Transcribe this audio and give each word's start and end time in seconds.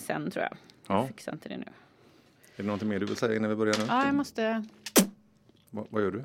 fram 0.00 0.22
sen 0.22 0.30
tror 0.30 0.42
jag. 0.44 0.56
Ja. 0.86 0.94
Jag 1.00 1.08
fixar 1.08 1.32
inte 1.32 1.48
det 1.48 1.56
nu. 1.56 1.64
Är 2.56 2.62
det 2.62 2.62
någonting 2.62 2.88
mer 2.88 2.98
du 2.98 3.06
vill 3.06 3.16
säga 3.16 3.36
innan 3.36 3.50
vi 3.50 3.56
börjar 3.56 3.74
nu? 3.78 3.84
Ja, 3.88 4.06
jag 4.06 4.14
måste... 4.14 4.64
Va, 5.70 5.86
vad 5.90 6.02
gör 6.02 6.10
du? 6.10 6.24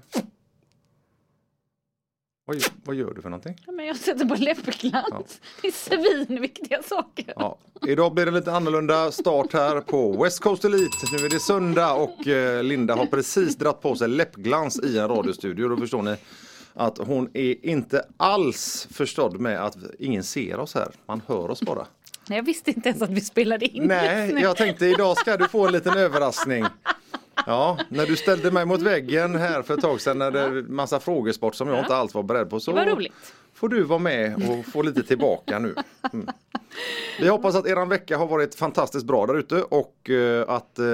Vad, 2.45 2.55
gör- 2.57 2.71
vad 2.83 2.95
gör 2.95 3.13
du 3.13 3.21
för 3.21 3.29
någonting? 3.29 3.55
Ja, 3.65 3.71
men 3.71 3.85
jag 3.85 3.95
sätter 3.97 4.25
på 4.25 4.35
läppglans. 4.35 5.41
Det 5.61 5.67
är 5.67 5.71
svinviktiga 5.71 6.83
saker. 6.83 7.33
Ja. 7.35 7.57
Idag 7.87 8.13
blir 8.13 8.25
det 8.25 8.31
lite 8.31 8.51
annorlunda 8.51 9.11
start 9.11 9.53
här 9.53 9.81
på 9.81 10.23
West 10.23 10.39
Coast 10.39 10.65
Elite. 10.65 10.97
Nu 11.11 11.25
är 11.25 11.29
det 11.29 11.39
söndag 11.39 11.93
och 11.93 12.27
eh, 12.27 12.63
Linda 12.63 12.95
har 12.95 13.05
precis 13.05 13.55
dratt 13.55 13.81
på 13.81 13.95
sig 13.95 14.07
läppglans 14.07 14.79
i 14.83 14.97
en 14.97 15.07
radiostudio. 15.07 15.67
Då 15.67 15.77
förstår 15.77 16.01
ni 16.01 16.15
att 16.73 16.97
hon 16.97 17.29
är 17.33 17.65
inte 17.65 18.05
alls 18.17 18.87
förstådd 18.91 19.39
med 19.39 19.65
att 19.65 19.77
ingen 19.99 20.23
ser 20.23 20.59
oss 20.59 20.75
här. 20.75 20.91
Man 21.05 21.21
hör 21.27 21.49
oss 21.51 21.61
bara. 21.61 21.87
Nej, 22.31 22.37
Jag 22.37 22.43
visste 22.43 22.71
inte 22.71 22.89
ens 22.89 23.01
att 23.01 23.09
vi 23.09 23.21
spelade 23.21 23.65
in 23.65 23.83
Nej, 23.83 24.35
jag 24.41 24.57
tänkte 24.57 24.85
idag 24.85 25.17
ska 25.17 25.37
du 25.37 25.47
få 25.47 25.67
en 25.67 25.73
liten 25.73 25.97
överraskning. 25.97 26.65
Ja, 27.45 27.77
när 27.89 28.05
du 28.05 28.15
ställde 28.15 28.51
mig 28.51 28.65
mot 28.65 28.81
väggen 28.81 29.35
här 29.35 29.61
för 29.61 29.73
ett 29.73 29.81
tag 29.81 30.01
sedan 30.01 30.17
när 30.17 30.31
det 30.31 30.39
är 30.39 30.61
massa 30.61 30.99
frågesport 30.99 31.55
som 31.55 31.67
jag 31.67 31.79
inte 31.79 31.95
alls 31.95 32.13
var 32.13 32.23
beredd 32.23 32.49
på. 32.49 32.59
Så 32.59 32.71
Det 32.71 32.85
var 32.85 32.95
roligt. 32.95 33.13
får 33.53 33.69
du 33.69 33.83
vara 33.83 33.99
med 33.99 34.35
och 34.49 34.65
få 34.65 34.81
lite 34.81 35.03
tillbaka 35.03 35.59
nu. 35.59 35.75
Mm. 36.13 36.27
Vi 37.19 37.27
hoppas 37.27 37.55
att 37.55 37.67
eran 37.67 37.89
vecka 37.89 38.17
har 38.17 38.27
varit 38.27 38.55
fantastiskt 38.55 39.05
bra 39.05 39.25
där 39.25 39.37
ute 39.39 39.55
och 39.63 40.09
eh, 40.09 40.49
att 40.49 40.79
eh, 40.79 40.85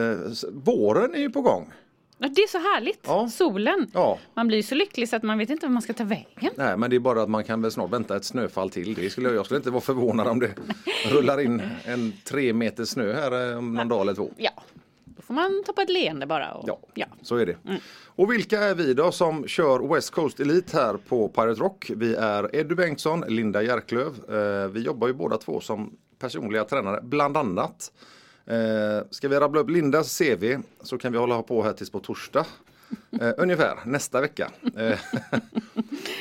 våren 0.52 1.16
är 1.16 1.20
ju 1.20 1.30
på 1.30 1.42
gång. 1.42 1.74
Det 2.18 2.42
är 2.42 2.48
så 2.48 2.58
härligt. 2.58 3.00
Ja. 3.08 3.30
Solen. 3.30 3.92
Ja, 3.94 4.20
Man 4.34 4.48
blir 4.48 4.64
så 4.64 4.76
lycklig 4.76 5.10
så 5.10 5.16
att 5.16 5.24
man 5.24 5.38
vet 5.38 5.50
inte 5.50 5.66
var 5.66 5.74
man 5.74 5.82
ska 5.82 5.94
ta 5.94 6.04
vägen. 6.04 6.52
nej 6.56 6.78
men 6.78 6.90
det 6.90 6.96
är 6.96 7.00
bara 7.00 7.22
att 7.22 7.30
man 7.30 7.44
kan 7.44 7.62
väl 7.62 7.72
snart 7.72 7.92
vänta 7.94 8.16
ett 8.16 8.26
snöfall 8.26 8.70
till. 8.70 8.94
Det 8.94 9.10
skulle, 9.10 9.30
jag 9.30 9.46
skulle 9.46 9.58
inte 9.58 9.70
vara 9.72 9.82
förvånad 9.82 10.28
om 10.28 10.40
det 10.40 10.52
rullar 11.12 11.40
in 11.42 11.62
en 11.86 12.14
tre 12.24 12.54
meter 12.54 12.86
snö 12.86 13.14
här 13.14 13.52
eh, 13.52 13.58
om 13.58 13.74
någon 13.74 13.88
dag 13.88 14.02
eller 14.02 14.14
två. 14.14 14.32
Ja, 14.38 14.52
då 15.06 15.22
får 15.22 15.34
man 15.34 15.64
ta 15.66 15.74
på 15.74 15.82
ett 15.82 15.90
leende 15.90 16.26
bara. 16.26 16.54
Och, 16.54 16.68
Ja, 16.70 16.80
ja. 16.94 17.06
så 17.22 17.36
är 17.36 17.46
det. 17.46 17.58
Och 18.06 18.32
vilka 18.32 18.60
är 18.60 18.76
vi 18.76 18.94
då 18.94 19.12
som 19.12 19.48
kör 19.48 19.94
West 19.96 20.10
Coast 20.12 20.40
Elite 20.40 20.78
här 20.78 20.98
på 21.08 21.28
Pirate 21.30 21.62
Rock? 21.62 21.92
Vi 21.96 22.16
är 22.16 22.56
Eddie 22.56 22.76
Bengtsson, 22.76 23.24
Linda 23.28 23.62
Järklöv. 23.62 24.08
Eh, 24.30 24.68
vi 24.68 24.82
jobbar 24.82 25.08
ju 25.08 25.14
båda 25.14 25.38
två 25.38 25.60
som 25.60 25.98
personliga 26.20 26.64
tränare, 26.64 27.00
bland 27.04 27.38
annat. 27.38 27.92
Eh, 28.48 29.04
ska 29.10 29.28
vi 29.28 29.40
rabbla 29.40 29.62
upp 29.62 29.70
Lindas 29.70 30.18
CV 30.18 30.58
så 30.82 30.98
kan 30.98 31.12
vi 31.12 31.18
hålla 31.18 31.42
på 31.42 31.64
här 31.64 31.74
tills 31.74 31.90
på 31.90 32.00
torsdag. 32.00 32.46
Eh, 33.22 33.34
ungefär 33.38 33.78
nästa 33.86 34.22
vecka. 34.22 34.52
Eh, 34.78 35.00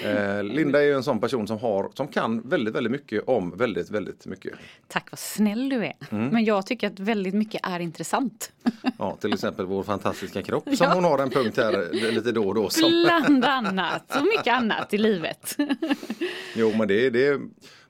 eh, 0.10 0.44
Linda 0.44 0.78
är 0.78 0.84
ju 0.84 0.94
en 0.94 1.02
sån 1.02 1.20
person 1.20 1.46
som, 1.46 1.58
har, 1.58 1.90
som 1.94 2.08
kan 2.08 2.48
väldigt, 2.48 2.74
väldigt 2.74 2.90
mycket 2.90 3.28
om 3.28 3.56
väldigt, 3.56 3.90
väldigt 3.90 4.26
mycket. 4.26 4.52
Tack 4.88 5.10
vad 5.10 5.18
snäll 5.18 5.68
du 5.68 5.84
är. 5.84 5.92
Mm. 6.10 6.28
Men 6.28 6.44
jag 6.44 6.66
tycker 6.66 6.86
att 6.86 7.00
väldigt 7.00 7.34
mycket 7.34 7.60
är 7.66 7.80
intressant. 7.80 8.52
Ja, 8.98 9.16
till 9.20 9.32
exempel 9.32 9.66
vår 9.66 9.82
fantastiska 9.82 10.42
kropp 10.42 10.68
som 10.76 10.92
hon 10.92 11.04
har 11.04 11.18
en 11.18 11.30
punkt 11.30 11.56
här 11.56 11.92
lite 12.12 12.32
då 12.32 12.48
och 12.48 12.54
då. 12.54 12.68
Som, 12.68 12.90
Bland 12.90 13.44
annat. 13.44 14.16
Och 14.16 14.24
mycket 14.24 14.54
annat 14.54 14.94
i 14.94 14.98
livet. 14.98 15.56
jo, 16.54 16.72
men 16.78 16.88
det, 16.88 17.10
det 17.10 17.40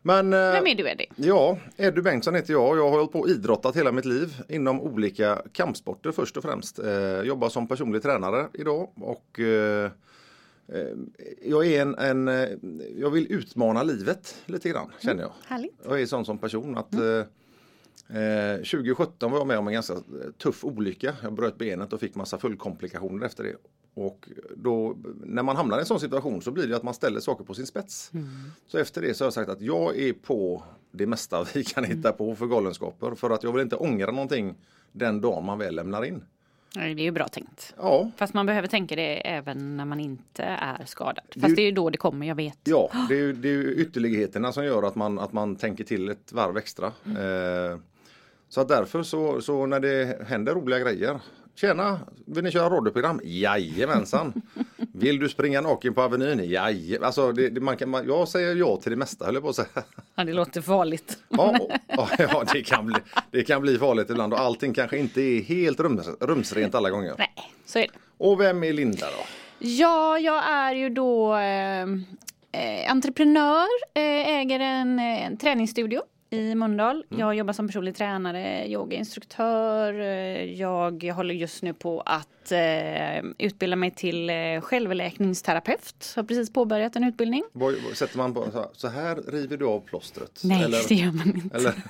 men, 0.07 0.33
eh, 0.33 0.53
Vem 0.53 0.67
är 0.67 0.75
du 0.75 0.89
Eddie? 0.91 1.07
Ja, 1.17 1.59
Eddie 1.77 2.03
Bengtsson 2.03 2.35
heter 2.35 2.53
jag. 2.53 2.79
Jag 2.79 2.83
har 2.83 2.91
hållit 2.91 3.13
på 3.13 3.21
och 3.21 3.29
idrottat 3.29 3.77
hela 3.77 3.93
mitt 3.93 4.05
liv 4.05 4.43
inom 4.49 4.81
olika 4.81 5.43
kampsporter 5.53 6.13
först 6.13 6.37
och 6.37 6.43
främst. 6.43 6.79
Eh, 6.79 7.21
jobbar 7.21 7.49
som 7.49 7.69
personlig 7.69 8.03
tränare 8.03 8.47
idag 8.53 8.89
och 9.01 9.41
eh, 9.41 9.91
eh, 10.69 10.81
jag 11.45 11.67
är 11.67 11.83
en, 11.83 11.95
en 11.95 12.29
eh, 12.29 12.49
jag 12.99 13.11
vill 13.11 13.33
utmana 13.33 13.83
livet 13.83 14.43
lite 14.47 14.69
grann 14.69 14.93
känner 15.01 15.23
jag. 15.23 15.33
Härligt. 15.47 15.75
Jag 15.85 16.01
är 16.01 16.07
sån 16.07 16.25
som 16.25 16.39
person 16.39 16.77
att 16.79 16.95
eh, 16.95 18.21
eh, 18.23 18.57
2017 18.57 19.31
var 19.31 19.39
jag 19.39 19.47
med 19.47 19.59
om 19.59 19.67
en 19.67 19.75
ganska 19.75 19.95
tuff 20.39 20.65
olycka. 20.65 21.15
Jag 21.23 21.33
bröt 21.33 21.59
benet 21.59 21.93
och 21.93 22.01
fick 22.01 22.15
massa 22.15 22.39
fullkomplikationer 22.39 23.27
efter 23.27 23.45
det. 23.45 23.57
Och 23.99 24.29
då, 24.57 24.97
när 25.25 25.43
man 25.43 25.57
hamnar 25.57 25.77
i 25.77 25.81
en 25.81 25.87
sån 25.87 26.01
situation 26.01 26.43
så 26.43 26.51
blir 26.51 26.67
det 26.67 26.77
att 26.77 26.83
man 26.83 26.95
ställer 26.95 27.21
saker 27.21 27.45
på 27.45 27.55
sin 27.55 27.67
spets. 27.67 28.11
Så 28.67 28.79
efter 28.79 29.03
det 29.03 29.15
så 29.15 29.25
har 29.25 29.27
jag 29.27 29.33
sagt 29.35 29.51
att 29.51 29.61
jag 29.61 29.99
är 29.99 30.13
på 30.13 30.63
det 30.93 31.07
mesta 31.07 31.47
vi 31.55 31.65
kan 31.65 31.85
hitta 31.85 32.13
på 32.13 32.35
för 32.35 32.47
galenskaper. 32.47 33.15
För 33.15 33.31
att 33.31 33.43
jag 33.43 33.53
vill 33.53 33.63
inte 33.63 33.77
ångra 33.77 34.11
någonting 34.13 34.55
den 34.93 35.21
dagen 35.21 35.45
man 35.45 35.59
väl 35.59 35.75
lämnar 35.75 36.05
in. 36.05 36.25
Nej, 36.77 36.95
Det 36.95 37.03
är 37.03 37.05
ju 37.05 37.11
bra 37.11 37.29
tänkt. 37.29 37.75
Ja, 37.79 38.11
Fast 38.17 38.35
man 38.35 38.47
behöver 38.47 38.69
tänka 38.69 38.97
det 38.97 39.29
även 39.29 39.77
när 39.77 39.85
man 39.85 40.01
inte 40.01 40.43
är 40.45 40.85
skadad. 40.87 41.25
är 41.35 41.41
Fast 41.41 41.51
ju- 41.51 41.55
det 41.57 41.63
är 41.63 41.67
ju 41.67 41.73
då 41.73 41.91
det 41.91 41.99
kommer, 41.99 42.27
jag 42.27 42.35
vet. 42.35 42.59
Ja, 42.65 42.91
det 43.09 43.15
är, 43.15 43.19
ju, 43.19 43.33
det 43.33 43.49
är 43.49 43.53
ju 43.53 43.75
ytterligheterna 43.75 44.53
som 44.53 44.65
gör 44.65 44.83
att 44.83 44.95
man, 44.95 45.19
att 45.19 45.33
man 45.33 45.57
tänker 45.57 45.85
till 45.85 46.09
ett 46.09 46.33
varv 46.33 46.57
extra. 46.57 46.87
Eh, 46.87 47.79
så 48.49 48.61
att 48.61 48.69
därför 48.69 49.03
så, 49.03 49.41
så 49.41 49.67
när 49.67 49.81
det 49.81 50.27
händer 50.29 50.55
roliga 50.55 50.79
grejer. 50.79 51.21
Tjena, 51.57 52.01
vill 52.27 52.45
ni 52.45 52.51
köra 52.51 52.71
radioprogram? 52.71 53.21
Jajamensan! 53.25 54.43
Vill 54.93 55.19
du 55.19 55.29
springa 55.29 55.61
naken 55.61 55.95
på 55.95 56.03
Avenyn? 56.03 56.51
Jajamän! 56.51 57.05
Alltså, 57.05 57.33
det, 57.33 57.49
det, 57.49 57.61
man 57.61 57.77
kan, 57.77 57.89
man, 57.91 58.07
jag 58.07 58.29
säger 58.29 58.57
ja 58.57 58.77
till 58.77 58.91
det 58.91 58.97
mesta 58.97 59.25
höll 59.25 59.35
jag 59.35 59.43
på 59.43 59.49
att 59.49 59.57
säga. 59.57 59.69
Ja, 60.15 60.25
det 60.25 60.33
låter 60.33 60.61
farligt. 60.61 61.19
Ja, 61.29 61.59
och- 61.61 61.71
ja, 61.89 62.09
ja 62.19 62.45
det, 62.53 62.63
kan 62.63 62.87
bli, 62.87 62.97
det 63.31 63.45
kan 63.45 63.63
bli 63.63 63.79
farligt 63.79 64.11
ibland 64.11 64.33
och 64.33 64.41
allting 64.41 64.75
kanske 64.75 64.99
inte 64.99 65.21
är 65.21 65.43
helt 65.43 65.81
rums, 65.81 66.09
rumsrent 66.21 66.75
alla 66.75 66.91
gånger. 66.91 67.15
Nej, 67.19 67.33
så 67.67 67.79
är 67.79 67.83
det. 67.83 67.89
Och 68.19 68.41
vem 68.41 68.65
är 68.65 68.73
Linda 68.73 69.07
då? 69.07 69.25
Ja, 69.59 70.19
jag 70.19 70.45
är 70.51 70.75
ju 70.75 70.91
då 70.91 71.35
eh, 71.37 71.83
eh, 72.53 72.91
entreprenör, 72.91 73.67
eh, 73.95 74.29
äger 74.39 74.61
en, 74.61 74.99
eh, 74.99 75.27
en 75.27 75.37
träningsstudio 75.37 76.03
i 76.37 76.55
Mölndal. 76.55 77.05
Jag 77.09 77.35
jobbar 77.35 77.53
som 77.53 77.67
personlig 77.67 77.97
tränare, 77.97 78.69
yogainstruktör. 78.69 80.01
Eh, 80.01 80.45
jag 80.45 81.05
håller 81.05 81.35
just 81.35 81.63
nu 81.63 81.75
på 81.75 82.01
att 82.01 82.29
eh, 82.53 83.25
utbilda 83.39 83.77
mig 83.77 83.91
till 83.91 84.31
eh, 84.31 84.61
självläkningsterapeut. 84.61 86.13
Har 86.17 86.23
precis 86.23 86.53
påbörjat 86.53 86.97
en 86.97 87.05
utbildning. 87.05 87.45
Vad, 87.53 87.75
vad 87.89 87.97
sätter 87.97 88.19
man 88.19 88.35
på? 88.35 88.51
Så 88.53 88.59
här, 88.59 88.69
Så 88.73 88.89
här 88.89 89.17
river 89.17 89.57
du 89.57 89.65
av 89.67 89.81
plåstret? 89.81 90.41
Nej, 90.45 90.63
Eller- 90.65 90.89
det 90.89 90.95
gör 90.95 91.13
man 91.13 91.27
inte. 91.35 91.57
Eller, 91.57 91.75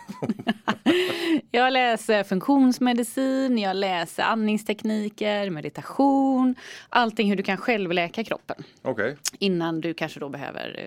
Jag 1.51 1.73
läser 1.73 2.23
funktionsmedicin, 2.25 3.59
jag 3.59 3.77
läser 3.77 4.23
andningstekniker, 4.23 5.51
meditation, 5.51 6.55
allting 6.89 7.29
hur 7.29 7.37
du 7.37 7.43
kan 7.43 7.57
självläka 7.57 8.25
kroppen. 8.25 8.65
Okej, 8.83 9.17
Innan 9.39 9.81
du 9.81 9.95
kanske 9.95 10.21
då 10.21 10.29
behöver, 10.29 10.79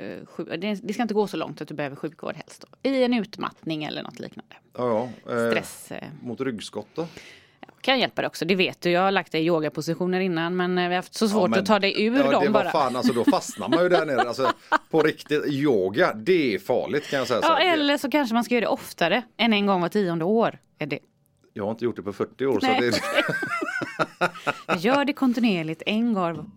eh, 0.50 0.78
det 0.84 0.94
ska 0.94 1.02
inte 1.02 1.14
gå 1.14 1.28
så 1.28 1.38
långt 1.38 1.62
att 1.62 1.68
du 1.68 1.74
behöver 1.74 1.96
sjukvård 1.96 2.36
helst. 2.36 2.66
Då. 2.82 2.90
I 2.90 3.04
en 3.04 3.14
utmattning 3.14 3.84
eller 3.84 4.04
något 4.04 4.20
liknande. 4.20 4.56
ja, 4.78 5.10
ja. 5.26 5.34
Eh, 5.34 5.52
Stress 5.52 5.92
eh, 5.92 6.08
Mot 6.22 6.42
ryggskott 6.42 6.88
då? 6.96 7.08
Kan 7.90 8.00
hjälpa 8.00 8.22
dig 8.22 8.28
också, 8.28 8.46
det 8.46 8.56
vet 8.56 8.82
du. 8.82 8.92
Jag 8.92 9.02
har 9.02 9.12
lagt 9.12 9.32
dig 9.32 9.42
i 9.42 9.46
yogapositioner 9.46 10.20
innan 10.20 10.56
men 10.56 10.78
eh, 10.78 10.82
vi 10.84 10.88
har 10.90 10.96
haft 10.96 11.14
så 11.14 11.28
svårt 11.28 11.50
men- 11.50 11.60
att 11.60 11.66
ta 11.66 11.80
dig 11.80 12.04
ur 12.06 12.18
ja, 12.18 12.32
dem 12.32 12.44
det 12.44 12.50
var 12.50 12.64
bara. 12.64 12.72
fan 12.72 12.96
alltså 12.96 13.14
då 13.14 13.24
fastnar 13.24 13.68
man 13.70 13.84
ju 13.84 13.90
där 13.90 14.06
nere. 14.06 14.22
Alltså, 14.22 14.52
på 14.92 15.02
riktigt, 15.02 15.46
yoga 15.48 16.14
det 16.14 16.56
är 16.56 16.60
farligt 16.60 17.10
kan 17.10 17.20
jag 17.20 17.28
säga. 17.28 17.42
så 17.42 17.48
Ja, 17.48 17.56
här. 17.56 17.74
eller 17.74 17.98
så 17.98 18.12
kanske 18.12 18.34
man 18.34 18.44
ska 18.44 18.54
göra 18.56 18.66
det 18.66 18.68
oftare 18.72 19.24
än 19.38 19.54
en 19.54 19.66
gång 19.66 19.82
var 19.82 19.90
tionde 19.90 20.26
år. 20.26 20.58
Är 20.80 20.86
det. 20.86 21.00
Jag 21.60 21.66
har 21.66 21.72
inte 21.72 21.86
gjort 21.86 21.96
det 21.96 22.02
på 22.04 22.14
40 22.14 22.46
år. 22.46 22.60
Nej. 22.62 22.92
Så 22.92 23.00
det, 23.00 24.78
Gör 24.80 25.06
det 25.06 25.14
kontinuerligt 25.14 25.84
en 25.86 26.14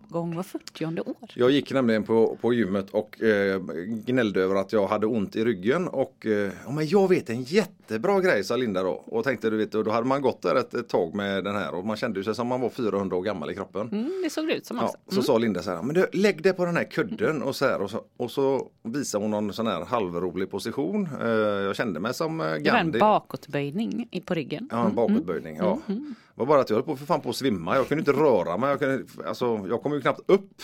gång 0.09 0.35
var 0.35 0.43
fyrtionde 0.43 1.01
år. 1.01 1.15
jag 1.35 1.51
gick 1.51 1.73
nämligen 1.73 2.03
på, 2.03 2.37
på 2.41 2.53
gymmet 2.53 2.89
och 2.89 3.21
eh, 3.21 3.61
gnällde 4.05 4.41
över 4.41 4.55
att 4.55 4.73
jag 4.73 4.87
hade 4.87 5.07
ont 5.07 5.35
i 5.35 5.45
ryggen. 5.45 5.87
Och 5.87 6.25
eh, 6.25 6.51
ja, 6.65 6.71
men 6.71 6.87
jag 6.87 7.07
vet 7.09 7.29
en 7.29 7.43
jättebra 7.43 8.19
grej 8.21 8.43
sa 8.43 8.55
Linda 8.55 8.83
då. 8.83 8.89
Och 8.91 9.23
tänkte 9.23 9.49
du 9.49 9.57
vet, 9.57 9.71
då 9.71 9.91
hade 9.91 10.07
man 10.07 10.21
gått 10.21 10.41
där 10.41 10.55
ett, 10.55 10.73
ett 10.73 10.89
tag 10.89 11.15
med 11.15 11.43
den 11.43 11.55
här 11.55 11.75
och 11.75 11.85
man 11.85 11.97
kände 11.97 12.23
sig 12.23 12.35
som 12.35 12.47
man 12.47 12.61
var 12.61 12.69
400 12.69 13.17
år 13.17 13.21
gammal 13.21 13.51
i 13.51 13.55
kroppen. 13.55 13.87
Mm, 13.91 14.21
det 14.23 14.29
såg 14.29 14.47
det 14.47 14.53
ut 14.55 14.65
som 14.65 14.77
Ja, 14.77 14.83
också. 15.05 15.15
så 15.15 15.21
sa 15.21 15.37
Linda 15.37 15.61
så 15.61 15.71
här, 15.71 15.81
men 15.81 15.95
du, 15.95 16.05
lägg 16.13 16.43
dig 16.43 16.53
på 16.53 16.65
den 16.65 16.77
här 16.77 16.83
kudden 16.91 17.43
och 17.43 17.55
så 17.55 17.65
här 17.65 17.81
och 17.81 17.89
så, 17.89 18.01
och 18.17 18.31
så 18.31 18.67
visar 18.83 19.19
hon 19.19 19.31
någon 19.31 19.53
sån 19.53 19.67
här 19.67 19.85
halvrolig 19.85 20.51
position. 20.51 21.09
Eh, 21.21 21.27
jag 21.29 21.75
kände 21.75 21.99
mig 21.99 22.13
som 22.13 22.39
eh, 22.41 22.45
Det 22.45 22.51
var 22.51 22.57
en 22.57 22.63
Gandhi. 22.63 22.99
bakåtböjning 22.99 24.09
på 24.25 24.33
ryggen. 24.33 24.69
Ja, 24.71 24.89
en 24.99 25.07
bakåtböjning. 25.07 25.57
Ja. 25.57 25.79
Det 25.87 25.95
var 26.35 26.45
bara 26.45 26.61
att 26.61 26.69
jag 26.69 26.77
höll 26.77 26.85
på 26.85 26.95
för 26.95 27.05
fan 27.05 27.21
på 27.21 27.29
att 27.29 27.35
svimma. 27.35 27.75
Jag 27.75 27.87
kunde 27.87 28.01
inte 28.01 28.11
röra 28.11 28.57
mig. 28.57 28.69
Jag, 28.69 28.79
kunde, 28.79 29.03
alltså, 29.25 29.65
jag 29.69 29.83
kom 29.83 29.93
ju 29.93 30.01
knappt 30.01 30.21
upp. 30.25 30.61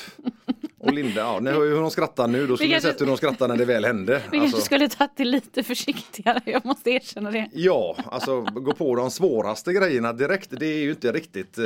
Och 0.79 0.93
Linda, 0.93 1.21
ja, 1.21 1.39
ni 1.39 1.51
hör 1.51 1.63
ju 1.63 1.69
hur 1.73 1.81
de 1.81 1.91
skrattar 1.91 2.27
nu. 2.27 2.47
Då 2.47 2.57
skulle 2.57 2.75
ni 2.75 2.81
sett 2.81 3.01
hur 3.01 3.05
de 3.05 3.17
skrattar 3.17 3.47
när 3.47 3.57
det 3.57 3.65
väl 3.65 3.85
hände. 3.85 4.13
Vi 4.31 4.37
kanske 4.37 4.39
Alltså, 4.39 4.61
skulle 4.61 4.89
tagit 4.89 5.11
det 5.15 5.23
lite 5.25 5.63
försiktigare, 5.63 6.41
jag 6.45 6.65
måste 6.65 6.89
erkänna 6.89 7.31
det. 7.31 7.49
Ja, 7.53 7.95
alltså 8.05 8.41
gå 8.41 8.73
på 8.73 8.95
de 8.95 9.11
svåraste 9.11 9.73
grejerna 9.73 10.13
direkt. 10.13 10.49
Det 10.59 10.65
är 10.65 10.79
ju 10.79 10.89
inte 10.89 11.11
riktigt 11.11 11.57
eh, 11.57 11.65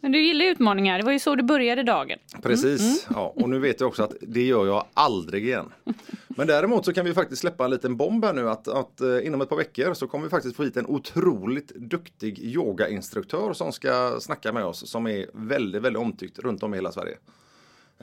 Men 0.00 0.12
du 0.12 0.20
gillar 0.20 0.44
utmaningar, 0.44 0.98
det 0.98 1.04
var 1.04 1.12
ju 1.12 1.18
så 1.18 1.34
du 1.34 1.42
började 1.42 1.82
dagen. 1.82 2.18
Precis, 2.42 3.06
ja, 3.14 3.32
och 3.36 3.50
nu 3.50 3.58
vet 3.58 3.80
jag 3.80 3.88
också 3.88 4.02
att 4.02 4.12
det 4.20 4.42
gör 4.42 4.66
jag 4.66 4.84
aldrig 4.94 5.46
igen. 5.46 5.72
Men 6.28 6.46
däremot 6.46 6.84
så 6.84 6.92
kan 6.92 7.04
vi 7.04 7.14
faktiskt 7.14 7.40
släppa 7.40 7.64
en 7.64 7.70
liten 7.70 7.96
bomb 7.96 8.24
här 8.24 8.32
nu 8.32 8.48
att, 8.50 8.68
att 8.68 9.00
eh, 9.00 9.26
inom 9.26 9.40
ett 9.40 9.48
par 9.48 9.56
veckor 9.56 9.94
så 9.94 10.06
kommer 10.06 10.24
vi 10.24 10.30
faktiskt 10.30 10.56
få 10.56 10.62
hit 10.62 10.76
en 10.76 10.86
otroligt 10.86 11.68
duktig 11.74 12.38
yogainstruktör 12.38 13.52
som 13.52 13.72
ska 13.72 14.16
snacka 14.20 14.52
med 14.52 14.64
oss 14.64 14.90
som 14.90 15.06
är 15.06 15.26
väldigt, 15.32 15.82
väldigt 15.82 16.00
omtyckt 16.02 16.38
runt 16.38 16.62
om 16.62 16.74
i 16.74 16.76
hela 16.76 16.92
Sverige. 16.92 17.16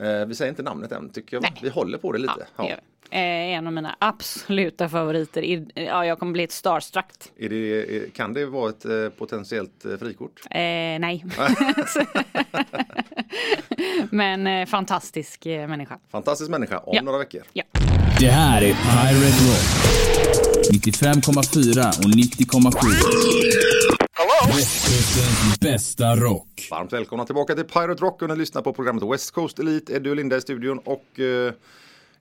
Eh, 0.00 0.26
vi 0.26 0.34
säger 0.34 0.48
inte 0.50 0.62
namnet 0.62 0.92
än 0.92 1.10
tycker 1.10 1.36
jag. 1.36 1.42
Nej. 1.42 1.52
Vi 1.62 1.68
håller 1.68 1.98
på 1.98 2.12
det 2.12 2.18
lite. 2.18 2.46
Ja, 2.56 2.68
Ja. 2.68 2.76
Eh, 3.12 3.18
en 3.56 3.66
av 3.66 3.72
mina 3.72 3.96
absoluta 3.98 4.88
favoriter. 4.88 5.42
I- 5.42 5.66
Ja, 5.74 6.06
jag 6.06 6.18
kommer 6.18 6.32
bli 6.32 6.42
ett 6.44 6.52
starstruck. 6.52 7.06
Är 7.38 7.48
det, 7.48 8.14
kan 8.14 8.34
det 8.34 8.46
vara 8.46 8.70
ett 8.70 8.84
eh, 8.84 9.08
potentiellt 9.18 9.84
frikort? 10.00 10.40
Eh, 10.50 10.58
nej. 10.60 11.24
Men 14.10 14.46
eh, 14.46 14.66
fantastisk 14.66 15.46
eh, 15.46 15.68
människa. 15.68 15.98
Fantastisk 16.10 16.50
människa 16.50 16.78
om 16.78 16.96
Ja. 16.96 17.02
några 17.02 17.18
veckor. 17.18 17.42
Ja. 17.52 17.62
Det 18.18 18.26
här 18.30 18.62
är 18.62 18.66
Pirate 18.74 19.44
Rock. 19.48 19.66
95,4 20.72 21.88
och 21.98 22.04
90,7. 22.04 23.99
Västkustens 24.48 25.60
bästa 25.60 26.16
rock. 26.16 26.68
Varmt 26.70 26.92
välkomna 26.92 27.24
tillbaka 27.24 27.54
till 27.54 27.64
Pirate 27.64 28.02
Rock 28.02 28.22
och 28.22 28.28
ni 28.28 28.36
lyssnar 28.36 28.62
på 28.62 28.72
programmet 28.72 29.02
West 29.12 29.30
Coast 29.30 29.58
Elite. 29.58 29.92
Eddie 29.92 30.10
och 30.10 30.16
Linda 30.16 30.36
i 30.36 30.40
studion 30.40 30.78
och 30.78 31.20
eh, 31.20 31.52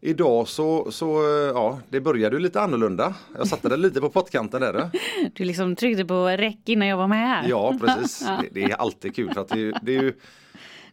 idag 0.02 0.48
så, 0.48 0.92
så 0.92 1.18
eh, 1.20 1.48
ja, 1.54 1.80
det 1.90 2.02
började 2.02 2.36
ju 2.36 2.42
lite 2.42 2.62
annorlunda. 2.62 3.14
Jag 3.38 3.48
satte 3.48 3.70
det 3.70 3.78
lite 3.78 4.02
på 4.02 4.10
pottkanten 4.10 4.62
där. 4.62 4.74
eh. 4.80 4.88
Du 5.34 5.44
liksom 5.46 5.76
tryckte 5.76 6.06
på 6.06 6.28
räck 6.28 6.60
innan 6.66 6.88
jag 6.88 6.98
var 6.98 7.08
med 7.08 7.28
här. 7.28 7.46
Ja, 7.50 7.76
precis. 7.82 8.20
Det, 8.42 8.48
det 8.52 8.64
är 8.72 8.76
alltid 8.76 9.16
kul 9.16 9.34
för 9.34 9.42
att 9.42 9.50
det, 9.50 9.72
det 9.82 9.96
är 9.96 10.02
ju 10.02 10.14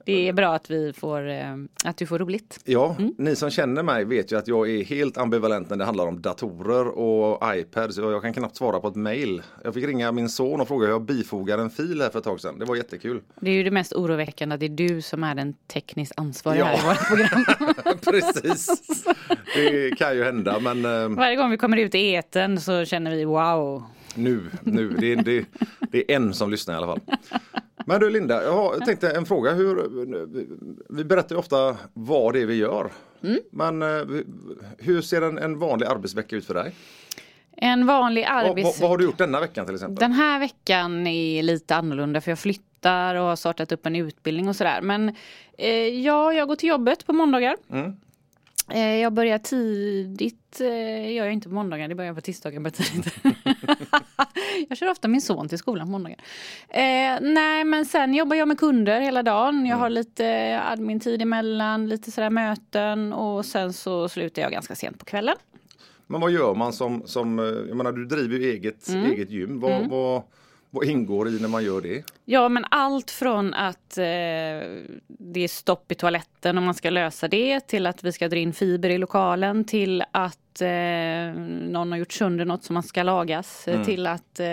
Det 0.07 0.29
är 0.29 0.33
bra 0.33 0.55
att 0.55 0.71
vi 0.71 0.93
får, 0.93 1.29
eh, 1.29 1.57
att 1.85 1.97
du 1.97 2.07
får 2.07 2.19
roligt. 2.19 2.61
Ja, 2.65 2.97
ni 3.19 3.37
som 3.37 3.51
känner 3.51 3.83
mig 3.83 4.05
vet 4.05 4.33
ju 4.33 4.39
att 4.39 4.49
jag 4.49 4.71
är 4.71 4.85
helt 4.85 5.19
ambivalent 5.19 5.71
när 5.71 5.77
det 5.77 5.85
handlar 5.85 6.07
om 6.07 6.23
datorer 6.23 6.87
och 6.89 7.57
iPads. 7.57 7.99
Jag 7.99 8.23
kan 8.23 8.33
knappt 8.33 8.57
svara 8.57 8.81
på 8.81 8.89
ett 8.89 8.97
mail. 8.97 9.43
Jag 9.65 9.75
fick 9.75 9.85
ringa 9.85 10.13
min 10.13 10.29
son 10.29 10.61
och 10.61 10.69
fråga 10.69 10.87
hur 10.87 10.93
jag 10.93 11.03
bifogar 11.03 11.59
en 11.59 11.71
fil 11.71 12.01
här 12.03 12.11
för 12.11 12.19
ett 12.19 12.25
tag 12.25 12.41
sedan. 12.41 12.59
Det 12.59 12.65
var 12.65 12.77
jättekul. 12.77 13.21
Det 13.41 13.51
är 13.51 13.55
ju 13.55 13.63
det 13.65 13.71
mest 13.71 13.93
oroväckande 13.93 14.55
att 14.55 14.61
det 14.61 14.67
är 14.67 14.89
du 14.89 15.03
som 15.03 15.25
är 15.25 15.35
den 15.35 15.55
tekniskt 15.73 16.13
ansvariga 16.17 16.61
Ja. 16.61 16.67
här 16.77 16.85
i 16.85 16.89
vårt 16.89 17.09
program. 17.09 17.45
Precis. 18.05 19.05
Det 19.55 19.99
kan 19.99 20.17
ju 20.17 20.25
hända 20.25 20.61
men 20.61 20.85
eh, 20.85 21.09
Varje 21.09 21.37
gång 21.37 21.51
vi 21.51 21.57
kommer 21.57 21.77
ut 21.77 21.95
i 21.95 21.99
eten 22.13 22.61
så 22.61 22.85
känner 22.85 23.11
vi 23.11 23.25
wow. 23.25 23.83
Nu, 24.17 24.51
nu. 24.63 24.89
Det, 24.89 25.13
är- 25.13 25.23
det, 25.23 25.45
det 25.91 26.13
är 26.13 26.17
en 26.17 26.35
som 26.35 26.51
lyssnar 26.51 26.75
i 26.75 26.77
alla 26.77 26.87
fall. 26.87 27.01
Men 27.87 28.01
du 28.01 28.11
Linda, 28.11 28.43
jag 28.45 28.85
tänkte 28.85 29.11
en 29.11 29.27
fråga. 29.27 29.53
Hur, 29.53 29.77
vi 30.95 31.05
berättar 31.05 31.35
ju 31.35 31.39
ofta 31.39 31.77
vad 31.93 32.33
det 32.35 32.41
är 32.43 32.47
vi 32.47 32.55
gör. 32.55 32.91
Men 33.51 33.83
eh, 33.83 33.89
hur 34.79 35.03
ser 35.03 35.23
en, 35.23 35.39
en 35.39 35.59
vanlig 35.59 35.87
arbetsvecka 35.87 36.37
ut 36.37 36.47
för 36.47 36.55
dig? 36.55 36.73
En 37.57 37.87
vanlig 37.87 38.27
Vad, 38.31 38.47
vad, 38.63 38.79
vad 38.81 38.91
har 38.91 38.99
du 38.99 39.05
gjort 39.05 39.19
denna 39.19 39.41
veckan 39.41 39.67
till 39.67 39.75
exempel? 39.75 40.01
Den 40.01 40.13
här 40.13 40.39
veckan 40.39 41.07
är 41.07 41.43
lite 41.43 41.77
annorlunda 41.77 42.21
för 42.21 42.31
jag 42.31 42.39
flyttar 42.39 43.15
och 43.15 43.25
har 43.25 43.37
startat 43.37 43.73
upp 43.73 43.87
en 43.87 43.97
utbildning 43.97 44.49
och 44.49 44.57
sådär. 44.57 44.81
Men 44.81 45.09
eh, 45.59 45.71
ja, 45.89 46.33
jag 46.33 46.49
går 46.49 46.57
till 46.57 46.69
jobbet 46.69 47.07
på 47.07 47.13
måndagar. 47.13 47.57
Mm. 47.71 47.93
Eh, 48.71 48.95
jag 48.97 49.13
börjar 49.13 49.39
tidigt, 49.39 50.61
eh, 50.61 51.13
gör 51.13 51.25
jag 51.25 51.33
inte 51.33 51.49
på 51.49 51.55
måndagar, 51.55 51.89
det 51.89 51.95
börjar 51.95 52.09
jag 52.09 52.17
på 52.17 52.21
tisdagar. 52.21 52.71
Tidigt. 52.71 53.15
jag 54.69 54.79
kör 54.79 54.91
ofta 54.91 55.09
min 55.09 55.21
son 55.21 55.49
till 55.49 55.59
skolan 55.59 55.87
på 55.87 55.91
måndagar. 55.91 56.19
Eh, 56.69 57.19
nej, 57.21 57.65
men 57.65 57.87
sen 57.87 58.15
jobbar 58.15 58.37
jag 58.37 58.49
med 58.49 58.59
kunder 58.59 59.01
hela 59.01 59.23
dagen. 59.23 59.67
Jag 59.67 59.77
har 59.77 59.91
lite 59.91 60.61
admin-tid 60.65 61.23
emellan, 61.23 61.89
lite 61.89 62.11
sådär 62.11 62.31
möten 62.31 63.13
och 63.13 63.45
sen 63.45 63.73
så 63.73 64.09
slutar 64.09 64.43
jag 64.43 64.53
ganska 64.53 64.75
sent 64.75 64.99
på 64.99 65.05
kvällen. 65.05 65.37
Men 66.07 66.21
vad 66.21 66.31
gör 66.31 66.55
man 66.55 66.73
som, 66.73 67.03
som 67.07 67.39
eh, 67.39 67.45
jag 67.45 67.77
menar 67.77 67.93
du 67.93 68.05
driver 68.05 68.39
ju 68.39 68.51
eget, 68.53 68.89
Mm. 68.89 69.11
eget 69.13 69.31
gym. 69.31 69.61
Vad, 69.61 69.89
vad, 69.91 70.23
vad 70.71 70.85
ingår 70.85 71.29
i 71.29 71.41
när 71.41 71.49
man 71.49 71.65
gör 71.65 71.81
det? 71.81 72.05
Ja, 72.25 72.49
men 72.49 72.65
allt 72.71 73.11
från 73.11 73.55
att 73.55 73.99
eh, 73.99 74.05
det 75.07 75.41
är 75.41 75.49
stopp 75.49 75.93
i 75.93 75.95
toaletten 75.95 76.57
och 76.59 76.63
man 76.65 76.75
ska 76.75 76.91
lösa 76.91 77.29
det 77.29 77.61
till 77.61 77.87
att 77.87 78.05
vi 78.05 78.13
ska 78.13 78.29
dra 78.29 78.37
in 78.37 78.53
fiber 78.53 78.91
i 78.91 78.99
lokalen 78.99 79.65
till 79.65 80.05
att 80.11 80.61
eh, 80.61 81.41
någon 81.71 81.93
har 81.93 81.99
gjort 81.99 82.13
sönder 82.13 82.45
något 82.45 82.65
som 82.65 82.75
man 82.75 82.83
ska 82.83 83.03
lagas 83.03 83.69
eh, 83.69 83.85
till 83.85 84.07
att 84.07 84.41
eh, 84.41 84.47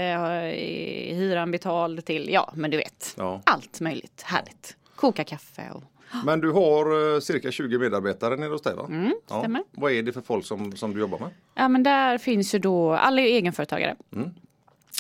hyran 1.16 1.52
betald 1.52 2.06
till, 2.06 2.30
ja 2.32 2.52
men 2.56 2.72
du 2.72 2.78
vet, 2.78 3.16
Ja. 3.18 3.42
allt 3.44 3.80
möjligt 3.82 4.22
härligt. 4.26 4.78
Koka 4.96 5.24
kaffe 5.24 5.70
och 5.74 5.84
Men 6.26 6.42
du 6.42 6.52
har 6.52 7.14
eh, 7.16 7.20
cirka 7.20 7.52
20 7.52 7.78
medarbetare 7.80 8.36
nere 8.38 8.50
hos 8.50 8.62
dig 8.62 8.76
va? 8.76 8.86
Mm, 8.90 9.14
stämmer. 9.26 9.64
Vad 9.72 9.92
är 9.92 10.04
det 10.04 10.14
för 10.14 10.22
folk 10.22 10.46
som, 10.46 10.76
som 10.76 10.94
du 10.94 11.00
jobbar 11.00 11.20
med? 11.20 11.30
Ja 11.56 11.68
men 11.68 11.84
där 11.84 12.18
finns 12.18 12.56
ju 12.56 12.60
då, 12.60 12.92
alla 12.94 13.22
är 13.22 13.26
egenföretagare. 13.26 13.96
Mm. 14.16 14.30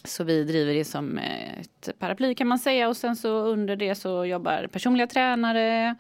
Så 0.04 0.24
vi 0.24 0.44
driver 0.44 0.74
det 0.74 0.86
som 0.86 1.18
eh, 1.18 1.60
ett 1.60 1.90
paraply 2.00 2.36
kan 2.36 2.48
man 2.48 2.60
säga 2.60 2.90
och 2.90 2.98
sen 2.98 3.16
så 3.16 3.30
under 3.30 3.76
det 3.76 3.96
så 3.96 4.26
jobbar 4.26 4.68
personliga 4.68 5.08
tränare, 5.08 5.96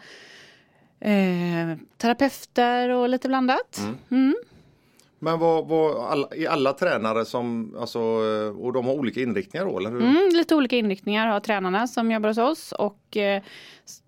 eh, 0.99 1.77
terapeuter 1.97 2.89
och 2.89 3.09
lite 3.09 3.27
blandat. 3.27 3.79
Mm. 4.11 4.35
Men 5.19 5.39
vad, 5.39 5.67
vad, 5.67 6.11
alla, 6.11 6.27
är 6.27 6.47
alla 6.47 6.73
tränare 6.73 7.25
som, 7.25 7.75
alltså, 7.79 7.99
och 8.59 8.73
de 8.73 8.85
har 8.85 8.93
olika 8.93 9.21
inriktningar 9.21 9.65
då 9.65 9.79
eller 9.79 9.91
hur? 9.91 10.01
Mm, 10.01 10.29
lite 10.33 10.55
olika 10.55 10.75
inriktningar 10.75 11.27
har 11.27 11.39
tränarna 11.39 11.87
som 11.87 12.11
jobbar 12.11 12.29
hos 12.29 12.37
oss 12.37 12.71
och 12.71 13.17
eh, 13.17 13.43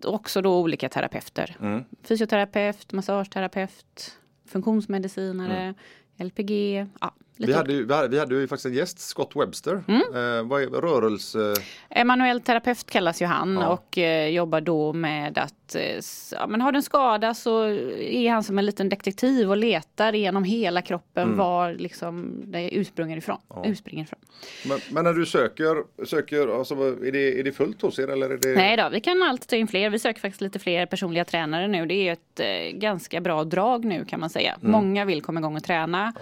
också 0.04 0.42
då 0.42 0.60
olika 0.60 0.88
terapeuter. 0.88 1.56
Mm. 1.60 1.84
Fysioterapeut, 2.02 2.92
massageterapeut, 2.92 4.18
funktionsmedicinare, 4.48 5.74
LPG. 6.18 6.86
Ja, 7.00 7.14
Vi 7.38 7.52
hade, 7.52 7.72
ju, 7.72 7.86
vi, 7.86 7.94
hade, 7.94 8.08
vi 8.08 8.18
hade 8.18 8.34
ju 8.34 8.48
faktiskt 8.48 8.66
en 8.66 8.74
gäst, 8.74 8.98
Scott 8.98 9.32
Webster. 9.34 9.84
Mm. 9.88 10.00
Eh, 10.00 10.48
vad 10.48 10.62
är 10.62 10.66
rörelse? 10.66 11.54
Emanuell 11.90 12.40
terapeut 12.40 12.90
kallas 12.90 13.22
ju 13.22 13.26
han 13.26 13.54
Ja. 13.54 13.68
och 13.68 13.98
eh, 13.98 14.28
jobbar 14.28 14.60
då 14.60 14.92
med 14.92 15.38
att 15.38 15.74
eh, 15.74 16.00
ja, 16.32 16.46
men 16.46 16.60
har 16.60 16.72
du 16.72 16.76
en 16.76 16.82
skada 16.82 17.34
så 17.34 17.64
är 17.98 18.30
han 18.30 18.42
som 18.42 18.58
en 18.58 18.66
liten 18.66 18.88
detektiv 18.88 19.50
och 19.50 19.56
letar 19.56 20.12
genom 20.12 20.44
hela 20.44 20.82
kroppen 20.82 21.36
var 21.36 21.72
liksom 21.72 22.42
det 22.46 22.74
ursprungar 22.74 23.16
ifrån. 23.16 23.38
Urspringer 23.64 24.04
ifrån. 24.04 24.18
Men, 24.68 24.78
men 24.90 25.04
när 25.04 25.12
du 25.12 25.26
söker, 25.26 26.04
söker 26.06 26.58
alltså, 26.58 26.74
är, 26.74 27.12
det, 27.12 27.40
är 27.40 27.44
det 27.44 27.52
fullt 27.52 27.82
hos 27.82 27.98
er 27.98 28.08
eller? 28.08 28.30
Är 28.30 28.38
det... 28.38 28.54
Nej 28.54 28.76
då, 28.76 28.88
vi 28.92 29.00
kan 29.00 29.22
alltid 29.22 29.48
ta 29.48 29.56
in 29.56 29.68
fler. 29.68 29.90
Vi 29.90 29.98
söker 29.98 30.20
faktiskt 30.20 30.40
lite 30.40 30.58
fler 30.58 30.86
personliga 30.86 31.24
tränare 31.24 31.68
nu. 31.68 31.86
Det 31.86 31.94
är 31.94 32.12
ett 32.12 32.40
eh, 32.40 32.78
ganska 32.78 33.20
bra 33.20 33.44
drag 33.44 33.84
nu 33.84 34.04
kan 34.04 34.20
man 34.20 34.30
säga. 34.30 34.56
Många 34.60 35.04
vill 35.04 35.22
komma 35.22 35.40
igång 35.40 35.56
och 35.56 35.64
träna. 35.64 36.12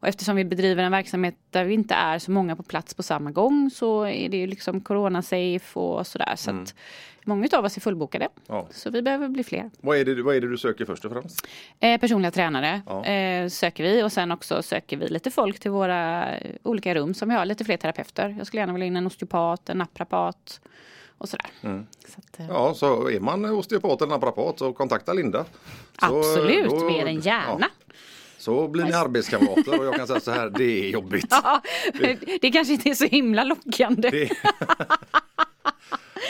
Och 0.00 0.08
eftersom 0.08 0.36
vi 0.36 0.44
bedriver 0.44 0.82
en 0.84 0.92
verksamhet 0.92 1.34
där 1.50 1.64
vi 1.64 1.74
inte 1.74 1.94
är 1.94 2.18
så 2.18 2.30
många 2.30 2.56
på 2.56 2.62
plats 2.62 2.94
på 2.94 3.02
samma 3.02 3.30
gång 3.30 3.70
så 3.74 4.02
är 4.06 4.28
det 4.28 4.36
ju 4.36 4.46
liksom 4.46 4.80
corona-safe 4.80 5.78
och 5.80 6.06
sådär. 6.06 6.32
Så 6.36 6.50
att 6.50 6.74
många 7.24 7.48
av 7.52 7.64
oss 7.64 7.76
är 7.76 7.80
fullbokade. 7.80 8.28
Ja. 8.46 8.66
Så 8.70 8.90
vi 8.90 9.02
behöver 9.02 9.28
bli 9.28 9.44
fler. 9.44 9.70
Vad, 9.80 9.96
är 9.98 10.04
det, 10.04 10.22
vad 10.22 10.36
är 10.36 10.40
det 10.40 10.48
du 10.50 10.58
söker 10.58 10.84
först 10.84 11.04
och 11.04 11.12
främst? 11.12 11.46
Eh, 11.80 12.00
personliga 12.00 12.30
tränare 12.30 12.82
Ja. 12.86 13.04
eh, 13.04 13.48
söker 13.48 13.84
vi 13.84 14.02
och 14.02 14.12
sen 14.12 14.32
också 14.32 14.62
söker 14.62 14.96
vi 14.96 15.08
lite 15.08 15.30
folk 15.30 15.60
till 15.60 15.70
våra 15.70 16.28
eh, 16.38 16.50
olika 16.62 16.94
rum 16.94 17.14
som 17.14 17.28
vi 17.28 17.34
har. 17.34 17.44
Lite 17.44 17.64
fler 17.64 17.76
terapeuter. 17.76 18.34
Jag 18.38 18.46
skulle 18.46 18.60
gärna 18.62 18.72
vilja 18.72 18.86
in 18.86 18.96
en 18.96 19.06
osteopat, 19.06 19.68
en 19.68 19.78
naprapat 19.78 20.60
och 21.18 21.28
sådär. 21.28 21.46
Så 22.08 22.18
att, 22.18 22.40
eh, 22.40 22.46
Ja, 22.48 22.74
så 22.74 23.08
är 23.10 23.20
man 23.20 23.44
osteopat 23.44 24.00
eller 24.02 24.10
naprapat 24.12 24.58
så 24.58 24.72
kontakta 24.72 25.12
Linda. 25.12 25.44
Så, 26.00 26.18
Absolut, 26.18 26.72
mer 26.72 27.06
än 27.06 27.20
gärna. 27.20 27.56
ja, 27.60 27.79
så 28.40 28.68
blir 28.68 28.84
ni 28.84 28.92
arbetskamrater 28.92 29.78
och 29.78 29.86
jag 29.86 29.94
kan 29.94 30.06
säga 30.06 30.20
så 30.20 30.30
här, 30.30 30.50
det 30.50 30.64
är 30.64 30.90
jobbigt. 30.90 31.26
Ja, 31.44 31.60
det 32.40 32.50
kanske 32.50 32.72
inte 32.72 32.88
är 32.88 32.94
så 32.94 33.04
himla 33.06 33.44
lockande. 33.44 34.10
Det... 34.10 34.30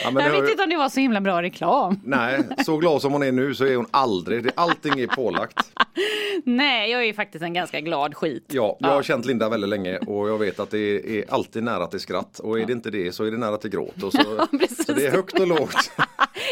Ja, 0.04 0.10
men 0.10 0.24
jag 0.24 0.32
vet 0.32 0.44
ju- 0.44 0.50
inte 0.50 0.62
om 0.62 0.70
det 0.70 0.76
var 0.76 0.88
så 0.88 1.00
himla 1.00 1.20
bra 1.20 1.42
reklam. 1.42 2.00
Nej, 2.04 2.40
så 2.64 2.76
glad 2.76 3.02
som 3.02 3.12
hon 3.12 3.22
är 3.22 3.32
nu 3.32 3.54
så 3.54 3.64
är 3.64 3.76
hon 3.76 3.86
aldrig. 3.90 4.50
Allting 4.54 5.00
är 5.00 5.06
pålagt. 5.06 5.72
Nej, 6.44 6.90
jag 6.90 7.04
är 7.04 7.12
faktiskt 7.12 7.42
en 7.42 7.54
ganska 7.54 7.80
glad 7.80 8.14
skit. 8.14 8.44
Ja, 8.48 8.76
jag 8.80 8.88
har 8.88 9.02
känt 9.02 9.24
Linda 9.26 9.48
väldigt 9.48 9.70
länge 9.70 9.98
och 9.98 10.28
jag 10.28 10.38
vet 10.38 10.60
att 10.60 10.70
det 10.70 11.18
är 11.18 11.24
alltid 11.28 11.62
nära 11.62 11.86
till 11.86 12.00
skratt 12.00 12.38
och 12.38 12.60
är 12.60 12.66
det 12.66 12.72
inte 12.72 12.90
det 12.90 13.12
så 13.12 13.24
är 13.24 13.30
det 13.30 13.36
nära 13.36 13.56
till 13.56 13.70
gråt. 13.70 14.02
Och 14.02 14.12
så, 14.12 14.46
precis. 14.58 14.86
så 14.86 14.92
det 14.92 15.06
är 15.06 15.10
högt 15.10 15.40
och 15.40 15.46
lågt. 15.46 15.90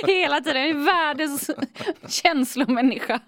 Hela 0.12 0.40
tiden. 0.40 0.84
Världens 0.84 1.50
känslomänniska. 2.08 3.20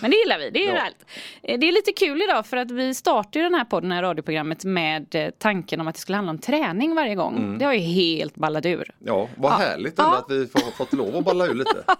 Men 0.00 0.10
det 0.10 0.16
gillar 0.16 0.38
vi. 0.38 0.50
Det 0.50 0.64
är 0.68 0.74
Ja. 0.74 0.80
härligt. 0.80 1.04
Eh, 1.42 1.58
Det 1.58 1.68
är 1.68 1.72
lite 1.72 1.92
kul 1.92 2.22
idag 2.22 2.46
för 2.46 2.56
att 2.56 2.70
vi 2.70 2.94
startar 2.94 3.40
den 3.40 3.54
här 3.54 3.64
podden, 3.64 3.88
det 3.88 3.94
här 3.94 4.02
radioprogrammet 4.02 4.64
med 4.64 5.14
eh, 5.14 5.30
tanken 5.38 5.80
om 5.80 5.88
att 5.88 5.94
det 5.94 6.00
skulle 6.00 6.16
handla 6.16 6.30
om 6.30 6.38
träning 6.38 6.94
varje 6.94 7.14
gång. 7.14 7.36
Mm. 7.36 7.58
Det 7.58 7.64
har 7.64 7.72
ju 7.72 7.78
helt 7.80 8.34
ballat 8.34 8.66
ur. 8.66 8.90
Ja, 8.98 9.28
vad 9.36 9.52
härligt 9.52 9.98
ändå 9.98 10.10
Ja. 10.12 10.18
att 10.18 10.30
vi 10.30 10.46
får, 10.46 10.60
fått 10.70 10.92
lov 10.92 11.16
att 11.16 11.24
balla 11.24 11.46
ur 11.46 11.54
lite. 11.54 11.84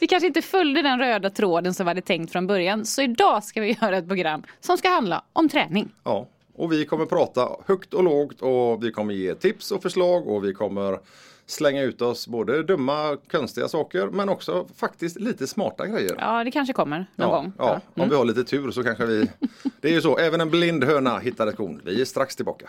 Vi 0.00 0.06
kanske 0.06 0.26
inte 0.26 0.42
följde 0.42 0.82
den 0.82 0.98
röda 0.98 1.30
tråden 1.30 1.74
som 1.74 1.86
vi 1.86 1.90
hade 1.90 2.00
tänkt 2.00 2.32
från 2.32 2.46
början. 2.46 2.86
Så 2.86 3.02
idag 3.02 3.44
ska 3.44 3.60
vi 3.60 3.76
göra 3.82 3.96
ett 3.98 4.08
program 4.08 4.42
som 4.60 4.78
ska 4.78 4.88
handla 4.88 5.22
om 5.32 5.48
träning. 5.48 5.88
Ja, 6.04 6.28
och 6.56 6.72
vi 6.72 6.84
kommer 6.84 7.06
prata 7.06 7.48
högt 7.66 7.94
och 7.94 8.04
lågt 8.04 8.40
och 8.42 8.84
vi 8.84 8.92
kommer 8.92 9.14
ge 9.14 9.34
tips 9.34 9.70
och 9.70 9.82
förslag 9.82 10.28
och 10.28 10.44
vi 10.44 10.54
kommer 10.54 10.98
slänga 11.50 11.82
ut 11.82 12.02
oss 12.02 12.28
både 12.28 12.62
dumma, 12.62 13.16
konstiga 13.30 13.68
saker 13.68 14.06
men 14.06 14.28
också 14.28 14.66
faktiskt 14.76 15.20
lite 15.20 15.46
smarta 15.46 15.86
grejer. 15.86 16.16
Ja, 16.18 16.44
det 16.44 16.50
kanske 16.50 16.72
kommer 16.72 17.06
någon 17.16 17.28
ja, 17.30 17.36
gång. 17.36 17.52
ja, 17.58 17.80
om 18.02 18.08
vi 18.08 18.16
har 18.16 18.24
lite 18.24 18.44
tur 18.44 18.70
så 18.70 18.82
kanske 18.82 19.06
vi... 19.06 19.30
Det 19.80 19.88
är 19.88 19.92
ju 19.92 20.00
så, 20.00 20.18
även 20.18 20.40
en 20.40 20.50
blind 20.50 20.84
höna 20.84 21.18
hittar 21.18 21.46
ett 21.46 21.56
korn. 21.56 21.80
Vi 21.84 22.00
är 22.00 22.04
strax 22.04 22.36
tillbaka. 22.36 22.68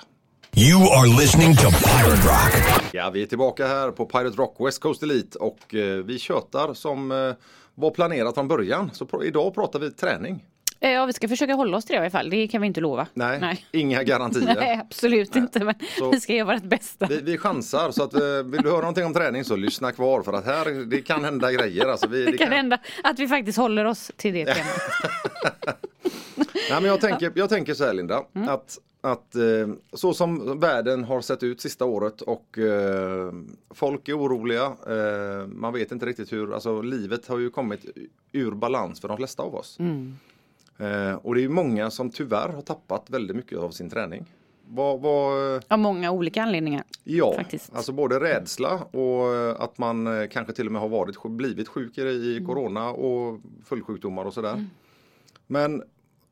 You 0.55 0.81
are 0.81 1.07
listening 1.21 1.55
to 1.55 1.67
Pirate 1.69 2.27
Rock. 2.27 2.93
Ja, 2.93 3.09
vi 3.09 3.21
är 3.21 3.25
tillbaka 3.25 3.67
här 3.67 3.91
på 3.91 4.05
Pirate 4.05 4.37
Rock 4.37 4.55
West 4.59 4.81
Coast 4.81 5.03
Elite 5.03 5.37
och 5.37 5.75
eh, 5.75 6.03
vi 6.03 6.19
tjötar 6.19 6.73
som 6.73 7.11
eh, 7.11 7.33
var 7.75 7.91
planerat 7.91 8.35
från 8.35 8.47
början. 8.47 8.91
Så 8.93 9.23
idag 9.23 9.55
pratar 9.55 9.79
vi 9.79 9.91
träning. 9.91 10.45
Eh, 10.81 10.91
Ja, 10.91 11.05
vi 11.05 11.13
ska 11.13 11.27
försöka 11.27 11.53
hålla 11.53 11.77
oss 11.77 11.85
till 11.85 11.93
det 11.93 11.97
i 11.97 12.01
alla 12.01 12.09
fall. 12.09 12.29
Det 12.29 12.47
kan 12.47 12.61
vi 12.61 12.67
inte 12.67 12.81
lova. 12.81 13.07
Nej, 13.13 13.39
Nej. 13.39 13.65
inga 13.71 14.03
garantier. 14.03 14.55
Nej, 14.59 14.79
absolut 14.81 15.35
inte. 15.35 15.63
Men 15.63 15.75
Så- 15.97 16.11
vi 16.11 16.19
ska 16.19 16.33
göra 16.33 16.53
vårt 16.53 16.63
bästa. 16.63 17.05
Vi, 17.09 17.21
vi 17.21 17.37
chansar 17.37 17.91
så 17.91 18.03
att 18.03 18.13
eh, 18.13 18.21
vill 18.45 18.61
du 18.61 18.69
höra 18.69 18.79
någonting 18.79 19.05
om 19.05 19.13
träning 19.13 19.43
så 19.43 19.55
lyssna 19.55 19.91
kvar 19.91 20.21
för 20.21 20.33
att 20.33 20.45
här 20.45 20.85
det 20.85 21.01
kan 21.01 21.23
hända 21.23 21.51
grejer. 21.51 21.85
Alltså, 21.87 22.07
vi, 22.07 22.25
Det 22.25 22.37
kan 22.37 22.51
hända 22.51 22.77
att 23.03 23.19
vi 23.19 23.27
faktiskt 23.27 23.57
håller 23.57 23.85
oss 23.85 24.11
till 24.15 24.33
det 24.33 24.45
temat. 24.45 24.67
Nej, 26.69 26.81
men 26.81 26.85
jag, 26.85 27.01
tänker, 27.01 27.31
jag 27.35 27.49
tänker 27.49 27.73
så 27.73 27.85
här 27.85 27.93
Linda, 27.93 28.23
Mm. 28.35 28.49
att, 28.49 28.77
att 29.01 29.35
eh, 29.35 29.41
så 29.93 30.13
som 30.13 30.59
världen 30.59 31.03
har 31.03 31.21
sett 31.21 31.43
ut 31.43 31.61
sista 31.61 31.85
året 31.85 32.21
och 32.21 32.57
eh, 32.57 33.31
folk 33.69 34.07
är 34.09 34.17
oroliga. 34.19 34.63
Eh, 34.65 35.47
man 35.47 35.73
vet 35.73 35.91
inte 35.91 36.05
riktigt 36.05 36.33
hur, 36.33 36.53
alltså 36.53 36.81
livet 36.81 37.27
har 37.27 37.37
ju 37.39 37.49
kommit 37.49 37.85
ur 38.31 38.51
balans 38.51 39.01
för 39.01 39.07
de 39.07 39.17
flesta 39.17 39.43
av 39.43 39.55
oss. 39.55 39.79
Mm. 39.79 40.17
Eh, 40.79 41.13
och 41.15 41.35
det 41.35 41.43
är 41.43 41.49
många 41.49 41.89
som 41.91 42.09
tyvärr 42.09 42.49
har 42.49 42.61
tappat 42.61 43.09
väldigt 43.09 43.35
mycket 43.35 43.57
av 43.59 43.71
sin 43.71 43.89
träning. 43.89 44.25
Vad, 44.71 45.01
vad, 45.01 45.63
Av 45.67 45.79
många 45.79 46.11
olika 46.11 46.43
anledningar. 46.43 46.83
ja, 47.03 47.33
Faktiskt. 47.35 47.75
alltså 47.75 47.91
både 47.91 48.19
rädsla 48.19 48.73
och 48.91 49.35
eh, 49.35 49.55
att 49.61 49.77
man 49.77 50.07
eh, 50.21 50.27
kanske 50.27 50.53
till 50.53 50.65
och 50.65 50.71
med 50.71 50.81
har 50.81 50.89
varit, 50.89 51.23
blivit 51.23 51.67
sjukare 51.67 52.11
i 52.11 52.31
Mm. 52.37 52.45
corona 52.47 52.89
och 52.89 53.39
följdsjukdomar 53.65 54.25
och 54.25 54.33
sådär. 54.33 54.65
Men 55.47 55.83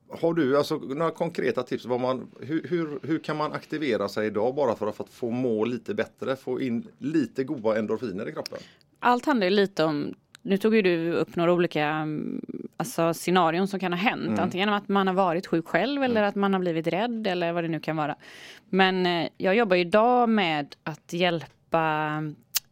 har 0.09 0.33
du 0.33 0.57
alltså 0.57 0.75
några 0.77 1.11
konkreta 1.11 1.63
tips? 1.63 1.85
Vad 1.85 1.99
man, 1.99 2.27
hur, 2.41 2.63
hur, 2.69 2.99
hur 3.03 3.19
kan 3.19 3.37
man 3.37 3.53
aktivera 3.53 4.09
sig 4.09 4.27
idag 4.27 4.55
bara 4.55 4.75
för 4.75 4.87
att 4.87 5.09
få 5.09 5.29
må 5.31 5.65
lite 5.65 5.93
bättre? 5.93 6.35
Få 6.35 6.61
in 6.61 6.87
lite 6.97 7.43
goda 7.43 7.77
endorfiner 7.79 8.29
i 8.29 8.31
kroppen? 8.31 8.59
Allt 8.99 9.25
handlar 9.25 9.49
lite 9.49 9.83
om 9.83 10.13
nu 10.47 10.57
tog 10.57 10.75
ju 10.75 10.81
du 10.81 11.11
upp 11.11 11.35
några 11.35 11.53
olika 11.53 11.83
mm, 11.85 12.41
alltså, 12.77 13.13
scenarion 13.13 13.67
som 13.67 13.79
kan 13.79 13.93
ha 13.93 13.99
hänt. 13.99 14.27
Mm. 14.27 14.39
Antingen 14.39 14.69
att 14.69 14.87
man 14.87 15.07
har 15.07 15.13
varit 15.13 15.47
sjuk 15.47 15.67
själv 15.67 16.03
eller 16.03 16.23
att 16.23 16.35
man 16.35 16.53
har 16.53 16.59
blivit 16.59 16.87
rädd 16.87 17.27
eller 17.27 17.51
vad 17.51 17.63
det 17.63 17.67
nu 17.67 17.79
kan 17.79 17.95
vara. 17.95 18.15
Men 18.69 19.05
eh, 19.05 19.29
jag 19.37 19.55
jobbar 19.55 19.75
idag 19.75 20.29
med 20.29 20.75
att 20.83 21.13
hjälpa 21.13 22.23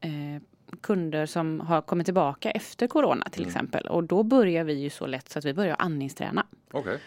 eh, 0.01 0.41
kunder 0.81 1.25
som 1.25 1.59
har 1.59 1.81
kommit 1.81 2.05
tillbaka 2.05 2.51
efter 2.51 2.87
corona 2.87 3.25
till 3.31 3.45
exempel. 3.45 3.87
Och 3.87 4.03
då 4.03 4.23
börjar 4.23 4.63
vi 4.63 4.73
ju 4.73 4.89
så 4.89 5.07
lätt 5.07 5.29
så 5.29 5.39
att 5.39 5.45
vi 5.45 5.53
börjar 5.53 5.75
andningsträna. 5.79 6.45
Okej. 6.71 6.99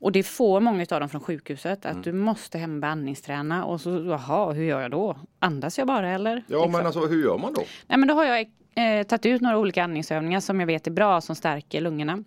Och 0.00 0.12
det 0.12 0.22
får 0.22 0.60
många 0.60 0.86
av 0.90 1.00
dem 1.00 1.08
från 1.08 1.20
sjukhuset 1.20 1.86
att 1.86 2.04
du 2.04 2.12
måste 2.12 2.58
hem 2.58 2.82
och 2.82 2.88
andningsträna 2.88 3.64
och 3.64 3.80
så 3.80 3.90
jaha, 3.90 4.52
hur 4.52 4.64
gör 4.64 4.80
jag 4.80 4.90
då? 4.90 5.16
Andas 5.38 5.78
jag 5.78 5.86
bara 5.86 6.10
eller? 6.10 6.42
Ja 6.46 6.56
Liksom. 6.56 6.72
men 6.72 6.86
alltså 6.86 7.00
hur 7.00 7.22
gör 7.22 7.38
man 7.38 7.52
då? 7.54 7.62
Nej, 7.86 7.98
men 7.98 8.08
då 8.08 8.14
har 8.14 8.24
jag 8.24 8.46
eh, 8.74 9.06
tagit 9.06 9.26
ut 9.26 9.40
några 9.40 9.58
olika 9.58 9.84
andningsövningar 9.84 10.40
som 10.40 10.60
jag 10.60 10.66
vet 10.66 10.86
är 10.86 10.90
bra 10.90 11.20
som 11.20 11.36
stärker 11.36 11.80
lungorna. 11.80 12.24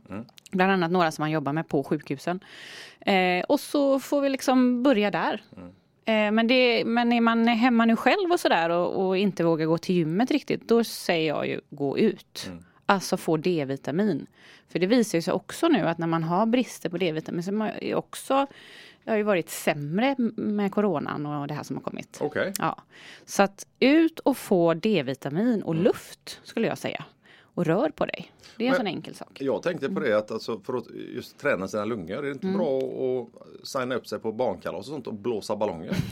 Bland 0.52 0.72
annat 0.72 0.92
några 0.92 1.12
som 1.12 1.24
man 1.24 1.32
jobbar 1.32 1.54
med 1.54 1.68
på 1.68 1.84
sjukhusen. 1.84 2.40
Eh, 3.00 3.44
och 3.48 3.60
så 3.60 4.00
får 4.00 4.22
vi 4.22 4.30
liksom 4.30 4.84
börja 4.84 5.12
där. 5.12 5.42
Eh, 6.06 6.32
men, 6.32 6.48
det, 6.48 6.86
men 6.86 7.14
är 7.14 7.22
man 7.22 7.48
hemma 7.48 7.86
nu 7.86 7.96
själv 7.96 8.32
och 8.32 8.40
sådär 8.40 8.70
och, 8.70 9.08
och 9.08 9.18
inte 9.18 9.44
vågar 9.44 9.66
gå 9.66 9.78
till 9.78 9.96
gymmet 9.96 10.32
riktigt, 10.32 10.68
då 10.68 10.84
säger 10.84 11.28
jag 11.28 11.48
ju 11.48 11.62
gå 11.70 11.98
ut. 11.98 12.52
Alltså 12.86 13.18
få 13.18 13.38
D-vitamin. 13.38 14.28
För 14.70 14.80
det 14.80 14.88
visar 14.88 15.22
sig 15.22 15.34
också 15.34 15.68
nu 15.68 15.88
att 15.88 15.98
när 15.98 16.08
man 16.08 16.24
har 16.24 16.46
brister 16.46 16.90
på 16.90 16.98
D-vitamin 16.98 17.44
så 17.44 17.50
är 17.50 17.54
man 17.54 17.72
också 17.96 18.48
det 19.04 19.12
har 19.12 19.18
ju 19.18 19.24
varit 19.24 19.50
sämre 19.50 20.16
med 20.36 20.72
coronan 20.72 21.26
och 21.26 21.48
det 21.48 21.54
här 21.54 21.64
som 21.64 21.76
har 21.76 21.84
kommit. 21.84 22.18
Okej. 22.22 22.54
Ja. 22.60 22.78
Så 23.26 23.44
att 23.44 23.68
ut 23.80 24.20
och 24.20 24.38
få 24.38 24.74
D-vitamin 24.74 25.64
och 25.64 25.76
luft 25.76 26.40
skulle 26.44 26.68
jag 26.68 26.78
säga. 26.78 27.06
Och 27.56 27.66
rör 27.66 27.90
på 27.90 28.06
dig. 28.06 28.32
Det 28.58 28.64
är 28.64 28.68
en 28.68 28.72
Men- 28.72 28.78
sån 28.78 28.88
enkel 28.88 29.16
sak. 29.16 29.42
Jag 29.42 29.64
tänkte 29.64 29.90
på 29.90 30.00
det 30.00 30.18
att 30.18 30.32
alltså, 30.32 30.60
för 30.60 30.74
att 30.74 30.86
just 31.16 31.38
träna 31.38 31.68
sina 31.68 31.86
lungor, 31.86 32.18
är 32.18 32.22
det 32.22 32.32
inte 32.32 32.48
Mm. 32.48 32.58
bra 32.60 32.78
att 32.80 33.68
signa 33.68 33.96
upp 33.96 34.08
sig 34.08 34.20
på 34.20 34.32
barnkalas 34.32 34.80
och 34.80 34.86
sånt 34.86 35.08
och 35.08 35.14
blåsa 35.14 35.56
ballonger? 35.56 35.96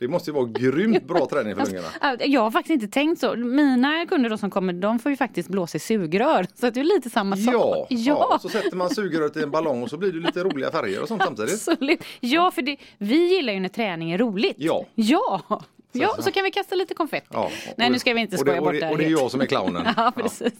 Det 0.00 0.08
måste 0.08 0.30
ju 0.30 0.34
vara 0.34 0.44
grymt 0.46 1.04
bra 1.06 1.26
träning 1.30 1.56
för 1.56 1.64
lungorna. 1.64 1.88
Ja, 2.00 2.16
Jag 2.20 2.40
har 2.40 2.50
faktiskt 2.50 2.82
inte 2.82 2.88
tänkt 2.88 3.20
så. 3.20 3.36
Mina 3.36 4.06
kunder 4.06 4.36
som 4.36 4.50
kommer, 4.50 4.72
de 4.72 4.98
får 4.98 5.10
ju 5.10 5.16
faktiskt 5.16 5.48
blåsa 5.48 5.76
i 5.76 5.80
sugrör. 5.80 6.46
Så 6.54 6.66
att 6.66 6.74
det 6.74 6.80
är 6.80 6.84
lite 6.84 7.10
samma 7.10 7.36
sak. 7.36 7.54
Ja, 7.54 7.86
ja. 7.88 8.28
ja. 8.30 8.38
så 8.42 8.48
sätter 8.48 8.76
man 8.76 8.90
sugröret 8.90 9.36
i 9.36 9.42
en 9.42 9.50
ballong 9.50 9.82
och 9.82 9.90
så 9.90 9.96
blir 9.96 10.12
det 10.12 10.18
lite 10.18 10.44
roliga 10.44 10.70
färger 10.70 11.02
och 11.02 11.08
sånt 11.08 11.22
samtidigt. 11.22 11.68
Absolut. 11.68 12.04
Ja, 12.20 12.50
för 12.50 12.62
det, 12.62 12.76
vi 12.98 13.34
gillar 13.34 13.52
ju 13.52 13.60
när 13.60 13.68
träning 13.68 14.12
är 14.12 14.18
roligt. 14.18 14.56
Ja. 14.58 14.84
Ja. 14.94 15.62
Ja, 15.92 16.16
så- 16.20 16.30
kan 16.32 16.44
vi 16.44 16.50
kasta 16.50 16.74
lite 16.74 16.94
konfett. 16.94 17.24
Ja, 17.30 17.50
Nej, 17.76 17.90
nu 17.90 17.98
ska 17.98 18.14
vi 18.14 18.20
inte 18.20 18.34
det- 18.36 18.38
skoja 18.40 18.56
och 18.58 18.64
bort 18.64 18.72
det. 18.72 18.78
det 18.80 18.84
här 18.86 18.92
Och 18.92 18.98
det 18.98 19.04
är 19.04 19.10
jag 19.10 19.30
som 19.30 19.40
är 19.40 19.46
clownen. 19.46 19.86
Ja, 19.96 20.12
precis. 20.16 20.52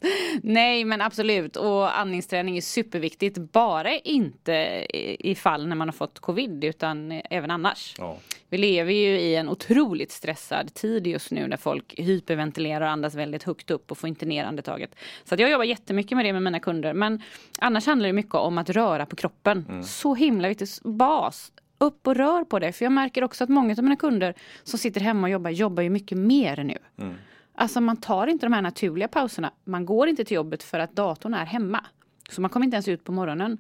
Nej, 0.42 0.84
men 0.84 1.00
absolut. 1.00 1.56
Och 1.56 1.99
andningsträning 1.99 2.56
är 2.56 2.60
superviktigt. 2.60 3.38
Bara 3.38 3.96
inte 3.99 4.52
i 5.20 5.34
fall 5.34 5.66
när 5.66 5.76
man 5.76 5.88
har 5.88 5.92
fått 5.92 6.18
covid, 6.18 6.64
utan 6.64 7.12
även 7.30 7.50
annars. 7.50 7.94
Ja. 7.99 8.16
Vi 8.49 8.58
lever 8.58 8.92
ju 8.92 9.20
i 9.20 9.37
en 9.37 9.49
otroligt 9.49 10.10
stressad 10.12 10.75
tid 10.75 11.06
just 11.06 11.30
nu 11.30 11.46
när 11.46 11.56
folk 11.56 11.94
hyperventilerar 11.99 12.80
och 12.80 12.88
andas 12.90 13.14
väldigt 13.14 13.42
högt 13.42 13.70
upp 13.70 13.90
och 13.90 13.99
får 13.99 14.08
inte 14.08 14.26
ner 14.26 14.44
andetaget. 14.44 14.94
Så 15.25 15.34
jag 15.38 15.50
jobbar 15.50 15.64
jättemycket 15.64 16.16
med 16.16 16.25
det 16.25 16.32
med 16.32 16.42
mina 16.42 16.60
kunder. 16.60 16.92
Men 16.92 17.22
annars 17.58 17.87
handlar 17.87 18.06
det 18.06 18.12
mycket 18.12 18.34
om 18.34 18.58
att 18.58 18.70
röra 18.70 19.06
på 19.06 19.16
kroppen. 19.16 19.84
Så 19.84 20.14
himla 20.14 20.49
viktigt. 20.49 20.80
Bas. 20.82 21.52
Upp 21.80 22.06
och 22.06 22.14
rör 22.16 22.44
på 22.44 22.58
det. 22.58 22.72
För 22.72 22.84
jag 22.84 22.92
märker 22.92 23.25
också 23.25 23.44
att 23.44 23.50
många 23.50 23.72
av 23.72 23.82
mina 23.84 23.96
kunder 23.96 24.34
som 24.62 24.78
sitter 24.78 25.00
hemma 25.00 25.26
och 25.26 25.30
jobbar, 25.30 25.50
jobbar 25.50 25.82
ju 25.82 25.90
mycket 25.90 26.18
mer 26.18 26.64
nu. 26.64 26.78
Alltså 27.54 27.80
man 27.80 27.96
tar 27.96 28.26
inte 28.26 28.46
de 28.46 28.52
här 28.52 28.62
naturliga 28.62 29.08
pauserna. 29.08 29.52
Man 29.64 29.87
går 29.87 30.08
inte 30.08 30.25
till 30.25 30.34
jobbet 30.34 30.62
för 30.62 30.78
att 30.78 30.96
datorn 30.96 31.34
är 31.34 31.44
hemma. 31.46 31.84
Så 32.30 32.40
man 32.40 32.50
kommer 32.50 32.64
inte 32.66 32.75
ens 32.75 32.88
ut 32.88 33.04
på 33.04 33.12
morgonen. 33.12 33.58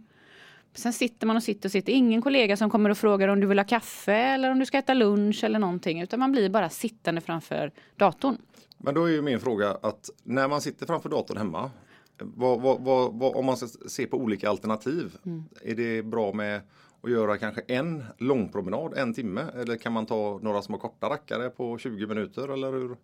Sen 0.74 0.92
sitter 0.92 1.26
man 1.26 1.36
och 1.36 1.42
sitter 1.42 1.68
och 1.68 1.72
sitter. 1.72 1.92
Ingen 1.92 2.22
kollega 2.22 2.56
som 2.56 2.70
kommer 2.70 2.90
och 2.90 2.98
frågar 2.98 3.28
om 3.28 3.40
du 3.40 3.46
vill 3.46 3.58
ha 3.58 3.64
kaffe 3.66 4.14
eller 4.14 4.50
om 4.50 4.58
du 4.58 4.66
ska 4.66 4.78
äta 4.78 4.94
lunch 4.94 5.44
eller 5.44 5.58
någonting. 5.58 6.00
Utan 6.00 6.20
man 6.20 6.32
blir 6.32 6.50
bara 6.50 6.68
sittande 6.68 7.20
framför 7.20 7.72
datorn. 7.96 8.36
Men 8.78 8.94
då 8.94 9.04
är 9.04 9.10
ju 9.12 9.22
min 9.22 9.40
fråga 9.40 9.70
att 9.82 10.10
när 10.24 10.48
man 10.48 10.60
sitter 10.60 10.86
framför 10.86 11.08
datorn 11.08 11.36
hemma, 11.36 11.70
vad, 12.18 12.60
vad, 12.60 12.80
vad, 13.12 13.36
om 13.36 13.46
man 13.46 13.56
ska 13.56 13.66
se 13.88 14.06
på 14.06 14.16
olika 14.16 14.50
alternativ, 14.50 15.16
Mm. 15.26 15.44
är 15.64 15.74
det 15.74 16.02
bra 16.02 16.32
med 16.32 16.60
att 17.02 17.10
göra 17.10 17.38
kanske 17.38 17.60
en 17.66 18.04
lång 18.18 18.48
promenad, 18.48 18.98
en 18.98 19.14
timme? 19.14 19.46
Eller 19.56 19.76
kan 19.76 19.92
man 19.92 20.06
ta 20.06 20.38
några 20.42 20.62
små 20.62 20.78
korta 20.78 21.10
rackare 21.10 21.50
på 21.50 21.78
20 21.78 22.06
minuter? 22.06 22.48
Eller 22.48 22.72
hur? 22.72 22.96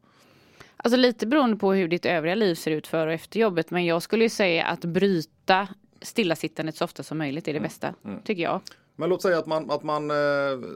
Alltså 0.76 0.97
lite 0.97 1.26
beroende 1.26 1.57
på 1.57 1.73
hur 1.73 1.88
ditt 1.88 2.07
övriga 2.07 2.35
liv 2.35 2.55
ser 2.55 2.71
ut 2.71 2.87
före 2.87 3.07
och 3.07 3.12
efter 3.15 3.41
jobbet. 3.41 3.71
Men 3.71 3.85
jag 3.85 4.03
skulle 4.03 4.25
ju 4.25 4.31
säga 4.31 4.65
att 4.65 4.85
bryta 4.85 5.69
stillasittandet 6.03 6.76
så 6.76 6.85
ofta 6.85 7.03
som 7.03 7.19
möjligt 7.19 7.49
är 7.49 7.55
det 7.55 7.61
bästa. 7.61 7.95
Tycker 8.25 8.43
jag. 8.43 8.61
Men 8.97 9.09
låt 9.11 9.23
säga 9.23 9.38
att 9.38 9.47
man, 9.47 9.71
att 9.71 9.83
man, 9.83 10.11
eh, 10.11 10.17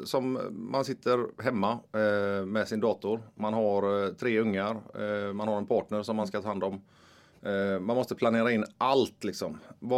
som, 0.04 0.38
man 0.50 0.84
sitter 0.84 1.42
hemma 1.42 1.78
eh, 1.92 2.46
med 2.46 2.68
sin 2.68 2.80
dator. 2.80 3.20
Man 3.34 3.54
har 3.54 4.04
eh, 4.04 4.12
tre 4.12 4.40
ungar. 4.40 4.76
Man 5.32 5.48
har 5.48 5.58
en 5.58 5.66
partner 5.66 6.02
som 6.02 6.16
man 6.16 6.26
ska 6.26 6.42
ta 6.42 6.48
hand 6.48 6.64
om. 6.64 6.80
Eh, 7.42 7.80
man 7.80 7.96
måste 7.96 8.14
planera 8.14 8.52
in 8.52 8.64
allt 8.78 9.24
liksom. 9.24 9.58
Eh, 9.82 9.88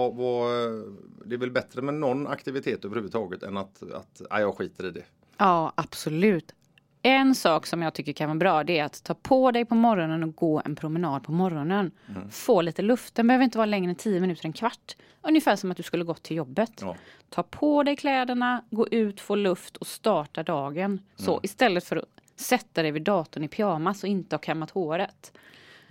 det 1.25 1.35
är 1.35 1.39
väl 1.39 1.51
bättre 1.51 1.83
med 1.83 1.95
någon 1.95 2.27
aktivitet 2.27 2.85
överhuvudtaget 2.85 3.43
än 3.43 3.57
att, 3.57 3.83
att 3.83 4.23
nej, 4.31 4.41
jag 4.41 4.57
skiter 4.57 4.87
i 4.87 4.91
det. 4.91 5.05
Ja, 5.39 5.73
absolut. 5.75 6.55
En 7.03 7.35
sak 7.35 7.67
som 7.67 7.83
jag 7.83 7.95
tycker 7.95 8.13
kan 8.13 8.29
vara 8.29 8.39
bra 8.39 8.65
det 8.65 8.79
är 8.79 8.85
att 8.85 9.05
ta 9.05 9.15
på 9.15 9.51
dig 9.51 9.65
på 9.65 9.75
morgonen 9.75 10.23
och 10.23 10.35
gå 10.35 10.63
en 10.65 10.77
promenad 10.77 11.23
på 11.23 11.33
morgonen. 11.33 11.91
Få 12.31 12.63
lite 12.63 12.83
luft. 12.83 13.15
Den 13.15 13.27
behöver 13.27 13.45
inte 13.45 13.59
vara 13.59 13.67
längre 13.67 13.91
än 13.91 13.97
10 13.97 14.21
minuter, 14.21 14.47
en 14.47 14.53
kvart. 14.53 14.97
Ungefär 15.23 15.57
som 15.57 15.71
att 15.71 15.77
du 15.77 15.83
skulle 15.83 16.05
gått 16.05 16.23
till 16.23 16.37
jobbet. 16.37 16.73
Ja. 16.81 16.97
Ta 17.29 17.43
på 17.43 17.83
dig 17.83 17.97
kläderna, 17.97 18.65
gå 18.71 18.89
ut, 18.89 19.21
få 19.21 19.35
luft 19.35 19.77
och 19.77 19.87
starta 19.87 20.43
dagen. 20.43 21.01
Så 21.17 21.41
istället 21.43 21.85
för 21.85 21.97
att 21.97 22.09
sätta 22.37 22.83
dig 22.83 22.91
vid 22.91 23.03
datorn 23.03 23.45
i 23.45 23.49
pyjamas 23.49 24.03
och 24.03 24.09
inte 24.09 24.37
ha 24.37 24.41
kammat 24.41 24.71
håret. 24.71 25.33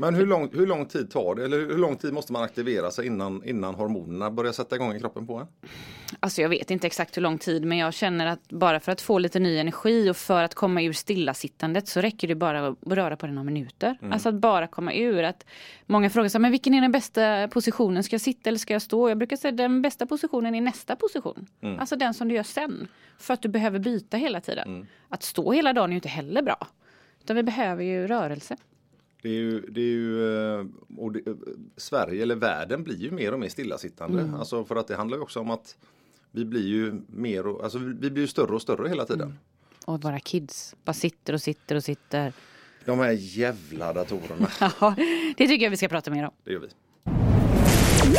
Men 0.02 0.16
hur 0.16 0.26
lång, 0.26 0.50
hur 0.54 0.68
lång 0.68 0.86
tid 0.86 1.12
tar 1.12 1.36
det? 1.36 1.46
Eller 1.46 1.58
hur 1.58 1.78
lång 1.78 1.96
tid 1.96 2.14
måste 2.14 2.34
man 2.34 2.44
aktivera 2.44 2.92
sig 2.92 3.06
innan, 3.06 3.44
innan 3.46 3.76
hormonerna 3.76 4.32
börjar 4.32 4.52
sätta 4.52 4.76
igång 4.76 4.96
i 4.96 5.00
kroppen 5.00 5.28
på 5.28 5.36
en? 5.36 5.48
Alltså 6.20 6.42
jag 6.42 6.50
vet 6.50 6.72
inte 6.72 6.88
exakt 6.88 7.18
hur 7.18 7.22
lång 7.22 7.38
tid 7.38 7.66
men 7.66 7.78
jag 7.78 7.94
känner 7.94 8.26
att 8.26 8.50
bara 8.50 8.80
för 8.80 8.92
att 8.92 9.02
få 9.02 9.20
lite 9.20 9.40
ny 9.40 9.58
energi 9.58 10.10
och 10.10 10.18
för 10.18 10.44
att 10.44 10.56
komma 10.56 10.82
ur 10.82 10.94
stillasittandet 10.94 11.88
så 11.88 12.02
räcker 12.02 12.28
det 12.28 12.36
bara 12.36 12.68
att 12.68 12.78
röra 12.86 13.18
på 13.18 13.26
det 13.26 13.34
några 13.34 13.44
minuter. 13.44 13.98
Alltså 14.12 14.30
att 14.30 14.36
bara 14.36 14.68
komma 14.68 14.94
ur. 14.94 15.24
att 15.24 15.46
Många 15.86 16.10
frågar 16.10 16.30
sig, 16.30 16.42
men 16.42 16.52
vilken 16.52 16.74
är 16.74 16.82
den 16.82 16.92
bästa 16.92 17.48
positionen? 17.48 18.04
Ska 18.04 18.14
jag 18.14 18.22
sitta 18.22 18.50
eller 18.50 18.60
ska 18.60 18.74
jag 18.74 18.82
stå? 18.82 19.10
Jag 19.10 19.18
brukar 19.18 19.36
säga 19.38 19.52
den 19.52 19.82
bästa 19.82 20.06
positionen 20.06 20.56
är 20.56 20.62
nästa 20.62 20.96
position. 20.96 21.48
Alltså 21.80 21.96
den 21.96 22.14
som 22.14 22.28
du 22.28 22.36
gör 22.36 22.44
sen. 22.44 22.88
För 23.18 23.34
att 23.34 23.42
du 23.42 23.50
behöver 23.50 23.80
byta 23.80 24.18
hela 24.18 24.42
tiden. 24.42 24.88
Att 25.10 25.24
stå 25.24 25.52
hela 25.52 25.74
dagen 25.74 25.90
är 25.90 25.94
ju 25.94 25.98
inte 25.98 26.10
heller 26.10 26.42
bra. 26.42 26.68
Utan 27.24 27.36
vi 27.36 27.44
behöver 27.44 27.84
ju 27.84 28.08
rörelse. 28.08 28.58
Det 29.22 29.30
är 29.30 29.34
ju, 29.34 29.62
det 29.62 29.82
är 29.82 29.86
ju 29.86 30.36
eh, 30.60 30.66
och 30.98 31.12
det, 31.12 31.28
eh, 31.28 31.34
Sverige 31.78 32.22
eller 32.24 32.36
världen 32.36 32.84
blir 32.84 32.98
ju 32.98 33.12
mer 33.12 33.32
och 33.34 33.40
mer 33.40 33.50
stillasittande. 33.50 34.32
Alltså 34.40 34.66
för 34.66 34.76
att 34.76 34.88
det 34.88 34.96
handlar 34.96 35.18
ju 35.18 35.24
också 35.24 35.40
om 35.40 35.52
att 35.52 35.76
vi 36.32 36.46
blir 36.46 36.68
ju 36.68 37.02
mer 37.08 37.48
och, 37.48 37.64
alltså 37.64 37.78
vi 37.78 38.10
blir 38.10 38.22
ju 38.22 38.28
större 38.28 38.56
och 38.56 38.62
större 38.62 38.90
hela 38.90 39.06
tiden. 39.06 39.40
Och 39.86 40.02
våra 40.02 40.20
kids 40.20 40.76
bara 40.86 40.94
sitter 40.94 41.34
och 41.34 41.42
sitter 41.42 41.76
och 41.76 41.84
sitter. 41.84 42.34
De 42.86 43.00
här 43.00 43.12
jävla 43.12 43.94
datorerna. 43.94 44.48
Ja, 44.80 44.96
det 45.38 45.48
tycker 45.48 45.66
jag 45.66 45.70
vi 45.70 45.78
ska 45.78 45.88
prata 45.88 46.12
mer 46.12 46.24
om. 46.24 46.32
Det 46.44 46.52
gör 46.52 46.60
vi. 46.60 46.68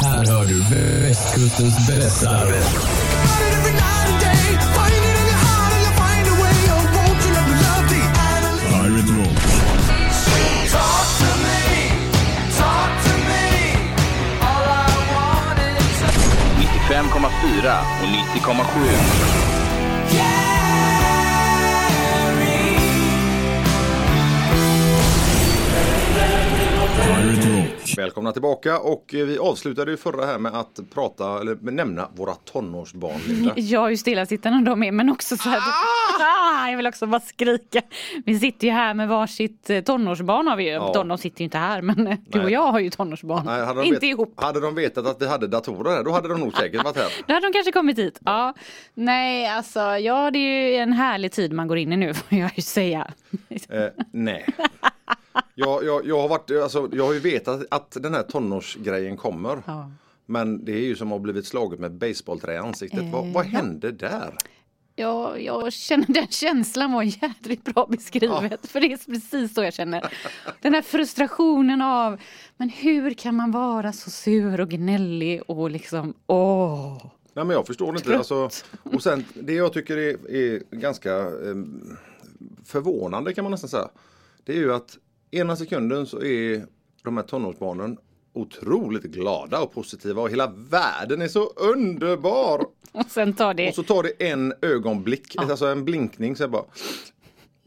Här 0.01 0.27
hör 0.27 0.45
du 0.45 0.59
västkustens 1.03 1.87
berättare. 1.89 2.63
95,4 16.89 17.81
och 18.01 18.09
90,7. 18.09 19.43
Välkomna 27.97 28.33
tillbaka 28.33 28.79
och 28.79 29.15
eh, 29.15 29.27
vi 29.27 29.39
avslutade 29.39 29.91
ju 29.91 29.97
förra 29.97 30.27
här 30.27 30.39
med 30.39 30.55
att 30.55 30.81
prata 30.95 31.41
eller 31.41 31.55
nämna 31.71 32.09
våra 32.15 32.35
tonårsbarn 32.35 33.21
Linda. 33.29 33.53
Jag 33.57 33.87
är 33.87 33.91
ju 33.91 33.97
stillasittande 33.97 34.71
de 34.71 34.83
är 34.83 34.93
men 34.93 35.11
också 35.11 35.37
så 35.37 35.49
här. 35.49 35.61
Ah, 36.21 36.69
jag 36.71 36.77
vill 36.77 36.87
också 36.87 37.07
bara 37.07 37.21
skrika. 37.21 37.83
Vi 38.27 38.39
sitter 38.39 38.67
ju 38.67 38.73
här 38.73 38.95
med 38.95 39.09
varsitt 39.09 39.71
eh, 39.71 39.81
tonårsbarn 39.81 40.47
har 40.47 40.57
vi 40.57 40.65
ju. 40.65 40.71
Ja. 40.71 41.05
De, 41.05 41.19
sitter 41.19 41.41
ju 41.41 41.45
inte 41.45 41.59
här 41.59 41.83
men 41.83 42.07
eh, 42.07 42.19
du 42.29 42.39
och 42.39 42.45
Nej. 42.45 42.53
jag 42.53 42.73
har 42.73 42.81
ju 42.81 42.91
tonårsbarn. 42.91 43.47
Nej, 43.47 43.65
hade 43.67 43.81
de 43.81 43.87
inte 43.87 43.95
vet- 44.01 44.03
ihop. 44.11 44.35
Hade 44.37 44.61
de 44.61 44.75
vetat 44.75 45.07
att 45.07 45.23
vi 45.23 45.29
hade 45.29 45.47
datorer 45.47 45.91
här, 45.97 46.05
då 46.05 46.11
hade 46.13 46.29
de 46.29 46.41
nog 46.41 46.57
säkert 46.57 46.85
varit 46.85 46.97
här. 46.97 47.13
Då 47.27 47.35
hade 47.35 47.47
de 47.47 47.53
kanske 47.53 47.73
kommit 47.73 47.99
hit. 47.99 48.19
Ja. 48.25 48.55
Nej, 48.95 49.49
alltså 49.49 49.81
ja 49.81 50.31
det 50.31 50.39
är 50.39 50.71
ju 50.71 50.77
en 50.77 50.93
härlig 50.93 51.33
tid 51.33 51.53
man 51.53 51.69
går 51.69 51.79
in 51.79 51.93
i 51.93 51.97
nu 51.97 52.15
får 52.29 52.39
jag 52.39 52.51
ju 52.57 52.63
säga. 52.63 53.11
Eh, 53.69 53.83
nej. 54.13 54.47
Jag, 55.55 55.85
jag, 55.85 56.07
jag, 56.07 56.21
har 56.21 56.29
varit, 56.29 56.51
alltså, 56.51 56.89
jag 56.93 57.07
har 57.07 57.13
ju 57.13 57.19
vetat 57.19 57.65
att 57.71 57.97
den 58.01 58.15
här 58.15 58.23
tonårsgrejen 58.23 59.17
kommer. 59.17 59.63
Ja. 59.67 59.91
Men 60.27 60.65
det 60.65 60.73
är 60.73 60.85
ju 60.85 60.97
som 60.97 61.09
att 61.09 61.13
ha 61.13 61.19
blivit 61.19 61.47
slaget 61.47 61.81
med 61.81 61.93
basebollträ 61.93 62.55
i 62.55 62.59
ansiktet. 62.59 63.13
vad, 63.13 63.27
vad 63.27 63.45
hände 63.45 63.93
där? 63.93 64.35
Ja, 64.97 65.39
jag 65.39 65.73
känner 65.73 66.07
den 66.07 66.27
känslan 66.27 66.93
var 66.93 67.03
jädrigt 67.03 67.65
bra 67.65 67.87
beskrivet. 67.91 68.67
För 68.67 68.81
det 68.81 68.93
är 68.93 69.11
precis 69.13 69.55
så 69.55 69.63
jag 69.63 69.75
känner. 69.75 70.13
Den 70.61 70.75
här 70.75 70.83
frustrationen 70.83 71.83
av, 71.83 72.21
men 72.57 72.69
hur 72.69 73.15
kan 73.15 73.35
man 73.35 73.51
vara 73.51 73.93
så 73.93 74.11
sur 74.11 74.61
och 74.61 74.69
gnällig 74.69 75.43
och 75.47 75.71
liksom, 75.71 76.15
åh. 76.27 77.07
Nej 77.35 77.45
men 77.45 77.57
jag 77.57 77.67
förstår 77.67 77.97
inte. 77.97 78.19
Alltså, 78.19 78.51
och 78.83 79.03
sen 79.03 79.25
det 79.35 79.55
jag 79.55 79.73
tycker 79.73 79.97
är, 79.97 80.31
är 80.31 80.63
ganska 80.71 81.17
eh, 81.19 81.57
förvånande 82.65 83.35
kan 83.35 83.45
man 83.45 83.51
nästan 83.51 83.71
säga. 83.71 83.89
Det 84.45 84.53
är 84.53 84.57
ju 84.57 84.75
att 84.75 84.99
ena 85.33 85.57
sekunden 85.57 86.07
så 86.07 86.23
är 86.23 86.67
de 87.05 87.17
här 87.17 87.25
tonårsbarnen 87.25 87.99
otroligt 88.35 89.03
glada 89.03 89.61
och 89.61 89.73
positiva 89.73 90.23
och 90.23 90.31
hela 90.31 90.47
världen 90.57 91.23
är 91.23 91.29
så 91.29 91.45
underbar. 91.47 92.67
Och 92.93 93.07
sen 93.11 93.33
tar 93.33 93.55
det, 93.55 93.69
Och 93.69 93.75
så 93.75 93.83
tar 93.83 94.03
det 94.03 94.29
en 94.31 94.55
ögonblick, 94.63 95.37
alltså 95.39 95.67
en 95.67 95.85
blinkning 95.85 96.37
så 96.37 96.43
jag 96.43 96.51
bara 96.51 96.65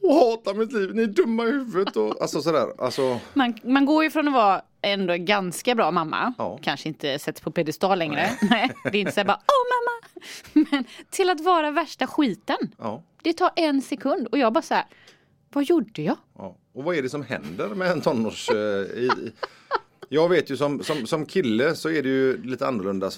jag 0.01 0.13
hatar 0.13 0.53
mitt 0.53 0.72
liv, 0.74 0.95
ni 0.95 1.03
är 1.03 1.07
dumma 1.07 1.43
i 1.43 1.51
huvudet 1.51 1.95
och 1.98 2.22
alltså 2.22 2.41
sådär. 2.41 2.67
Alltså, 2.84 3.19
man, 3.34 3.53
man 3.63 3.86
går 3.86 4.03
ju 4.03 4.10
från 4.12 4.27
att 4.27 4.34
vara 4.34 4.62
ändå 4.81 5.15
ganska 5.17 5.75
bra 5.75 5.91
mamma, 5.91 6.34
Ja. 6.38 6.60
kanske 6.62 6.88
inte 6.89 7.19
sätts 7.19 7.41
på 7.41 7.51
pedestal 7.51 8.00
längre. 8.00 8.29
Nej. 8.41 8.72
det 8.91 8.98
är 8.98 9.01
inte 9.01 9.12
så 9.12 9.24
bara, 9.24 9.39
åh 9.48 9.65
mamma! 9.75 10.69
Men 10.72 10.86
till 11.10 11.29
att 11.29 11.41
vara 11.41 11.72
värsta 11.72 12.07
skiten. 12.07 12.57
ja, 12.77 13.03
Det 13.24 13.34
tar 13.34 13.51
en 13.55 13.81
sekund 13.81 14.27
och 14.27 14.38
jag 14.38 14.53
bara 14.53 14.62
så 14.62 14.74
här, 14.74 14.86
vad 15.55 15.63
gjorde 15.63 16.01
jag? 16.01 16.17
ja. 16.38 16.57
Och 16.74 16.83
vad 16.83 16.95
är 16.95 17.01
det 17.01 17.09
som 17.09 17.24
händer 17.24 17.67
med 17.69 17.91
en 17.91 18.01
tonårs... 18.01 18.50
Eh, 18.50 18.57
i, 18.57 19.09
jag 20.09 20.29
vet 20.29 20.50
ju 20.50 20.57
som, 20.57 20.83
som, 20.83 21.05
som 21.07 21.25
kille 21.25 21.75
så 21.75 21.89
är 21.89 22.03
det 22.03 22.09
ju 22.09 22.43
lite 22.43 22.67
annorlunda 22.67 23.12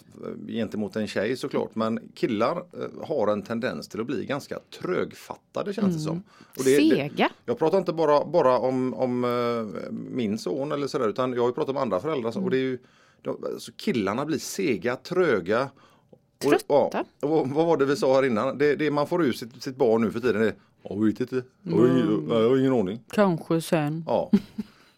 gentemot 0.48 0.96
en 0.96 1.08
tjej 1.08 1.38
såklart. 1.38 1.76
Men 1.76 2.00
killar 2.16 2.58
eh, 2.58 3.08
har 3.08 3.28
en 3.28 3.42
tendens 3.42 3.88
till 3.88 4.00
att 4.02 4.08
bli 4.08 4.26
ganska 4.26 4.60
trögfattade 4.82 5.74
känns 5.74 5.96
det 5.96 6.02
som. 6.02 6.24
Och 6.58 6.64
det, 6.64 6.78
det, 6.78 6.90
Sega. 6.90 7.30
jag 7.46 7.60
pratar 7.60 7.78
inte 7.78 7.94
bara, 7.94 8.26
bara 8.26 8.58
om, 8.60 8.94
om 8.94 9.24
eh, 9.24 9.92
min 9.92 10.38
son 10.38 10.72
eller 10.72 10.88
sådär 10.88 11.10
utan 11.10 11.34
jag 11.34 11.42
har 11.42 11.48
ju 11.48 11.54
pratat 11.54 11.70
om 11.76 11.78
andra 11.82 12.00
föräldrar. 12.00 12.32
så- 12.32 12.42
Och 12.44 12.50
det 12.52 12.58
är 12.58 12.62
ju, 12.62 12.80
de, 13.22 13.44
alltså 13.54 13.72
killarna 13.78 14.26
blir 14.26 14.40
sega, 14.40 14.96
tröga. 14.96 15.70
Och, 16.10 16.50
Trötta. 16.52 16.64
ja, 16.70 17.06
och 17.22 17.30
vad 17.30 17.50
vad 17.50 17.66
var 17.66 17.78
det 17.78 17.86
vi 17.86 17.96
sa 17.96 18.16
här 18.16 18.26
innan? 18.26 18.58
Det, 18.58 18.76
det 18.76 18.92
man 18.92 19.08
får 19.08 19.26
ur 19.26 19.32
sitt, 19.34 19.64
sitt 19.64 19.76
barn 19.78 20.02
nu 20.02 20.12
för 20.12 20.20
tiden 20.20 20.42
är 20.42 20.54
Jag 20.84 21.06
vet 21.06 21.20
inte. 21.22 21.44
Jag 21.64 21.76
har 21.78 21.88
ingen, 21.88 22.26
nej, 22.28 22.38
jag 22.38 22.50
har 22.50 22.58
ingen 22.58 22.74
aning. 22.74 23.00
Kanske 23.12 23.62
sen. 23.62 24.04
Ja. 24.08 24.32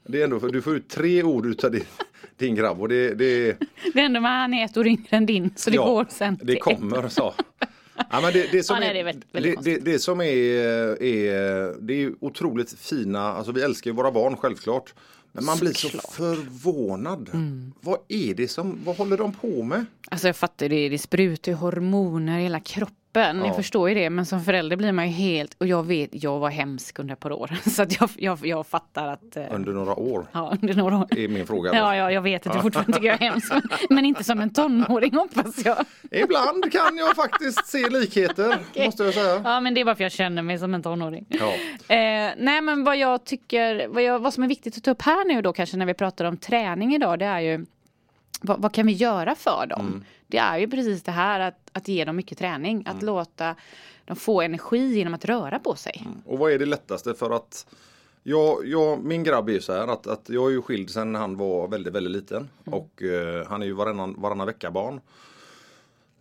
Det 0.08 0.20
är 0.20 0.24
ändå 0.24 0.40
för 0.40 0.50
du 0.50 0.62
får 0.62 0.76
ut 0.76 0.90
tre 0.90 1.24
ord 1.24 1.46
utav 1.46 1.72
din, 1.72 1.84
din 2.38 2.56
grabb 2.56 2.82
och 2.82 2.90
det, 2.90 3.14
det, 3.14 3.58
Det 3.94 4.00
enda 4.02 4.20
med 4.20 4.32
han 4.32 4.54
är 4.54 4.66
ett 4.66 4.78
år 4.78 4.88
yngre 4.88 5.18
än 5.18 5.26
din 5.26 5.50
så 5.56 5.70
det 5.70 5.76
ja, 5.76 5.86
går 5.86 6.06
sen. 6.10 6.40
det 6.44 6.56
kommer 6.56 7.10
så. 7.10 7.34
Ja, 8.12 8.22
men 8.22 8.34
det, 8.34 8.52
det, 8.52 8.64
som 8.66 8.76
Ja, 8.76 8.80
nej, 8.80 8.90
är, 8.90 8.94
det 8.94 9.00
är 9.00 9.04
väldigt- 9.04 9.36
väldigt 9.36 9.64
det, 9.64 9.76
det, 9.76 9.92
det 9.92 10.00
som 10.00 10.22
är, 10.22 10.26
är, 11.04 11.76
det 11.82 11.94
är 11.94 11.98
ju 11.98 12.16
otroligt 12.20 12.74
fina, 12.80 13.20
alltså 13.22 13.52
vi 13.52 13.62
älskar 13.62 13.92
våra 13.92 14.12
barn 14.12 14.38
självklart. 14.38 14.94
Men 15.32 15.46
man 15.46 15.58
blir 15.60 15.72
så 15.74 15.88
Såklart. 15.90 16.12
förvånad. 16.14 17.30
Vad 17.82 17.98
är 18.08 18.34
det 18.34 18.48
som, 18.48 18.80
vad 18.86 18.98
håller 18.98 19.18
de 19.18 19.34
på 19.34 19.64
med? 19.64 19.86
Alltså 20.12 20.28
jag 20.28 20.36
fattar 20.36 20.70
det, 20.70 20.90
det 20.90 20.98
sprutar 21.00 21.52
hormoner 21.54 22.40
i 22.40 22.44
hela 22.44 22.60
kroppen. 22.60 22.96
Ni 23.14 23.48
Ja. 23.48 23.54
förstår 23.54 23.90
ju 23.90 23.96
det. 23.96 24.10
Men 24.10 24.26
som 24.26 24.42
förälder 24.44 24.76
blir 24.76 24.92
man 24.92 25.08
ju 25.08 25.14
helt, 25.14 25.54
och 25.58 25.68
jag 25.68 25.86
vet, 25.86 26.10
jag 26.12 26.40
var 26.40 26.50
hemsk 26.50 27.00
under 27.00 27.14
ett 27.14 27.20
par 27.20 27.32
år. 27.32 27.52
Så 27.70 27.82
att 27.84 28.00
jag, 28.02 28.10
jag, 28.18 28.40
jag 28.46 28.68
fattar 28.68 29.08
att, 29.08 29.38
eh, 29.38 29.44
Under 29.52 29.72
några 29.74 29.96
år 29.96 30.28
ja 30.32 30.54
under 30.62 30.74
några 30.74 30.98
år. 30.98 31.08
är 31.18 31.28
min 31.28 31.48
fråga. 31.48 31.72
då. 31.72 31.78
Ja, 31.78 31.96
ja, 31.96 32.12
jag 32.12 32.22
vet 32.22 32.48
att 32.48 32.54
du 32.54 32.60
fortfarande 32.60 32.94
tycker 32.94 33.08
jag 33.08 33.22
är 33.22 33.30
hemsk. 33.30 33.54
Men, 33.90 34.06
inte 34.06 34.24
som 34.24 34.40
en 34.40 34.50
tonåring 34.50 35.16
hoppas 35.16 35.66
jag. 35.66 35.86
Ibland 36.12 36.72
kan 36.72 36.98
jag 36.98 37.16
faktiskt 37.16 37.68
se 37.68 37.90
likheter, 37.90 38.58
måste 38.86 39.04
jag 39.04 39.14
säga. 39.14 39.42
Ja, 39.44 39.60
men 39.60 39.74
det 39.74 39.82
är 39.82 39.86
bara 39.86 39.96
för 39.96 40.04
jag 40.04 40.12
känner 40.12 40.42
mig 40.42 40.60
som 40.60 40.74
en 40.74 40.84
tonåring. 40.84 41.26
Ja. 41.30 41.48
Eh, 41.96 42.34
nej, 42.38 42.62
men 42.62 42.84
vad 42.84 42.98
jag 42.98 43.24
tycker, 43.26 43.88
vad, 43.88 44.04
jag, 44.04 44.20
vad 44.20 44.34
som 44.34 44.44
är 44.44 44.48
viktigt 44.48 44.78
att 44.78 44.84
ta 44.84 44.92
upp 44.92 45.02
här 45.02 45.26
nu 45.28 45.42
då 45.42 45.54
kanske 45.54 45.78
när 45.78 45.86
vi 45.86 45.94
pratar 45.94 46.26
om 46.26 46.38
träning 46.38 46.96
idag, 46.96 47.20
det 47.20 47.26
är 47.26 47.40
ju 47.40 47.66
vad, 48.42 48.62
vad 48.62 48.74
kan 48.74 48.88
vi 48.88 48.94
göra 48.94 49.36
för 49.36 49.66
dem? 49.70 49.82
Mm. 49.88 50.06
Det 50.32 50.38
är 50.38 50.58
ju 50.58 50.68
precis 50.68 51.04
det 51.04 51.12
här 51.12 51.40
att, 51.40 51.70
att 51.74 51.88
ge 51.88 52.06
dem 52.06 52.16
mycket 52.16 52.38
träning, 52.38 52.82
Mm. 52.82 52.98
att 52.98 53.04
låta 53.04 53.56
dem 54.06 54.16
få 54.16 54.42
energi 54.42 54.94
genom 54.96 55.14
att 55.14 55.26
röra 55.26 55.60
på 55.60 55.76
sig. 55.76 56.08
Och 56.26 56.40
vad 56.40 56.52
är 56.52 56.60
det 56.60 56.66
lättaste 56.66 57.14
för 57.14 57.32
att 57.32 57.66
jag, 58.24 58.68
jag, 58.68 59.04
min 59.04 59.24
grabb 59.24 59.50
är 59.50 59.54
ju 59.54 59.62
så 59.62 59.74
här 59.74 59.88
att, 59.88 60.08
att 60.08 60.30
jag 60.30 60.46
är 60.48 60.52
ju 60.52 60.62
skild 60.62 60.90
sedan 60.90 61.16
han 61.16 61.38
var 61.38 61.68
väldigt, 61.68 61.94
väldigt 61.94 62.14
liten. 62.14 62.50
Och 62.66 63.04
eh, 63.04 63.48
han 63.48 63.62
är 63.62 63.66
ju 63.66 63.74
varannan, 63.74 64.16
varannan 64.22 64.48
vecka 64.48 64.72
barn. 64.72 65.02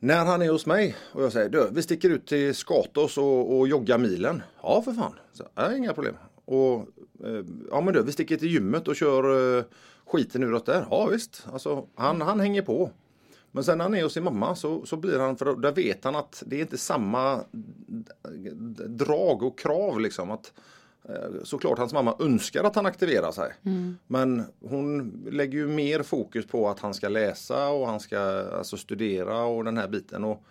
När 0.00 0.24
han 0.24 0.42
är 0.42 0.50
hos 0.50 0.66
mig 0.66 0.96
och 1.12 1.22
jag 1.22 1.32
säger 1.32 1.48
du, 1.48 1.68
vi 1.72 1.82
sticker 1.82 2.10
ut 2.10 2.26
till 2.26 2.54
Skatos 2.54 3.18
och, 3.18 3.58
och 3.58 3.68
joggar 3.68 3.98
milen. 3.98 4.42
Ja 4.62 4.82
för 4.82 4.92
fan, 4.92 5.12
så, 5.32 5.44
ja, 5.54 5.76
inga 5.76 5.92
problem. 5.92 6.14
Och 6.44 6.74
eh, 7.24 7.44
ja 7.70 7.80
men 7.80 7.94
du, 7.94 8.02
vi 8.02 8.12
sticker 8.12 8.36
till 8.36 8.48
gymmet 8.50 8.88
och 8.88 8.96
kör 8.96 9.58
eh, 9.58 9.64
skiten 10.06 10.42
ur 10.42 10.60
där. 10.66 10.86
Ja 10.90 11.06
visst, 11.06 11.46
alltså, 11.52 11.86
han, 11.94 12.20
han 12.20 12.40
hänger 12.40 12.62
på. 12.62 12.90
Men 13.52 13.64
sen 13.64 13.78
när 13.78 13.84
han 13.84 13.94
är 13.94 14.02
hos 14.02 14.12
sin 14.12 14.24
mamma 14.24 14.54
så, 14.54 14.86
så 14.86 14.96
blir 14.96 15.18
han, 15.18 15.36
för 15.36 15.56
där 15.56 15.72
vet 15.72 16.04
han 16.04 16.16
att 16.16 16.42
det 16.46 16.56
är 16.56 16.60
inte 16.60 16.78
samma 16.78 17.40
drag 18.86 19.42
och 19.42 19.58
krav 19.58 20.00
liksom. 20.00 20.30
Att, 20.30 20.52
eh, 21.08 21.42
såklart 21.44 21.78
hans 21.78 21.92
mamma 21.92 22.16
önskar 22.18 22.64
att 22.64 22.76
han 22.76 22.86
aktiverar 22.86 23.32
sig. 23.32 23.52
Men 24.06 24.44
hon 24.60 25.12
lägger 25.30 25.58
ju 25.58 25.66
mer 25.66 26.02
fokus 26.02 26.46
på 26.46 26.68
att 26.68 26.80
han 26.80 26.94
ska 26.94 27.08
läsa 27.08 27.68
och 27.68 27.86
han 27.86 28.00
ska 28.00 28.20
alltså, 28.58 28.76
studera 28.76 29.44
och 29.44 29.64
den 29.64 29.76
här 29.76 29.88
biten. 29.88 30.24
Och 30.24 30.42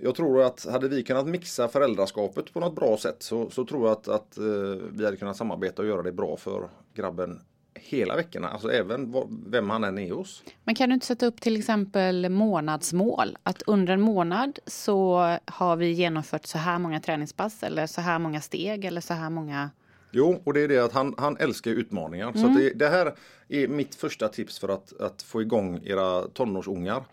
jag 0.00 0.14
tror 0.14 0.42
att 0.42 0.66
hade 0.70 0.88
vi 0.88 1.02
kunnat 1.02 1.26
mixa 1.26 1.68
föräldraskapet 1.68 2.52
på 2.52 2.60
något 2.60 2.76
bra 2.76 2.96
sätt 2.96 3.22
så, 3.22 3.50
så 3.50 3.64
tror 3.64 3.88
jag 3.88 3.92
att, 3.92 4.08
att 4.08 4.38
eh, 4.38 4.44
vi 4.90 5.04
hade 5.04 5.16
kunnat 5.16 5.36
samarbeta 5.36 5.82
och 5.82 5.88
göra 5.88 6.02
det 6.02 6.12
bra 6.12 6.36
för 6.36 6.68
grabben 6.94 7.40
hela 7.88 8.16
veckorna. 8.16 8.48
Alltså 8.48 8.72
även 8.72 9.14
vem 9.46 9.70
han 9.70 9.84
än 9.84 9.98
är 9.98 10.12
hos. 10.12 10.42
Men 10.64 10.74
kan 10.74 10.88
du 10.88 10.94
inte 10.94 11.06
sätta 11.06 11.26
upp 11.26 11.40
till 11.40 11.58
exempel 11.58 12.28
månadsmål? 12.28 13.36
Att 13.42 13.62
under 13.62 13.92
en 13.92 14.00
månad 14.00 14.58
så 14.66 15.16
har 15.44 15.76
vi 15.76 15.90
genomfört 15.90 16.46
så 16.46 16.58
här 16.58 16.78
många 16.78 17.00
träningspass 17.00 17.62
eller 17.62 17.86
så 17.86 18.00
här 18.00 18.18
många 18.18 18.40
steg 18.40 18.84
eller 18.84 19.00
så 19.00 19.14
här 19.14 19.30
många 19.30 19.70
Jo, 20.16 20.40
och 20.44 20.54
det 20.54 20.60
är 20.60 20.68
det 20.68 20.78
att 20.78 20.92
han, 20.92 21.14
han 21.18 21.36
älskar 21.36 21.70
utmaningar. 21.70 22.32
Så 22.32 22.46
att 22.46 22.56
det, 22.56 22.70
det 22.70 22.88
här 22.88 23.14
är 23.48 23.68
mitt 23.68 23.94
första 23.94 24.28
tips 24.28 24.58
för 24.58 24.68
att, 24.68 25.00
att 25.00 25.22
få 25.22 25.42
igång 25.42 25.80
era 25.84 26.22
tonårsungar. 26.28 27.04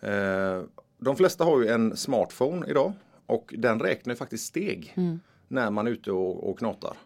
Eh, 0.00 0.62
de 0.98 1.16
flesta 1.16 1.44
har 1.44 1.62
ju 1.62 1.68
en 1.68 1.96
smartphone 1.96 2.66
idag 2.66 2.92
och 3.26 3.54
den 3.58 3.80
räknar 3.80 4.14
faktiskt 4.14 4.46
steg 4.46 4.94
när 5.48 5.70
man 5.70 5.86
är 5.86 5.90
ute 5.90 6.12
och, 6.12 6.50
och 6.50 6.58
knatar. 6.58 6.96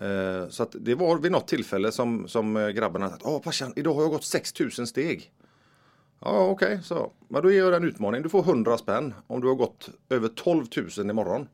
Eh, 0.00 0.48
så 0.48 0.62
att 0.62 0.74
det 0.80 0.94
var 0.94 1.18
vid 1.18 1.32
något 1.32 1.48
tillfälle 1.48 1.92
som, 1.92 2.28
som 2.28 2.56
eh, 2.56 2.68
grabben 2.68 3.02
hade 3.02 3.12
sagt 3.14 3.26
Åh 3.26 3.42
farsan, 3.42 3.72
idag 3.76 3.94
har 3.94 4.02
jag 4.02 4.10
gått 4.10 4.24
6000 4.24 4.86
steg. 4.86 5.32
Ja 6.20 6.46
okej, 6.48 6.80
så. 6.82 7.12
Men 7.28 7.42
då 7.42 7.50
ger 7.50 7.58
jag 7.58 7.72
dig 7.72 7.76
en 7.76 7.84
utmaning. 7.84 8.22
Du 8.22 8.28
får 8.28 8.40
100 8.42 8.78
spänn 8.78 9.14
om 9.26 9.40
du 9.40 9.48
har 9.48 9.54
gått 9.54 9.88
över 10.08 10.28
12 10.28 10.66
000 10.98 11.10
imorgon. 11.10 11.48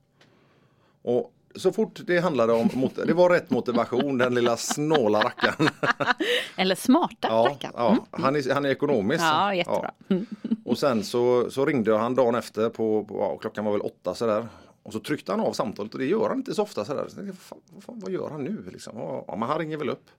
Och 1.03 1.33
så 1.55 1.73
fort 1.73 2.01
det 2.07 2.19
handlade 2.19 2.53
om, 2.53 2.91
det 3.07 3.13
var 3.13 3.31
rätt 3.31 3.51
motivation, 3.51 4.19
den 4.19 4.35
lilla 4.35 4.57
snåla 4.57 5.23
rackaren. 5.23 5.69
Eller 6.57 6.75
smarta 6.75 7.29
Ja, 7.29 7.47
rackaren. 7.51 7.75
ja, 7.77 8.07
han, 8.11 8.37
är, 8.37 8.55
han 8.55 8.65
är 8.65 8.69
ekonomisk. 8.69 9.25
Ja, 9.25 9.55
jättebra. 9.55 9.91
Och 10.65 10.79
sen 10.79 11.05
så, 11.05 11.51
så 11.51 11.67
ringde 11.67 11.99
han 11.99 12.15
dagen 12.15 12.35
efter 12.35 12.69
på, 12.69 13.05
på 13.05 13.17
ja, 13.19 13.39
klockan 13.39 13.65
var 13.65 13.73
väl 13.73 13.81
åtta 13.81 14.15
sådär. 14.15 14.49
Och 14.89 14.95
så 14.95 15.01
tryckte 15.01 15.33
han 15.33 15.41
av 15.41 15.53
samtalet 15.53 15.93
och 15.93 15.99
det 15.99 16.07
gör 16.07 16.29
han 16.29 16.39
inte 16.39 16.55
så 16.55 16.63
ofta 16.63 16.85
sådär. 16.85 17.07
Så 17.09 17.17
tänkte, 17.17 17.37
fan, 17.37 17.59
vad, 17.73 17.83
fan, 17.83 17.99
vad 17.99 18.11
gör 18.11 18.31
han 18.31 18.45
nu 18.45 18.65
liksom? 18.73 18.99
Ja, 18.99 19.37
men 19.37 19.49
han 19.49 19.59
ringer 19.59 19.77
väl 19.77 19.89
upp. 19.89 20.11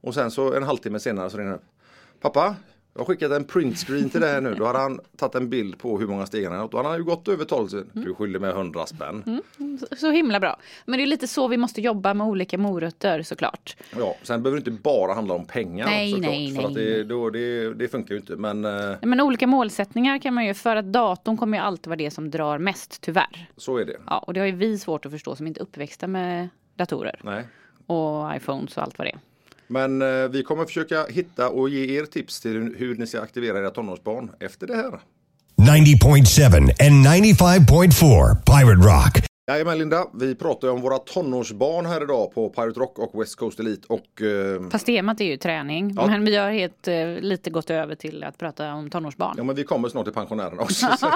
Och 0.00 0.14
sen 0.14 0.30
så 0.30 0.54
en 0.54 0.62
halvtimme 0.62 1.00
senare 1.00 1.30
så 1.30 1.38
ringer 1.38 1.50
han 1.50 1.58
upp. 1.58 1.66
Pappa, 2.20 2.56
jag 3.00 3.04
har 3.06 3.14
skickat 3.14 3.32
en 3.32 3.44
printscreen 3.44 4.10
till 4.10 4.20
dig 4.20 4.32
här 4.32 4.40
nu. 4.40 4.54
Då 4.54 4.64
hade 4.66 4.78
han 4.78 5.00
tagit 5.16 5.34
en 5.34 5.48
bild 5.50 5.78
på 5.78 5.98
hur 5.98 6.06
många 6.06 6.26
steg 6.26 6.44
han 6.44 6.52
hade 6.52 6.62
gått. 6.64 6.74
Och 6.74 6.78
han 6.80 6.86
hade 6.86 6.98
ju 6.98 7.04
gått 7.04 7.28
över 7.28 7.44
12 7.44 7.68
000. 7.72 7.84
Du 7.92 8.14
skyller 8.14 8.38
mig 8.38 8.50
100 8.50 8.86
spänn. 8.86 9.42
Så- 9.80 9.96
Så 9.96 10.10
himla 10.10 10.40
bra. 10.40 10.56
Men 10.84 10.98
det 10.98 11.04
är 11.04 11.06
lite 11.06 11.26
så 11.28 11.48
vi 11.48 11.56
måste 11.56 11.80
jobba 11.80 12.14
med 12.14 12.26
olika 12.26 12.58
morötter 12.58 13.22
såklart. 13.22 13.76
Ja, 13.98 14.14
sen 14.22 14.42
behöver 14.42 14.60
det 14.60 14.70
inte 14.70 14.82
bara 14.82 15.14
handla 15.14 15.34
om 15.34 15.44
pengar 15.46 15.86
Nej, 15.86 16.12
såklart. 16.12 16.30
nej, 16.30 16.48
för 16.54 16.56
nej, 16.62 16.66
att 16.66 16.74
det, 16.74 17.04
då, 17.04 17.30
det, 17.30 17.74
det 17.74 17.88
funkar 17.88 18.14
ju 18.14 18.20
inte. 18.20 18.36
Men 18.36 18.64
eh, 18.64 18.96
Men 19.02 19.20
olika 19.20 19.46
målsättningar 19.46 20.18
kan 20.18 20.34
man 20.34 20.46
ju, 20.46 20.54
för 20.54 20.76
att 20.76 20.92
datorn 20.92 21.36
kommer 21.36 21.58
ju 21.58 21.64
alltid 21.64 21.86
vara 21.86 21.96
det 21.96 22.10
som 22.10 22.30
drar 22.30 22.58
mest, 22.58 23.00
tyvärr. 23.00 23.46
så 23.56 23.76
är 23.78 23.84
det. 23.84 23.96
Ja, 24.06 24.18
och 24.18 24.34
det 24.34 24.40
har 24.40 24.46
ju 24.46 24.52
vi 24.56 24.78
svårt 24.78 25.06
att 25.06 25.12
förstå 25.12 25.36
som 25.36 25.46
inte 25.46 25.60
är 25.60 25.62
uppväxta 25.62 26.06
med 26.06 26.48
datorer 26.76 27.20
Nej. 27.24 27.44
och 27.86 28.36
iPhones 28.36 28.76
och 28.76 28.82
allt 28.82 28.98
vad 28.98 29.06
det 29.06 29.10
är. 29.12 29.18
Men 29.70 30.02
eh, 30.02 30.08
vi 30.30 30.42
kommer 30.42 30.64
försöka 30.64 31.04
hitta 31.10 31.48
och 31.48 31.68
ge 31.68 31.98
er 31.98 32.04
tips 32.04 32.40
till 32.40 32.50
hur- 32.52 32.76
hur 32.78 32.94
ni 32.96 33.06
ska 33.06 33.20
aktivera 33.20 33.58
era 33.58 33.70
tonårsbarn 33.70 34.30
efter 34.40 34.66
det 34.66 34.74
här. 34.76 35.00
90.7 35.56 36.54
and 36.56 37.06
95.4 37.06 38.36
Pirate 38.46 38.86
Rock. 38.86 39.29
Jajamän 39.50 39.78
Linda, 39.78 40.06
vi 40.14 40.34
pratar 40.34 40.68
ju 40.68 40.74
om 40.74 40.80
våra 40.80 40.98
tonårsbarn 40.98 41.86
här 41.86 42.02
idag 42.02 42.34
på 42.34 42.48
Pirate 42.50 42.80
Rock 42.80 42.98
och 42.98 43.20
West 43.22 43.36
Coast 43.36 43.60
Elite 43.60 43.86
och 43.88 44.22
eh, 44.22 44.68
Fast 44.70 44.86
temat 44.86 45.20
är 45.20 45.24
ju 45.24 45.36
träning. 45.36 45.94
Ja. 45.96 46.06
Men 46.06 46.24
vi 46.24 46.36
har 46.36 46.50
helt 46.50 46.88
eh, 46.88 47.06
lite 47.20 47.50
gått 47.50 47.70
över 47.70 47.94
till 47.94 48.24
att 48.24 48.38
prata 48.38 48.74
om 48.74 48.90
tonårsbarn. 48.90 49.34
ja 49.36 49.44
men 49.44 49.56
vi 49.56 49.64
kommer 49.64 49.88
snart 49.88 50.04
till 50.04 50.12
pensionärerna 50.14 50.62
också. 50.62 50.86
så- 50.98 51.10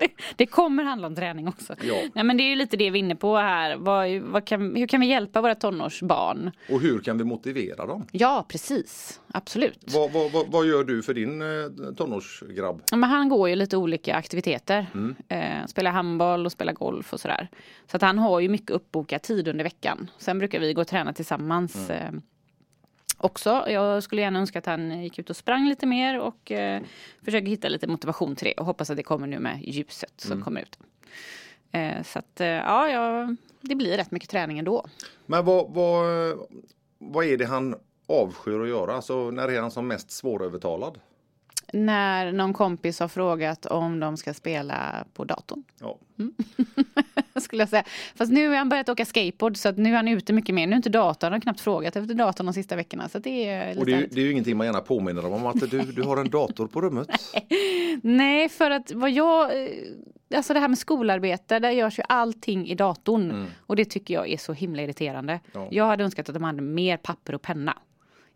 det, 0.00 0.08
det 0.36 0.46
kommer 0.46 0.84
handla 0.84 1.06
om 1.06 1.14
träning 1.16 1.48
också. 1.48 1.74
Ja. 1.82 1.94
Nej, 2.14 2.24
men 2.24 2.36
det 2.36 2.42
är 2.42 2.48
ju 2.48 2.56
lite 2.56 2.76
det 2.76 2.90
vi 2.90 2.98
är 2.98 3.02
inne 3.04 3.16
på 3.16 3.36
här. 3.36 3.76
Vad, 3.76 4.20
vad 4.20 4.44
kan, 4.46 4.76
hur 4.76 4.86
kan 4.86 5.00
vi 5.00 5.06
hjälpa 5.06 5.40
våra 5.40 5.54
tonårsbarn? 5.54 6.50
och 6.70 6.80
hur 6.80 6.98
kan 7.00 7.18
vi 7.18 7.24
motivera 7.24 7.86
dem? 7.86 8.06
Ja, 8.12 8.44
precis. 8.48 9.20
Absolut. 9.34 9.78
Vad, 9.94 10.12
vad, 10.12 10.32
vad, 10.32 10.46
vad 10.48 10.66
gör 10.66 10.84
du 10.84 11.02
för 11.02 11.14
din 11.14 11.42
eh, 11.42 11.48
tonårsgrabb? 11.96 12.82
Ja, 12.90 12.96
Men 12.96 13.10
han 13.10 13.28
går 13.28 13.48
ju 13.48 13.56
lite 13.56 13.76
olika 13.76 14.14
aktiviteter. 14.14 14.86
Mm. 14.94 15.14
Eh, 15.28 15.66
spelar 15.66 15.90
handboll 15.90 16.46
och 16.46 16.52
spelar 16.52 16.72
golf 16.72 17.12
och 17.12 17.20
sådär. 17.20 17.31
Så 17.86 17.96
att 17.96 18.02
han 18.02 18.18
har 18.18 18.40
ju 18.40 18.48
mycket 18.48 18.70
uppbokad 18.70 19.22
tid 19.22 19.48
under 19.48 19.64
veckan. 19.64 20.10
Sen 20.18 20.38
brukar 20.38 20.60
vi 20.60 20.74
gå 20.74 20.80
och 20.80 20.86
träna 20.88 21.12
tillsammans. 21.12 21.90
Mm. 21.90 22.14
Eh, 22.14 22.20
också. 23.18 23.64
Jag 23.68 24.02
skulle 24.02 24.22
gärna 24.22 24.38
önska 24.38 24.58
att 24.58 24.66
han 24.66 25.02
gick 25.02 25.18
ut 25.18 25.30
och 25.30 25.36
sprang 25.36 25.68
lite 25.68 25.86
mer 25.86 26.18
och 26.20 26.52
eh, 26.52 26.82
försöker 27.24 27.46
hitta 27.46 27.68
lite 27.68 27.86
motivation 27.86 28.36
till 28.36 28.44
det. 28.44 28.54
Och 28.60 28.66
hoppas 28.66 28.90
att 28.90 28.96
det 28.96 29.02
kommer 29.02 29.26
nu 29.26 29.38
med 29.38 29.60
ljuset 29.64 30.12
som 30.16 30.32
Mm. 30.32 30.44
kommer 30.44 30.60
ut. 30.60 30.78
Eh, 31.72 32.02
så 32.02 32.18
att 32.18 32.40
eh, 32.40 32.46
ja, 32.46 32.88
ja, 32.88 33.36
det 33.60 33.74
blir 33.74 33.96
rätt 33.96 34.10
mycket 34.10 34.30
träning 34.30 34.58
ändå. 34.58 34.86
Men 35.26 35.44
vad, 35.44 35.70
vad, 35.74 36.04
vad 36.98 37.24
är 37.24 37.36
det 37.36 37.46
han 37.46 37.74
avskyr 38.06 38.60
att 38.60 38.68
göra? 38.68 38.94
Alltså 38.94 39.30
när 39.30 39.48
är 39.48 39.60
han 39.60 39.70
som 39.70 39.86
mest 39.88 40.10
svårövertalad? 40.10 40.98
När 41.74 42.32
någon 42.32 42.52
kompis 42.52 43.00
har 43.00 43.08
frågat 43.08 43.66
om 43.66 44.00
de 44.00 44.16
ska 44.16 44.34
spela 44.34 45.04
på 45.14 45.24
datorn. 45.24 45.62
Ja. 45.80 45.98
skulle 47.40 47.62
jag 47.62 47.68
säga. 47.68 47.84
Fast 48.14 48.32
nu 48.32 48.48
har 48.48 48.56
han 48.56 48.68
börjat 48.68 48.88
åka 48.88 49.04
skateboard 49.04 49.56
så 49.56 49.68
att 49.68 49.78
nu 49.78 49.90
är 49.90 49.96
han 49.96 50.08
ute 50.08 50.32
mycket 50.32 50.54
mer. 50.54 50.66
Nu 50.66 50.72
är 50.72 50.76
inte 50.76 50.88
datorn, 50.90 51.26
han 51.26 51.32
har 51.32 51.40
knappt 51.40 51.60
frågat 51.60 51.96
efter 51.96 52.14
datorn 52.14 52.46
de 52.46 52.52
sista 52.52 52.76
veckorna. 52.76 53.08
Så 53.08 53.18
det 53.18 53.48
är 53.48 53.68
lite 53.68 53.80
Och 53.80 53.86
det 53.86 53.92
är, 53.94 54.08
det 54.10 54.20
är 54.20 54.24
ju 54.24 54.30
ingenting 54.30 54.56
man 54.56 54.66
gärna 54.66 54.80
påminner 54.80 55.22
dem 55.22 55.32
om 55.32 55.46
att 55.46 55.70
du, 55.70 55.80
du 55.82 56.02
har 56.02 56.16
en 56.16 56.30
dator 56.30 56.66
på 56.66 56.80
rummet. 56.80 57.08
Nej, 58.02 58.48
för 58.48 58.70
att 58.70 58.92
vad 58.92 59.10
jag... 59.10 59.62
eh, 59.62 59.68
Alltså 60.36 60.54
det 60.54 60.60
här 60.60 60.68
med 60.68 60.78
skolarbete, 60.78 61.58
där 61.58 61.70
görs 61.70 61.98
ju 61.98 62.02
allting 62.08 62.68
i 62.68 62.74
datorn. 62.74 63.46
Och 63.66 63.76
det 63.76 63.84
tycker 63.84 64.14
jag 64.14 64.30
är 64.30 64.36
så 64.36 64.52
himla 64.52 64.82
irriterande. 64.82 65.32
Mm. 65.32 65.42
Ja. 65.52 65.68
Jag 65.70 65.86
hade 65.86 66.04
önskat 66.04 66.28
att 66.28 66.34
de 66.34 66.42
hade 66.44 66.62
mer 66.62 66.96
papper 66.96 67.34
och 67.34 67.42
penna. 67.42 67.76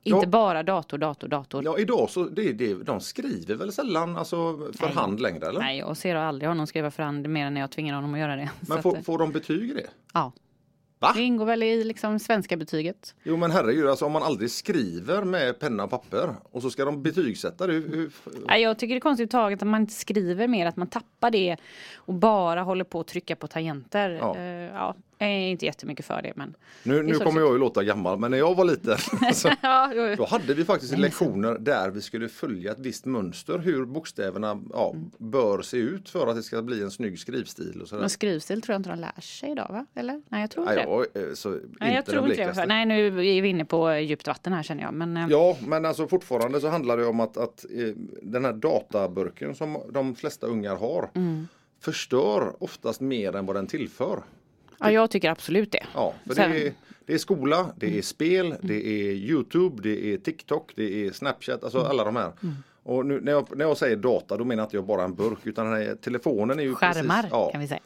Ja. 0.09 0.17
Inte 0.17 0.27
bara 0.29 0.63
dator, 0.63 0.99
dator, 0.99 1.29
dator. 1.29 1.65
Ja 1.65 1.79
idag 1.79 2.11
så 2.11 2.25
det, 2.25 2.53
det, 2.53 2.75
de 2.75 3.01
skriver 3.01 3.55
väl 3.55 3.73
sällan 3.73 4.17
alltså, 4.17 4.57
för 4.57 4.87
Nej. 4.87 4.95
hand 4.95 5.21
längre 5.21 5.47
eller? 5.47 5.61
Nej, 5.61 5.79
jag 5.79 5.97
ser 5.97 6.15
aldrig 6.15 6.49
honom 6.49 6.67
skriva 6.67 6.91
för 6.91 7.03
hand 7.03 7.29
mer 7.29 7.47
än 7.47 7.55
när 7.55 7.61
jag 7.61 7.71
tvingar 7.71 7.95
honom 7.95 8.15
att 8.15 8.21
göra 8.21 8.37
det. 8.37 8.51
Men 8.61 8.77
att, 8.77 8.83
får, 8.83 8.97
eh, 8.97 9.03
får 9.03 9.19
de 9.19 9.33
betyg 9.33 9.71
i 9.71 9.75
det? 9.75 9.87
ja. 10.15 10.33
Va? 10.99 11.13
Det 11.15 11.23
ingår 11.23 11.45
väl 11.47 11.63
i 11.63 11.85
liksom 11.85 12.19
svenska 12.19 12.57
betyget. 12.57 13.15
Jo 13.23 13.37
men 13.37 13.51
herregud, 13.51 13.89
alltså 13.89 14.05
om 14.05 14.13
man 14.13 14.23
aldrig 14.23 14.51
skriver 14.51 15.25
med 15.25 15.59
penna 15.59 15.85
och 15.85 15.91
papper 15.91 16.35
och 16.43 16.63
så 16.63 16.71
ska 16.71 16.85
de 16.85 17.03
betygsätta 17.03 17.67
det. 17.67 17.73
Hur, 17.73 17.89
hur, 17.89 18.11
Nej, 18.47 18.63
jag 18.63 18.79
tycker 18.79 18.95
det 18.95 18.99
är 18.99 19.01
konstigt 19.01 19.31
taget 19.31 19.63
att 19.63 19.69
man 19.69 19.81
inte 19.81 19.95
skriver 19.95 20.49
mer, 20.49 20.67
att 20.67 20.77
man 20.77 20.87
tappar 20.87 21.31
det 21.31 21.57
och 21.97 22.15
bara 22.15 22.63
håller 22.63 22.85
på 22.85 23.01
att 23.01 23.07
trycka 23.07 23.37
på 23.37 23.47
tangenter. 23.47 24.11
Ja. 24.11 24.39
Ja. 24.39 24.51
ja, 24.51 24.95
jag 25.19 25.29
är 25.29 25.33
inte 25.51 25.67
jättemycket 25.67 26.07
för 26.07 26.23
det. 26.23 26.33
Men... 26.37 26.55
nu 26.83 27.03
nu 27.03 27.15
kommer 27.15 27.41
jag 27.41 27.53
ju 27.53 27.59
låta 27.59 27.85
gammal, 27.85 28.19
men 28.19 28.31
när 28.31 28.39
jag 28.39 28.55
var 28.55 28.65
liten 28.65 28.99
så, 29.35 29.51
ja, 29.63 29.93
jo, 29.95 30.15
då 30.17 30.25
hade 30.25 30.55
vi 30.55 30.65
faktiskt 30.65 30.99
lektioner 30.99 31.59
där 31.59 31.91
vi 31.91 32.01
skulle 32.03 32.29
följa 32.29 32.73
ett 32.73 32.79
visst 32.79 33.05
mönster 33.05 33.59
hur 33.59 33.85
bokstäverna 33.85 34.61
ja, 34.73 34.95
bör 35.19 35.63
se 35.63 35.77
ut 35.77 36.09
för 36.09 36.27
att 36.27 36.37
det 36.37 36.43
ska 36.43 36.63
bli 36.63 36.83
en 36.83 36.91
snygg 36.91 37.19
skrivstil 37.19 37.83
och 37.83 37.89
sådär. 37.89 38.01
men 38.01 38.11
skrivstil 38.11 38.63
tror 38.63 38.73
jag 38.75 38.79
inte 38.79 38.91
de 38.91 38.99
lär 38.99 39.21
sig 39.21 39.51
idag, 39.51 39.67
va? 39.71 39.87
Eller? 39.95 40.23
Nej, 40.29 40.41
jag 40.41 40.51
tror 40.51 40.65
inte 40.65 40.75
Nej, 40.75 40.85
det. 41.15 41.19
jag, 41.23 41.31
är 41.31 41.35
så, 41.35 41.49
Nej, 41.51 41.61
inte 41.81 41.87
jag 41.87 42.07
tror 42.07 42.31
inte 42.31 42.53
det. 42.53 42.67
Nej, 42.67 42.87
nu 42.87 43.07
är 43.07 43.43
vi 43.43 43.49
inne 43.49 43.65
på 43.65 43.95
djupt 43.95 44.27
vatten 44.27 44.53
här 44.53 44.63
känner 44.63 44.83
jag. 44.83 44.95
Men, 44.95 45.17
eh, 45.17 45.27
Ja, 45.31 45.57
men 45.67 45.85
alltså 45.85 46.09
fortfarande 46.09 46.61
så 46.61 46.69
handlar 46.69 46.97
det 46.97 47.07
om 47.07 47.21
att, 47.21 47.37
att 47.37 47.65
eh, 47.65 47.89
den 48.23 48.45
här 48.45 48.53
databurken 48.53 49.55
som 49.55 49.79
de 49.91 50.15
flesta 50.15 50.47
ungar 50.47 50.77
har 50.77 51.11
Mm. 51.15 51.49
förstör 51.81 52.53
oftast 52.59 53.01
mer 53.01 53.37
än 53.37 53.47
vad 53.47 53.57
den 53.57 53.67
tillför. 53.67 54.23
Ja, 54.79 54.91
jag 54.91 55.11
tycker 55.11 55.31
absolut 55.31 55.73
det. 55.73 55.87
Ja, 55.95 56.15
för 56.27 56.35
Sen- 56.35 56.51
det, 56.51 56.67
är, 56.67 56.73
det 57.07 57.15
är 57.15 57.19
skola, 57.19 57.71
det 57.77 57.99
är 57.99 58.03
spel, 58.03 58.55
det 58.61 58.87
är 58.87 59.13
Youtube, 59.13 59.83
det 59.83 60.13
är 60.15 60.19
TikTok, 60.19 60.73
det 60.77 61.07
är 61.07 61.11
Snapchat, 61.13 61.65
alltså 61.65 61.79
Mm. 61.79 61.91
alla 61.91 62.05
de 62.05 62.17
här. 62.17 62.33
Och 62.83 63.07
nu, 63.07 63.21
när, 63.21 63.33
jag, 63.33 63.57
när 63.57 63.65
jag 63.65 63.77
säger 63.77 63.97
data 63.97 64.37
då 64.37 64.45
menar 64.45 64.63
jag 64.63 64.67
inte 64.67 64.77
jag 64.77 64.87
bara 64.87 65.05
en 65.05 65.15
burk 65.15 65.39
utan 65.45 65.67
här 65.67 65.95
telefonen 66.03 66.59
är 66.59 66.63
ju 66.63 66.75
Skärmar 66.75 67.15
precis, 67.17 67.31
ja, 67.33 67.51
kan 67.53 67.61
vi 67.61 67.69
säga. 67.69 67.81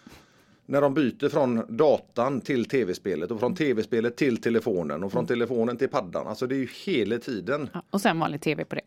När 0.66 0.80
de 0.80 0.94
byter 0.94 1.28
från 1.28 1.76
datan 1.76 2.40
till 2.40 2.64
tv-spelet 2.64 3.30
och 3.30 3.40
från 3.40 3.54
tv-spelet 3.54 4.16
till 4.16 4.36
telefonen 4.42 4.90
Mm. 4.90 5.04
och 5.04 5.12
från 5.12 5.26
telefonen 5.26 5.76
till 5.76 5.88
paddan. 5.88 6.26
Alltså 6.26 6.46
det 6.46 6.54
är 6.54 6.58
ju 6.58 6.68
hela 6.84 7.18
tiden. 7.18 7.70
Ja, 7.72 7.82
och 7.90 8.00
sen 8.00 8.18
vanlig 8.20 8.40
tv 8.40 8.64
på 8.64 8.74
det. 8.74 8.80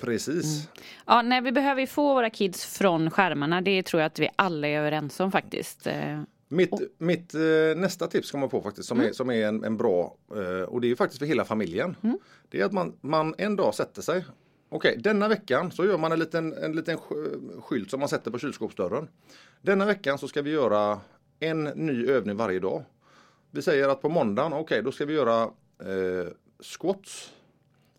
Precis. 0.00 0.68
Ja, 1.06 1.22
nej, 1.22 1.40
vi 1.40 1.52
behöver 1.52 1.86
få 1.86 2.14
våra 2.14 2.30
kids 2.30 2.66
från 2.78 3.10
skärmarna. 3.10 3.60
Det 3.60 3.82
tror 3.82 4.00
jag 4.02 4.06
att 4.06 4.18
vi 4.18 4.28
alla 4.36 4.68
är 4.68 4.78
överens 4.78 5.20
om 5.20 5.32
faktiskt. 5.32 5.86
Eh, 6.50 6.54
Mitt, 6.56 6.70
mitt 6.98 7.34
eh, 7.34 7.40
nästa 7.76 8.06
tips 8.06 8.30
kommer 8.30 8.44
jag 8.44 8.50
på 8.50 8.62
faktiskt 8.62 8.88
som 8.88 9.00
är, 9.00 9.12
som 9.12 9.30
är 9.30 9.46
en, 9.46 9.64
en 9.64 9.76
bra 9.76 10.16
eh, 10.36 10.62
och 10.62 10.80
det 10.80 10.86
är 10.86 10.88
ju 10.88 10.96
faktiskt 10.96 11.18
för 11.18 11.26
hela 11.26 11.44
familjen. 11.44 11.96
Det 12.48 12.60
är 12.60 12.64
att 12.64 12.72
man, 12.72 12.92
man 13.00 13.34
en 13.38 13.56
dag 13.56 13.74
sätter 13.74 14.02
sig. 14.02 14.24
Okej, 14.68 14.96
denna 14.98 15.28
veckan 15.28 15.70
så 15.70 15.84
gör 15.84 15.98
man 15.98 16.12
en 16.12 16.18
liten, 16.18 16.52
en 16.52 16.72
liten 16.72 16.96
sk- 16.98 17.60
skylt 17.60 17.90
som 17.90 18.00
man 18.00 18.08
sätter 18.08 18.30
på 18.30 18.38
kylskåpsdörren. 18.38 19.08
Denna 19.62 19.84
veckan 19.86 20.18
så 20.18 20.28
ska 20.28 20.42
vi 20.42 20.50
göra 20.50 21.00
en 21.40 21.64
ny 21.64 22.06
övning 22.06 22.36
varje 22.36 22.58
dag. 22.60 22.84
Vi 23.50 23.62
säger 23.62 23.88
att 23.88 24.02
på 24.02 24.08
måndagen, 24.08 24.52
okej 24.52 24.82
då 24.82 24.92
ska 24.92 25.04
vi 25.06 25.14
göra 25.14 25.42
eh, 25.42 26.28
squats. 26.60 27.32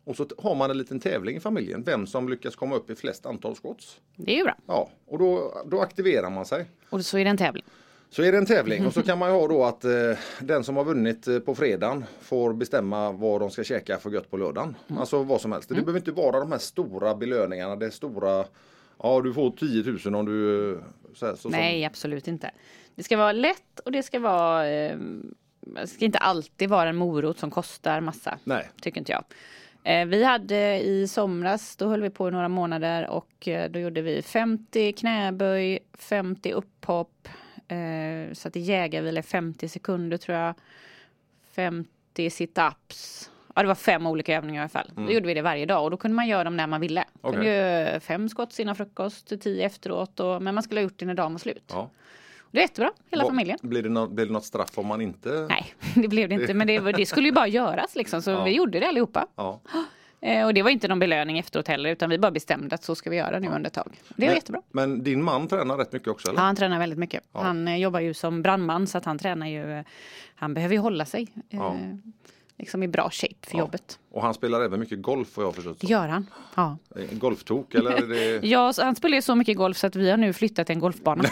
Och 0.04 0.16
så 0.16 0.28
har 0.38 0.56
man 0.56 0.72
en 0.72 0.78
liten 0.78 1.00
tävling 1.00 1.38
i 1.38 1.40
familjen, 1.40 1.84
vem 1.84 2.08
som 2.08 2.30
lyckas 2.30 2.56
komma 2.56 2.76
upp 2.76 2.90
i 2.90 2.96
flest 2.96 3.26
antal 3.26 3.56
squats. 3.56 4.00
det 4.16 4.32
är 4.32 4.38
ju 4.38 4.44
bra. 4.44 4.56
Ja, 4.68 4.90
och 5.06 5.20
då, 5.20 5.54
då 5.66 5.82
aktiverar 5.82 6.30
man 6.30 6.46
sig. 6.46 6.66
Och 6.90 7.06
så 7.06 7.18
är 7.18 7.24
det 7.24 7.30
en 7.30 7.38
tävling. 7.38 7.64
Så 8.12 8.24
är 8.24 8.32
det 8.32 8.38
en 8.38 8.46
tävling 8.46 8.86
och 8.86 8.94
så 8.94 9.02
kan 9.10 9.18
man 9.18 9.30
ju 9.30 9.36
ha 9.36 9.48
då 9.48 9.64
att 9.64 9.86
eh, 9.86 9.92
den 10.40 10.64
som 10.64 10.78
har 10.78 10.84
vunnit 10.84 11.28
eh, 11.28 11.40
på 11.40 11.56
fredagen 11.56 12.06
får 12.22 12.54
bestämma 12.54 13.12
vad 13.12 13.42
de 13.42 13.50
ska 13.52 13.64
käka 13.64 13.98
för 13.98 14.10
gött 14.10 14.32
på 14.32 14.38
lördagen. 14.38 14.76
Alltså 14.98 15.24
vad 15.24 15.42
som 15.42 15.52
helst. 15.52 15.70
Det 15.70 15.76
behöver 15.76 15.98
inte 16.00 16.12
vara 16.12 16.40
de 16.40 16.52
här 16.52 16.60
stora 16.60 17.16
belöningarna. 17.16 17.76
Det 17.76 17.86
är 17.86 17.90
stora, 17.90 18.46
ja 19.04 19.22
du 19.22 19.34
får 19.34 19.52
10 19.52 19.84
000 20.12 20.16
om 20.16 20.26
du... 20.26 20.72
eh, 20.74 20.78
Så 21.14 21.26
här, 21.26 21.36
så 21.36 21.50
Nej, 21.50 21.86
absolut 21.86 22.28
inte. 22.28 22.52
Det 22.96 23.04
ska 23.04 23.18
vara 23.18 23.32
lätt 23.32 23.80
och 23.86 23.92
det 23.92 24.04
ska 24.04 24.20
vara... 24.20 24.70
Eh, 24.70 24.98
det 25.62 25.88
ska 25.88 26.06
inte 26.06 26.18
alltid 26.18 26.70
vara 26.70 26.90
en 26.90 26.96
morot 26.96 27.40
som 27.40 27.52
kostar 27.52 28.02
massa. 28.02 28.38
Nej. 28.44 28.70
Tycker 28.82 29.00
inte 29.00 29.12
jag. 29.12 29.24
Eh, 29.84 30.06
vi 30.06 30.24
hade 30.24 30.80
i 30.80 31.08
somras, 31.08 31.76
då 31.76 31.88
höll 31.88 32.02
vi 32.02 32.10
på 32.10 32.28
i 32.28 32.32
några 32.32 32.48
månader 32.50 33.08
och 33.10 33.48
då 33.70 33.80
gjorde 33.80 34.02
vi 34.02 34.22
50 34.22 34.94
knäböj, 34.94 35.80
50 35.98 36.52
upphopp. 36.52 37.28
Eh, 37.78 38.34
så 38.34 38.48
att 38.48 38.54
jägarvila 38.56 39.20
i 39.20 39.24
50 39.24 39.68
sekunder 39.70 40.18
tror 40.18 40.38
jag. 40.38 40.54
50 41.52 42.30
situps. 42.30 43.32
Ja, 43.56 43.62
det 43.62 43.68
var 43.68 43.76
fem 43.76 44.08
olika 44.08 44.36
övningar 44.38 44.62
i 44.62 44.64
alla 44.64 44.70
fall. 44.70 44.92
Då 44.96 45.12
gjorde 45.12 45.28
vi 45.28 45.34
det 45.34 45.42
varje 45.42 45.66
dag 45.66 45.84
och 45.84 45.92
då 45.92 45.98
kunde 45.98 46.16
man 46.16 46.28
göra 46.28 46.44
dem 46.44 46.58
när 46.58 46.68
man 46.68 46.82
ville. 46.82 47.04
Okej. 47.22 47.34
kunde 47.36 48.00
fem 48.04 48.30
skott 48.30 48.60
innan 48.60 48.76
frukost, 48.76 49.42
tio 49.42 49.66
efteråt. 49.66 50.20
Och, 50.20 50.42
men 50.42 50.56
man 50.56 50.64
skulle 50.64 50.80
ha 50.80 50.84
gjort 50.84 51.00
det 51.00 51.06
när 51.06 51.14
dagen 51.14 51.32
var 51.32 51.40
slut. 51.40 51.64
Ja. 51.74 51.90
Det 52.52 52.58
är 52.58 52.62
jättebra, 52.62 52.92
hela 53.12 53.24
Vad- 53.24 53.32
familjen. 53.32 53.58
Blir 53.62 53.84
det, 53.84 53.90
något, 53.90 54.12
blir 54.12 54.26
det 54.26 54.32
något 54.32 54.46
straff 54.46 54.78
om 54.78 54.88
man 54.88 55.02
inte? 55.02 55.30
Nej, 55.50 55.74
det 55.96 56.08
blev 56.08 56.30
det 56.30 56.36
inte. 56.36 56.54
Men 56.54 56.68
det, 56.68 56.80
det 56.92 57.06
skulle 57.06 57.28
ju 57.28 57.32
bara 57.34 57.48
göras 57.48 57.96
liksom. 57.96 58.22
Så 58.22 58.32
Ja. 58.32 58.44
vi 58.44 58.52
gjorde 58.52 58.80
det 58.80 58.88
allihopa. 58.88 59.28
Ja. 59.36 59.62
Eh, 60.22 60.46
och 60.46 60.54
det 60.54 60.62
var 60.64 60.70
inte 60.70 60.88
någon 60.88 61.00
belöning 61.00 61.40
efteråt 61.40 61.68
heller. 61.68 61.90
Utan 61.90 62.10
vi 62.10 62.18
bara 62.18 62.32
bestämde 62.32 62.76
att 62.76 62.84
så 62.84 62.96
ska 62.96 63.10
vi 63.10 63.16
göra 63.16 63.40
nu 63.40 63.48
under 63.48 63.68
ett 63.68 63.74
tag. 63.74 63.92
Det 64.08 64.22
var 64.22 64.28
Men- 64.28 64.36
jättebra. 64.36 64.62
Men 64.72 65.04
din 65.04 65.24
man 65.24 65.48
tränar 65.48 65.78
rätt 65.78 65.92
mycket 65.94 66.08
också 66.08 66.28
eller? 66.30 66.40
Ja, 66.40 66.44
han 66.46 66.56
tränar 66.56 66.80
väldigt 66.80 67.00
mycket. 67.00 67.24
Han 67.32 67.68
eh, 67.68 67.76
jobbar 67.78 68.00
ju 68.00 68.14
som 68.14 68.42
brandman 68.42 68.88
så 68.88 68.98
att 68.98 69.06
han 69.06 69.18
tränar 69.20 69.48
ju. 69.48 69.72
eh, 69.80 69.86
Han 70.36 70.54
behöver 70.54 70.76
ju 70.76 70.82
hålla 70.82 71.06
sig. 71.06 71.28
Ja. 71.50 71.78
Liksom 72.58 72.84
i 72.84 72.88
bra 72.88 73.10
shape 73.12 73.34
för 73.48 73.54
Ja. 73.58 73.60
jobbet. 73.60 74.00
Och 74.12 74.22
han 74.22 74.34
spelar 74.34 74.62
även 74.62 74.80
mycket 74.80 75.02
golf 75.02 75.38
vad 75.38 75.46
jag 75.46 75.56
förstått. 75.56 75.80
Det 75.80 75.88
gör 75.88 76.08
han. 76.08 76.28
Ja. 76.56 76.78
Golftok 77.12 77.74
eller? 77.76 77.92
Är 77.92 78.08
det, 78.08 78.40
Ja, 78.48 78.74
han 78.78 78.96
spelar 78.96 79.16
ju 79.16 79.22
så 79.22 79.36
mycket 79.36 79.58
golf 79.58 79.78
så 79.78 79.88
att 79.88 79.96
vi 79.96 80.10
har 80.10 80.18
nu 80.18 80.34
flyttat 80.34 80.70
en 80.70 80.80
golfbana. 80.80 81.24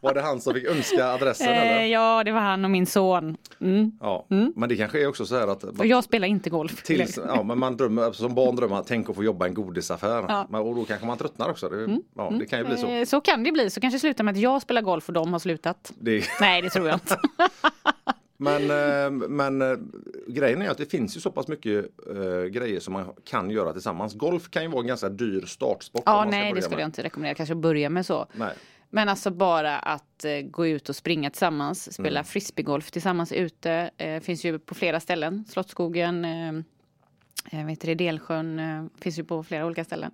var 0.00 0.14
det 0.14 0.20
han 0.20 0.40
som 0.40 0.54
fick 0.54 0.64
önska 0.64 1.06
adressen 1.06 1.48
eh, 1.48 1.62
eller? 1.62 1.84
ja, 1.86 2.24
det 2.24 2.32
var 2.32 2.40
han 2.40 2.64
och 2.64 2.70
min 2.70 2.86
son. 2.86 3.36
Mm. 3.60 3.92
Ja, 4.00 4.26
men 4.56 4.68
det 4.68 4.76
kanske 4.76 5.02
är 5.02 5.06
också 5.06 5.26
så 5.26 5.38
här 5.38 5.48
att 5.48 5.64
Och 5.64 5.86
jag 5.86 6.04
spelar 6.04 6.28
inte 6.28 6.50
golf. 6.50 6.82
tills, 6.82 7.16
ja, 7.26 7.42
men 7.42 7.58
man 7.58 7.76
drömmer, 7.76 8.12
som 8.12 8.34
barn 8.34 8.56
drömmer 8.56 8.74
man, 8.74 8.84
tänk 8.86 9.10
att 9.10 9.16
få 9.16 9.24
jobba 9.24 9.46
i 9.46 9.48
en 9.48 9.54
godisaffär. 9.54 10.24
Ja. 10.28 10.46
Men, 10.50 10.60
och 10.60 10.74
då 10.74 10.84
kanske 10.84 11.06
man 11.06 11.18
tröttnar 11.18 11.50
också. 11.50 11.68
Det, 11.68 11.98
ja, 12.16 12.32
det 12.38 12.46
kan 12.46 12.58
ju 12.58 12.64
bli 12.64 12.76
så. 12.76 12.86
Eh, 12.86 13.04
Så 13.04 13.20
kan 13.20 13.44
det 13.44 13.52
bli. 13.52 13.70
Så 13.70 13.80
kanske 13.80 13.98
slutar 13.98 14.24
med 14.24 14.32
att 14.32 14.40
jag 14.40 14.62
spelar 14.62 14.82
golf 14.82 15.08
och 15.08 15.12
de 15.14 15.32
har 15.32 15.38
slutat. 15.40 15.92
Det, 15.98 16.24
Nej, 16.40 16.62
det 16.62 16.70
tror 16.70 16.86
jag 16.88 16.94
inte. 16.96 17.18
men 18.36 18.70
eh, 18.70 19.28
men 19.28 19.90
grejen 20.26 20.62
är 20.62 20.70
att 20.70 20.78
det 20.78 20.90
finns 20.90 21.16
ju 21.16 21.20
så 21.20 21.30
pass 21.30 21.48
mycket 21.48 21.84
eh, 22.16 22.44
grejer 22.44 22.80
som 22.80 22.92
man 22.92 23.06
kan 23.24 23.50
göra 23.50 23.72
tillsammans. 23.72 24.14
Golf 24.14 24.50
kan 24.50 24.62
ju 24.62 24.68
vara 24.68 24.80
en 24.80 24.86
ganska 24.86 25.08
dyr 25.08 25.44
startsport. 25.46 26.02
Ja, 26.06 26.24
nej, 26.30 26.52
det 26.52 26.62
skulle 26.62 26.76
med. 26.76 26.82
jag 26.82 26.88
inte 26.88 27.02
rekommendera. 27.02 27.34
Kanske 27.34 27.54
börja 27.54 27.90
med 27.90 28.06
så. 28.06 28.26
Nej. 28.32 28.54
Men 28.90 29.08
alltså 29.08 29.30
bara 29.30 29.78
att 29.78 30.24
eh, 30.24 30.40
gå 30.40 30.66
ut 30.66 30.88
och 30.88 30.96
springa 30.96 31.30
tillsammans, 31.30 31.92
spela 31.94 32.20
Mm. 32.20 32.24
frisbeegolf 32.24 32.90
tillsammans 32.90 33.32
ute. 33.32 33.90
Eh, 33.96 34.20
finns 34.20 34.44
ju 34.44 34.58
på 34.58 34.74
flera 34.74 35.00
ställen. 35.00 35.44
Slottsskogen, 35.48 36.24
eh, 36.24 37.60
eh, 37.60 37.66
vet 37.66 37.80
det, 37.80 37.94
Delsjön, 37.94 38.58
eh, 38.58 38.84
finns 39.00 39.18
ju 39.18 39.24
på 39.24 39.42
flera 39.44 39.66
olika 39.66 39.84
ställen. 39.84 40.10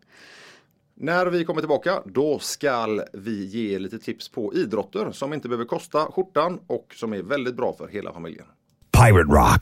När 0.96 1.26
vi 1.26 1.44
kommer 1.44 1.60
tillbaka 1.60 2.02
då 2.06 2.38
ska 2.38 2.86
vi 3.12 3.44
ge 3.44 3.78
lite 3.78 3.98
tips 3.98 4.28
på 4.28 4.54
idrotter 4.54 5.12
som 5.12 5.32
inte 5.32 5.48
behöver 5.48 5.64
kosta 5.64 5.98
skjortan 5.98 6.60
och 6.66 6.94
som 6.94 7.12
är 7.12 7.22
väldigt 7.22 7.54
bra 7.56 7.72
för 7.78 7.88
hela 7.88 8.12
familjen. 8.12 8.46
Pirate 8.92 9.32
Rock, 9.32 9.60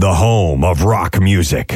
the 0.00 0.06
home 0.24 0.66
of 0.70 0.82
rock 0.84 1.18
music. 1.18 1.66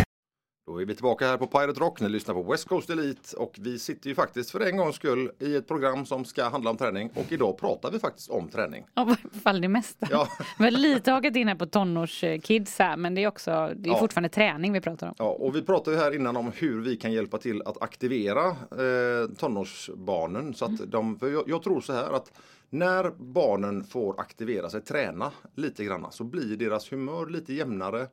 Då 0.67 0.81
är 0.81 0.85
vi 0.85 0.95
tillbaka 0.95 1.27
här 1.27 1.37
på 1.37 1.47
Pirate 1.47 1.81
Rock. 1.81 2.01
Ni 2.01 2.09
lyssnar 2.09 2.35
på 2.35 2.43
West 2.43 2.69
Coast 2.69 2.91
Elite 2.91 3.37
och 3.37 3.57
vi 3.61 3.79
sitter 3.79 4.09
ju 4.09 4.15
faktiskt 4.15 4.51
för 4.51 4.61
en 4.61 4.77
gångs 4.77 4.97
skull 4.97 5.31
i 5.39 5.57
ett 5.57 5.69
program 5.69 6.07
som 6.07 6.25
ska 6.25 6.45
handla 6.49 6.71
om 6.71 6.77
träning 6.77 7.11
och 7.15 7.33
idag 7.33 7.59
pratar 7.59 7.91
vi 7.91 7.99
faktiskt 7.99 8.31
om 8.31 8.49
träning. 8.49 8.85
Ja, 8.95 9.03
i 9.03 9.05
alla 9.07 9.41
fall 9.43 9.61
det 9.61 9.69
mesta. 9.69 10.07
Ja. 10.11 10.29
Vi 10.59 10.65
har 10.65 10.71
lite 10.71 11.11
hakat 11.11 11.37
in 11.37 11.49
här 11.49 11.55
på 11.55 11.67
tonårskids 11.67 12.79
här, 12.79 12.97
men 12.97 13.15
det 13.15 13.23
är 13.25 13.29
också, 13.29 13.51
det 13.77 13.89
är 13.89 13.93
Ja. 13.93 13.99
fortfarande 13.99 14.29
träning 14.29 14.73
vi 14.73 14.81
pratar 14.81 15.07
om. 15.09 15.15
Ja, 15.19 15.25
och 15.31 15.57
vi 15.57 15.63
pratade 15.63 15.97
ju 15.97 16.03
här 16.03 16.15
innan 16.15 16.37
om 16.37 16.53
hur 16.55 16.81
vi 16.81 16.97
kan 16.97 17.13
hjälpa 17.13 17.39
till 17.39 17.63
att 17.63 17.83
aktivera 17.83 18.47
eh, 18.49 19.29
tonårsbarnen. 19.39 20.55
Så 20.55 20.65
att 20.65 20.91
de, 20.91 21.19
för 21.19 21.29
jag, 21.29 21.45
jag 21.49 21.63
tror 21.63 21.81
så 21.81 21.93
här 21.93 22.11
att 22.17 22.33
när 22.71 23.11
barnen 23.19 23.85
får 23.85 24.21
aktivera 24.21 24.71
sig, 24.71 24.81
träna 24.81 25.33
lite 25.55 25.85
grann 25.85 26.07
så 26.11 26.25
blir 26.25 26.57
deras 26.57 26.93
humör 26.93 27.27
lite 27.27 27.55
jämnare. 27.55 28.07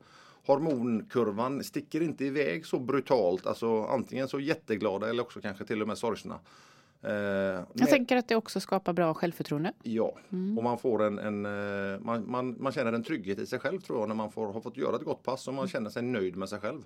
Hormonkurvan 0.46 1.64
sticker 1.64 2.00
inte 2.02 2.24
iväg 2.24 2.66
så 2.66 2.78
brutalt, 2.78 3.46
alltså 3.46 3.84
antingen 3.84 4.28
så 4.28 4.40
jätteglada 4.40 5.08
eller 5.10 5.22
också 5.22 5.40
kanske 5.40 5.64
till 5.64 5.82
och 5.82 5.88
med 5.88 5.98
sorgsna. 5.98 6.38
Eh, 7.02 7.12
Jag 7.12 7.66
med- 7.74 7.88
tänker 7.88 8.16
att 8.16 8.28
det 8.28 8.36
också 8.36 8.60
skapar 8.60 8.92
bra 8.92 9.14
självförtroende. 9.14 9.72
Ja, 9.82 10.14
och 10.56 10.62
man 10.64 10.78
får 10.78 11.02
en, 11.02 11.18
en 11.18 11.46
eh, 11.94 12.00
man, 12.00 12.30
man, 12.30 12.56
man 12.62 12.72
känner 12.72 12.92
en 12.92 13.02
trygghet 13.04 13.38
i 13.38 13.46
sig 13.46 13.58
själv 13.58 13.80
tror 13.80 13.98
jag 14.00 14.08
när 14.08 14.14
man 14.14 14.32
får, 14.32 14.52
har 14.52 14.60
fått 14.60 14.76
göra 14.76 14.96
ett 14.96 15.02
gott 15.04 15.22
pass 15.22 15.48
och 15.48 15.54
man 15.54 15.68
känner 15.68 15.90
sig 15.90 16.02
nöjd 16.02 16.36
med 16.36 16.48
sig 16.48 16.60
själv. 16.60 16.82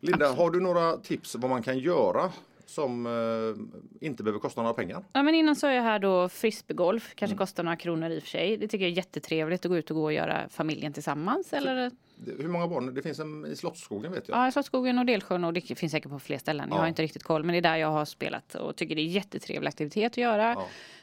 Linda, 0.00 0.32
har 0.32 0.50
du 0.50 0.60
några 0.60 0.96
tips 0.96 1.34
vad 1.34 1.50
man 1.50 1.62
kan 1.62 1.78
göra 1.78 2.32
som 2.66 3.06
eh, 3.06 4.06
inte 4.06 4.22
behöver 4.22 4.40
kosta 4.40 4.62
några 4.62 4.74
pengar? 4.74 5.04
Ja, 5.12 5.22
men 5.22 5.34
innan 5.34 5.56
sa 5.56 5.72
jag 5.72 5.82
här 5.82 5.98
då 5.98 6.28
frisbeegolf, 6.28 7.12
kanske 7.14 7.36
kostar 7.36 7.62
några 7.62 7.76
kronor 7.76 8.10
i 8.10 8.18
och 8.18 8.22
för 8.22 8.28
sig. 8.30 8.56
Det 8.56 8.68
tycker 8.68 8.84
jag 8.84 8.92
är 8.92 8.96
jättetrevligt 8.96 9.64
att 9.64 9.68
gå 9.70 9.76
ut 9.76 9.90
och 9.90 9.96
gå 9.96 10.02
och 10.04 10.12
göra 10.12 10.48
familjen 10.48 10.92
tillsammans. 10.92 11.52
Eller 11.52 11.90
Hur 12.26 12.48
många 12.48 12.68
barn? 12.68 12.94
Det 12.94 13.02
finns 13.02 13.18
en 13.18 13.46
i 13.46 13.56
Slottsskogen 13.56 14.12
vet 14.12 14.28
jag. 14.28 14.46
Ja, 14.46 14.50
Slottsskogen 14.50 14.98
och 14.98 15.06
Delsjön 15.06 15.44
och 15.44 15.52
det 15.52 15.60
finns 15.78 15.92
säkert 15.92 16.10
på 16.10 16.18
fler 16.18 16.38
ställen. 16.38 16.68
Jag 16.70 16.76
Ja. 16.76 16.80
har 16.80 16.88
inte 16.88 17.02
riktigt 17.02 17.22
koll, 17.22 17.44
men 17.44 17.52
det 17.52 17.58
är 17.58 17.62
där 17.62 17.76
jag 17.76 17.88
har 17.90 18.04
spelat 18.04 18.54
och 18.54 18.76
tycker 18.76 18.94
det 18.94 19.00
är 19.02 19.06
jättetrevlig 19.06 19.68
aktivitet 19.68 20.12
att 20.12 20.16
göra. 20.16 20.56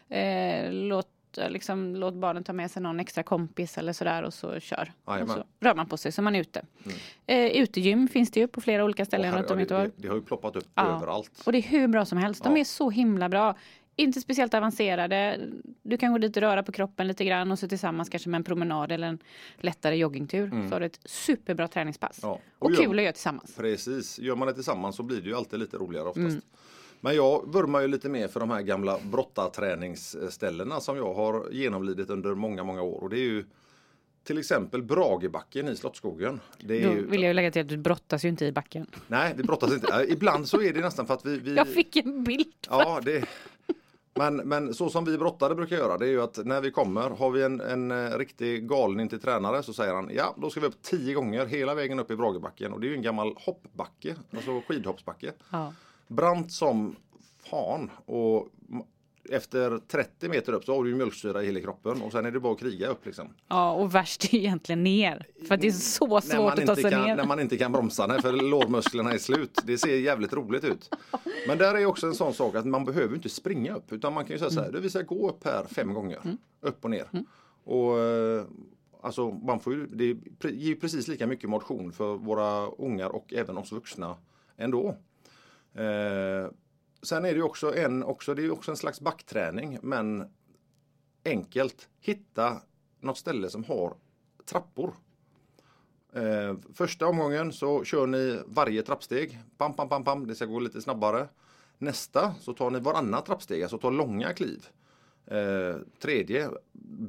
Ja. 0.10 0.16
Eh, 0.16 0.72
låt, 0.74 1.08
liksom, 1.50 1.96
låt 1.96 2.14
barnen 2.14 2.44
ta 2.44 2.54
med 2.54 2.72
sig 2.72 2.82
någon 2.82 3.00
extra 3.00 3.24
kompis 3.24 3.78
eller 3.78 3.94
sådär 3.94 4.24
och 4.24 4.34
så 4.34 4.60
kör. 4.60 4.92
Och 5.06 5.30
så 5.30 5.44
rör 5.60 5.76
man 5.76 5.88
på 5.88 5.98
sig 5.98 6.12
så 6.12 6.22
man 6.22 6.36
är 6.36 6.40
ute. 6.40 6.62
Eh, 7.28 7.46
utegym 7.62 8.08
finns 8.08 8.32
det 8.32 8.40
ju 8.40 8.48
på 8.48 8.62
flera 8.62 8.84
olika 8.86 9.06
ställen 9.06 9.36
runt 9.36 9.52
om 9.52 9.60
i 9.60 9.66
det, 9.66 9.74
Göteborg. 9.74 9.92
det, 9.96 10.08
har 10.08 10.16
ju 10.16 10.22
ploppat 10.22 10.56
upp 10.56 10.68
Ja. 10.76 10.96
överallt. 10.96 11.32
Och 11.46 11.52
det 11.52 11.58
är 11.58 11.62
hur 11.62 11.88
bra 11.88 12.06
som 12.06 12.18
helst. 12.18 12.44
De 12.44 12.54
Ja. 12.56 12.60
är 12.60 12.64
så 12.64 12.90
himla 12.90 13.30
bra. 13.30 13.56
Inte 14.02 14.22
speciellt 14.22 14.54
avancerade. 14.54 15.40
Du 15.84 15.98
kan 15.98 16.12
gå 16.12 16.18
dit 16.18 16.38
och 16.38 16.42
röra 16.44 16.64
på 16.64 16.72
kroppen 16.72 17.08
lite 17.08 17.26
grann 17.26 17.52
och 17.52 17.60
så 17.60 17.68
tillsammans 17.68 18.10
kanske 18.10 18.30
med 18.30 18.38
en 18.40 18.44
promenad 18.44 18.92
eller 18.92 19.08
en 19.08 19.20
lättare 19.58 19.96
joggingtur. 19.98 20.50
Så 20.70 20.76
har 20.76 20.80
du 20.80 20.86
ett 20.86 21.00
superbra 21.06 21.68
träningspass. 21.68 22.24
Mm. 22.24 22.30
Ja. 22.34 22.40
Och, 22.60 22.70
Och 22.72 22.76
kul 22.78 22.86
gör- 22.86 22.96
att 22.98 23.04
göra 23.04 23.14
tillsammans. 23.14 23.56
Precis, 23.56 24.20
gör 24.20 24.36
man 24.36 24.48
det 24.48 24.54
tillsammans 24.54 24.96
så 24.96 25.04
blir 25.04 25.22
det 25.22 25.28
ju 25.30 25.36
alltid 25.36 25.60
lite 25.60 25.78
roligare 25.78 26.08
oftast. 26.08 26.18
Mm. 26.28 26.42
Men 27.04 27.16
jag 27.16 27.54
vurmar 27.54 27.82
ju 27.82 27.88
lite 27.88 28.10
mer 28.10 28.28
för 28.28 28.40
de 28.40 28.50
här 28.52 28.62
gamla 28.62 28.98
brottarträningsställena 29.12 30.80
som 30.80 30.98
jag 30.98 31.14
har 31.14 31.52
genomlidit 31.52 32.10
under 32.10 32.36
många, 32.36 32.64
många 32.64 32.82
år. 32.82 33.04
Och 33.04 33.10
det 33.10 33.18
är 33.18 33.30
ju 33.30 33.46
till 34.24 34.38
exempel 34.38 34.84
Bragebacken 34.84 35.68
i 35.68 35.76
Slottsskogen. 35.76 36.40
Det 36.60 36.84
Då 36.84 36.94
ju, 36.94 37.06
vill 37.08 37.24
jag 37.24 37.36
lägga 37.36 37.52
till 37.52 37.62
att 37.62 37.68
du 37.70 37.78
brottas 37.78 38.26
ju 38.26 38.30
inte 38.30 38.46
i 38.46 38.52
backen. 38.52 38.88
Nej, 39.08 39.34
vi 39.38 39.44
brottas 39.44 39.74
inte. 39.74 39.94
Äh, 39.94 40.12
Ibland 40.14 40.48
så 40.48 40.62
är 40.62 40.74
det 40.74 40.80
nästan 40.82 41.06
för 41.08 41.14
att 41.14 41.26
vi... 41.26 41.38
vi 41.40 41.56
Jag 41.56 41.68
fick 41.68 41.96
en 41.96 42.24
bild. 42.24 42.54
Ja, 42.70 43.02
det... 43.06 43.26
Men, 44.14 44.36
men 44.36 44.74
så 44.74 44.90
som 44.90 45.06
vi 45.06 45.18
brottare 45.18 45.56
brukar 45.56 45.76
göra 45.76 45.98
det 45.98 46.06
är 46.06 46.10
ju 46.10 46.22
att 46.22 46.46
när 46.46 46.62
vi 46.62 46.72
kommer 46.72 47.10
har 47.10 47.32
vi 47.32 47.44
en, 47.44 47.62
en 47.62 47.92
eh, 47.92 48.18
riktig 48.18 48.70
galning 48.70 49.10
till 49.10 49.20
tränare 49.20 49.64
så 49.64 49.74
säger 49.74 49.94
han 49.94 50.10
ja 50.14 50.36
då 50.38 50.50
ska 50.50 50.60
vi 50.60 50.68
upp 50.68 50.82
tio 50.82 51.14
gånger 51.14 51.46
hela 51.46 51.76
vägen 51.76 52.00
upp 52.00 52.12
i 52.12 52.16
Bragebacken 52.16 52.74
och 52.74 52.80
det 52.80 52.88
är 52.88 52.90
ju 52.90 52.96
en 52.96 53.02
gammal 53.02 53.36
hoppbacke, 53.38 54.16
alltså 54.36 54.62
skidhoppsbacke. 54.68 55.34
Ja. 55.50 55.74
Brant 56.08 56.52
som 56.52 56.96
fan 57.50 57.90
och 58.06 58.48
efter 59.30 59.80
30 59.88 60.30
meter 60.30 60.54
upp 60.54 60.66
så 60.66 60.76
har 60.76 60.84
du 60.84 60.96
mjölksyra 60.96 61.44
i 61.44 61.46
hela 61.46 61.60
kroppen 61.60 62.02
och 62.02 62.12
sen 62.12 62.26
är 62.26 62.32
det 62.32 62.40
bara 62.40 62.54
att 62.54 62.60
kriga 62.60 62.88
upp 62.88 63.06
liksom. 63.06 63.34
ja, 63.48 63.72
och 63.72 63.96
värst 63.96 64.34
är 64.34 64.38
egentligen 64.38 64.84
ner. 64.84 65.28
För 65.48 65.56
att 65.56 65.62
det 65.62 65.68
är 65.68 65.72
så 65.72 66.22
svårt 66.22 66.60
att 66.60 66.66
ta 66.66 66.76
sig 66.76 66.92
kan, 66.92 67.04
ner. 67.04 67.16
när 67.16 67.26
man 67.26 67.40
inte 67.40 67.58
kan 67.58 67.72
bromsa 67.72 68.08
nej, 68.08 68.22
för 68.22 68.32
lårmusklerna 68.32 69.14
är 69.14 69.18
slut. 69.18 69.60
Det 69.64 69.78
ser 69.78 69.96
jävligt 70.00 70.34
roligt 70.34 70.64
ut. 70.64 70.90
Men 71.48 71.58
där 71.58 71.76
är 71.76 71.86
också 71.86 72.08
en 72.08 72.16
sån 72.16 72.34
sak 72.34 72.56
att 72.56 72.66
man 72.66 72.86
behöver 72.86 73.16
inte 73.16 73.30
springa 73.30 73.76
upp 73.76 73.94
utan 73.94 74.14
man 74.14 74.26
kan 74.26 74.32
ju 74.34 74.40
säga 74.40 74.50
så 74.52 74.60
här, 74.60 74.70
Mm. 74.70 74.82
du 74.82 74.90
vi 75.00 75.04
gå 75.04 75.30
upp 75.30 75.44
här 75.46 75.64
fem 75.64 75.94
gånger. 75.94 76.20
Upp 76.62 76.84
och 76.84 76.90
ner. 76.90 77.08
Och 77.64 78.00
eh, 78.00 78.44
Alltså 79.04 79.32
man 79.32 79.60
får 79.60 79.74
ju, 79.74 79.88
det 79.88 80.50
ger 80.50 80.76
precis 80.76 81.08
lika 81.08 81.28
mycket 81.28 81.50
motion 81.50 81.92
för 81.92 82.16
våra 82.16 82.68
ungar 82.68 83.10
och 83.10 83.34
även 83.34 83.58
oss 83.58 83.72
vuxna 83.72 84.18
ändå. 84.58 84.98
Eh, 85.74 86.52
sen 87.04 87.26
är 87.26 87.36
det 87.36 87.42
också 87.42 87.76
en, 87.76 88.04
också, 88.04 88.34
det 88.34 88.46
är 88.46 88.52
också 88.52 88.72
en 88.72 88.78
slags 88.78 89.02
backträning 89.02 89.80
men 89.82 90.30
enkelt. 91.26 91.90
Hitta 92.00 92.62
något 93.00 93.18
ställe 93.18 93.50
som 93.50 93.64
har 93.64 93.94
trappor. 94.46 94.94
Eh, 96.14 96.56
första 96.74 97.08
omgången 97.08 97.54
så 97.54 97.84
kör 97.84 98.08
ni 98.08 98.40
varje 98.46 98.82
trappsteg. 98.82 99.40
Pam, 99.58 99.74
pam, 99.74 99.90
pam, 99.90 100.04
pam. 100.04 100.28
Det 100.28 100.36
ska 100.36 100.46
gå 100.46 100.60
lite 100.60 100.82
snabbare. 100.82 101.28
Nästa 101.78 102.36
så 102.40 102.54
tar 102.54 102.70
ni 102.70 102.80
varannat 102.80 103.26
trappsteg, 103.26 103.62
alltså 103.62 103.78
tar 103.78 103.92
långa 103.92 104.34
kliv. 104.34 104.68
Eh, 105.26 105.76
tredje, 106.02 106.50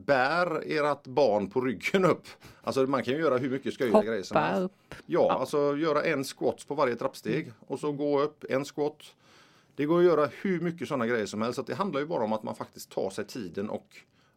bär 0.04 0.62
ert 0.66 1.06
barn 1.06 1.50
på 1.50 1.60
ryggen 1.60 2.04
upp. 2.04 2.26
Alltså 2.62 2.86
man 2.86 3.02
kan 3.02 3.14
ju 3.14 3.20
göra 3.20 3.38
hur 3.38 3.50
mycket 3.50 3.78
sköjiga 3.78 4.02
grejer 4.02 4.22
som 4.22 4.36
helst. 4.36 4.64
upp. 4.64 4.94
Ja, 5.06 5.32
alltså 5.32 5.76
göra 5.76 6.02
en 6.02 6.24
squat 6.24 6.68
på 6.68 6.74
varje 6.74 6.96
trappsteg 6.96 7.52
och 7.66 7.80
så 7.80 7.92
gå 7.92 8.20
upp 8.20 8.44
en 8.48 8.64
squat. 8.64 9.14
Det 9.76 9.84
går 9.84 9.98
att 9.98 10.04
göra 10.04 10.28
hur 10.42 10.60
mycket 10.60 10.88
sådana 10.88 11.06
grejer 11.06 11.26
som 11.26 11.42
helst. 11.42 11.56
Så 11.56 11.62
det 11.62 11.74
handlar 11.74 12.00
ju 12.00 12.06
bara 12.06 12.24
om 12.24 12.32
att 12.32 12.42
man 12.42 12.54
faktiskt 12.54 12.90
tar 12.90 13.10
sig 13.10 13.26
tiden 13.26 13.70
och 13.70 13.86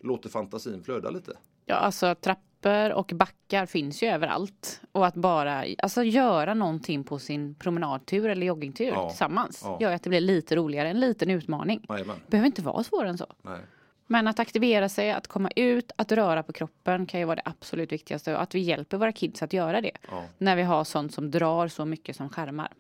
låter 0.04 0.30
fantasin 0.30 0.84
flöda 0.84 1.10
lite. 1.10 1.32
Ja, 1.65 1.76
alltså 1.76 2.15
trappor 2.15 2.91
och 2.91 3.12
backar 3.15 3.65
finns 3.65 4.04
ju 4.04 4.08
överallt. 4.08 4.82
Och 4.91 5.06
att 5.06 5.15
bara 5.15 5.65
alltså, 5.84 6.04
göra 6.04 6.54
någonting 6.54 7.04
på 7.04 7.19
sin 7.19 7.56
promenadtur 7.56 8.30
eller 8.30 8.48
joggingtur 8.48 8.88
Ja. 8.88 9.10
tillsammans 9.10 9.62
Ja. 9.63 9.78
gör 9.82 9.91
att 9.91 10.04
det 10.04 10.10
blir 10.10 10.21
lite 10.21 10.56
roligare, 10.56 10.89
en 10.89 11.00
liten 11.00 11.30
utmaning. 11.30 11.86
Jajamän. 11.89 12.15
behöver 12.28 12.45
inte 12.45 12.62
vara 12.62 12.84
svårare 12.84 13.10
än 13.10 13.17
så. 13.17 13.34
Nej. 13.41 13.60
Men 14.08 14.28
att 14.28 14.39
aktivera 14.39 14.89
sig, 14.89 15.12
att 15.12 15.28
komma 15.28 15.50
ut, 15.56 15.91
att 15.95 16.12
röra 16.12 16.43
på 16.43 16.54
kroppen 16.54 17.06
kan 17.06 17.19
ju 17.19 17.26
vara 17.26 17.36
det 17.36 17.41
absolut 17.45 17.91
viktigaste. 17.91 18.36
Och 18.36 18.41
att 18.41 18.56
vi 18.56 18.60
hjälper 18.60 18.98
våra 18.98 19.12
kids 19.12 19.43
att 19.43 19.54
göra 19.54 19.82
det. 19.82 19.91
Ja. 20.12 20.24
När 20.38 20.56
vi 20.56 20.62
har 20.63 20.84
sånt 20.84 21.13
som 21.13 21.32
drar 21.32 21.67
så 21.67 21.86
mycket 21.86 22.15
som 22.15 22.30
skärmar. 22.30 22.74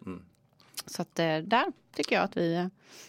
Så 0.87 1.01
att 1.01 1.19
eh, 1.19 1.37
där 1.37 1.65
tycker 1.95 2.15
jag 2.15 2.23
att 2.23 2.37
vi 2.37 2.55
eh, 2.55 2.65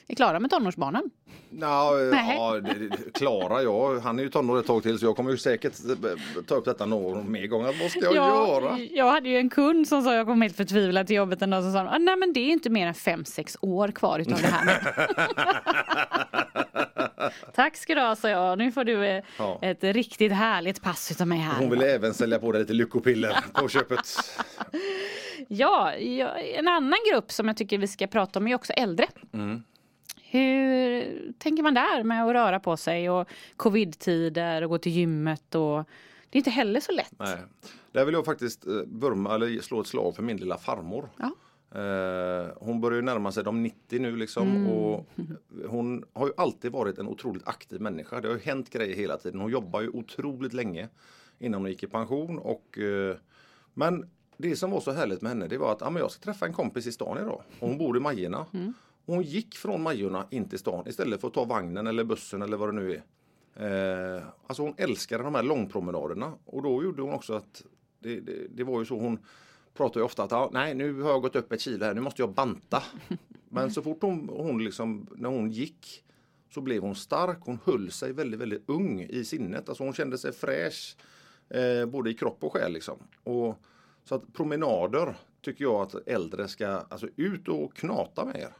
är 0.09 0.15
klara 0.15 0.41
med 0.41 0.51
tonårsbarnen. 0.51 1.11
Nå, 1.51 1.91
Nej. 2.12 2.37
ja, 2.37 2.53
det- 2.61 2.89
det- 2.89 3.12
Klara, 3.15 3.62
ja, 3.62 3.99
han 4.01 4.19
är 4.19 4.23
ju 4.23 4.31
tonår 4.31 4.59
ett 4.61 4.67
tag 4.67 4.83
till 4.83 4.99
så 4.99 5.07
jag 5.07 5.17
kommer 5.17 5.31
ju 5.31 5.37
säkert 5.39 5.73
eh, 5.89 6.43
ta 6.47 6.55
upp 6.55 6.65
detta 6.65 6.87
någon 6.87 7.33
mer 7.33 7.47
gång. 7.47 7.65
Vad 7.65 7.91
ska 7.91 8.01
jag 8.01 8.15
göra? 8.15 8.79
jag 8.79 9.11
hade 9.11 9.29
ju 9.29 9.37
en 9.37 9.51
kund 9.51 9.89
som 9.89 10.03
sa, 10.03 10.15
jag 10.15 10.27
kom 10.27 10.43
helt 10.43 10.57
förtvivlad 10.57 11.07
till 11.07 11.17
jobbet 11.17 11.43
en 11.43 11.51
dag, 11.51 11.62
som 11.62 11.73
sa 11.73 11.81
ah, 11.81 11.99
nej 11.99 12.17
men 12.17 12.33
det 12.33 12.41
är 12.41 12.49
inte 12.53 12.71
mer 12.71 12.87
än 12.87 12.95
fem 12.95 13.25
sex 13.25 13.57
år 13.61 13.89
kvar 13.89 14.19
utav 14.19 14.39
det 14.43 14.47
här. 14.49 14.83
Tack 17.55 17.77
ska 17.77 17.95
du 17.95 18.01
ha, 18.01 18.17
sa 18.17 18.29
jag. 18.29 18.59
Nu 18.59 18.73
får 18.73 18.85
du 18.85 19.05
eh, 19.07 19.25
Ja. 19.39 19.59
ett 19.62 19.85
riktigt 19.85 20.33
härligt 20.33 20.83
pass 20.83 21.11
utav 21.11 21.27
mig 21.27 21.39
här. 21.39 21.59
Hon 21.61 21.71
ville 21.71 21.95
även 21.95 22.15
sälja 22.15 22.39
på 22.39 22.53
dig 22.53 22.61
lite 22.61 22.73
lyckopiller 22.73 23.37
på 23.55 23.69
köpet. 23.69 24.01
Ja, 25.49 25.95
ja, 25.97 26.29
en 26.39 26.69
annan 26.69 26.99
grupp 27.12 27.33
som 27.33 27.49
jag 27.49 27.57
tycker 27.57 27.79
vi 27.79 27.87
ska 27.89 28.07
prata 28.07 28.39
om 28.39 28.47
är 28.49 28.55
också 28.55 28.73
äldre. 28.73 29.07
Mm. 29.33 29.62
Hur 30.23 31.33
tänker 31.39 31.62
man 31.62 31.75
där 31.75 32.03
med 32.03 32.25
att 32.25 32.33
röra 32.33 32.61
på 32.61 32.77
sig 32.77 33.11
och 33.11 33.29
covid-tider 33.57 34.62
och 34.65 34.71
gå 34.71 34.79
till 34.79 34.93
gymmet 34.93 35.55
och 35.55 35.85
det 36.31 36.37
är 36.37 36.41
inte 36.41 36.51
heller 36.51 36.81
så 36.81 36.93
lätt. 36.93 37.12
Nej. 37.19 37.37
Där 37.93 38.05
vill 38.05 38.15
jag 38.15 38.25
faktiskt 38.25 38.67
eh, 38.67 38.73
vurma, 38.87 39.35
eller 39.35 39.61
slå 39.61 39.81
ett 39.81 39.87
slag 39.87 40.17
för 40.17 40.23
min 40.23 40.37
lilla 40.37 40.59
farmor. 40.59 41.09
Ja. 41.19 41.31
Eh, 41.77 42.47
hon 42.57 42.81
börjar 42.81 42.97
ju 42.97 43.03
närma 43.03 43.33
sig 43.33 43.45
de 43.45 43.62
90 43.62 44.01
nu 44.01 44.17
liksom 44.17 44.49
Mm. 44.57 44.67
och 44.73 45.07
hon 45.69 46.05
har 46.12 46.27
ju 46.27 46.33
alltid 46.37 46.73
varit 46.73 46.99
en 46.99 47.09
otroligt 47.09 47.49
aktiv 47.49 47.81
människa. 47.81 48.21
Det 48.21 48.29
har 48.29 48.35
ju 48.35 48.41
hänt 48.41 48.71
grejer 48.71 48.97
hela 48.97 49.17
tiden. 49.17 49.41
Hon 49.41 49.51
jobbar 49.51 49.81
ju 49.81 49.89
otroligt 49.89 50.53
länge 50.53 50.89
innan 51.39 51.61
hon 51.61 51.71
gick 51.71 51.83
i 51.83 51.87
pension 51.87 52.39
och 52.39 52.79
eh, 52.79 53.17
men 53.75 54.11
det 54.37 54.57
som 54.57 54.71
var 54.71 54.81
så 54.81 54.93
härligt 54.93 55.23
med 55.23 55.29
henne 55.33 55.47
det 55.49 55.59
var 55.59 55.73
att 55.73 55.83
ah, 55.83 55.91
men 55.91 56.01
jag 56.03 56.11
ska 56.11 56.23
träffa 56.25 56.47
en 56.47 56.53
kompis 56.53 56.87
i 56.87 56.93
stan 56.93 57.19
idag 57.19 57.43
och 57.61 57.69
hon 57.69 57.79
bor 57.79 57.97
i 57.97 58.01
Majorna. 58.01 58.47
Mm. 58.53 58.73
Hon 59.07 59.23
gick 59.23 59.55
från 59.55 59.83
Majorna 59.83 60.27
in 60.31 60.49
till 60.49 60.59
stan 60.59 60.89
istället 60.89 61.21
för 61.21 61.29
att 61.29 61.35
ta 61.35 61.45
vagnen 61.45 61.87
eller 61.87 62.05
bussen 62.05 62.43
eller 62.43 62.57
vad 62.57 62.69
det 62.69 62.73
nu 62.73 62.93
är. 62.93 64.17
Eh, 64.17 64.23
alltså 64.47 64.62
hon 64.62 64.75
älskade 64.77 65.25
de 65.25 65.35
här 65.35 65.43
långpromenaderna 65.43 66.33
och 66.45 66.62
då 66.62 66.83
gjorde 66.85 67.03
hon 67.03 67.12
också 67.15 67.35
att 67.35 67.65
det, 67.99 68.21
det, 68.21 68.47
det 68.51 68.65
var 68.65 68.79
ju 68.79 68.85
så 68.87 68.99
hon 68.99 69.19
pratar 69.77 70.01
ju 70.01 70.05
ofta 70.05 70.23
att 70.23 70.33
ah, 70.33 70.51
nej 70.53 70.75
nu 70.75 71.01
har 71.03 71.11
jag 71.11 71.23
gått 71.23 71.37
upp 71.37 71.53
ett 71.53 71.61
kilo 71.61 71.85
här, 71.85 71.95
nu 71.95 72.01
måste 72.01 72.23
jag 72.23 72.33
banta. 72.33 72.83
Men 73.49 73.71
så 73.71 73.83
fort 73.83 74.03
hon, 74.03 74.29
hon 74.33 74.65
liksom, 74.65 75.07
när 75.17 75.29
hon 75.29 75.51
gick 75.51 76.05
så 76.55 76.61
blev 76.61 76.83
hon 76.83 76.95
stark, 76.95 77.39
hon 77.41 77.59
höll 77.65 77.91
sig 77.91 78.12
väldigt, 78.12 78.41
väldigt 78.41 78.62
ung 78.67 79.03
i 79.03 79.25
sinnet. 79.25 79.69
Alltså 79.69 79.85
hon 79.85 79.93
kände 79.93 80.19
sig 80.19 80.33
fräsch 80.33 80.97
eh, 81.49 81.87
både 81.87 82.11
i 82.11 82.15
kropp 82.15 82.45
och 82.45 82.53
själ 82.53 82.73
liksom. 82.73 82.99
Och, 83.25 83.62
så 84.05 84.15
att 84.15 84.33
promenader 84.33 85.15
tycker 85.45 85.65
jag 85.65 85.75
att 85.75 86.09
äldre 86.09 86.49
ska 86.49 86.69
alltså, 86.69 87.09
ut 87.17 87.49
och 87.49 87.77
knata 87.77 88.25
med 88.25 88.37
er. 88.37 88.51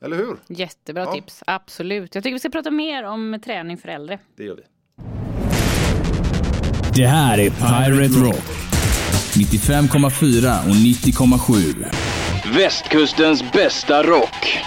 Eller 0.00 0.16
hur? 0.16 0.36
Jättebra 0.46 1.02
Ja. 1.02 1.12
tips, 1.12 1.42
absolut. 1.46 2.14
Jag 2.14 2.24
tycker 2.24 2.34
vi 2.34 2.38
ska 2.38 2.48
prata 2.48 2.70
mer 2.70 3.02
om 3.02 3.40
träning 3.44 3.78
för 3.78 3.88
äldre. 3.88 4.18
Det 4.36 4.44
gör 4.44 4.56
vi. 4.56 4.62
Det 6.96 7.06
här 7.06 7.38
är 7.38 7.50
Pirate 7.50 8.26
Rock. 8.26 8.65
95,4 9.36 10.68
och 10.68 10.74
90,7. 10.74 12.54
Västkustens 12.54 13.52
bästa 13.52 14.02
rock. 14.02 14.58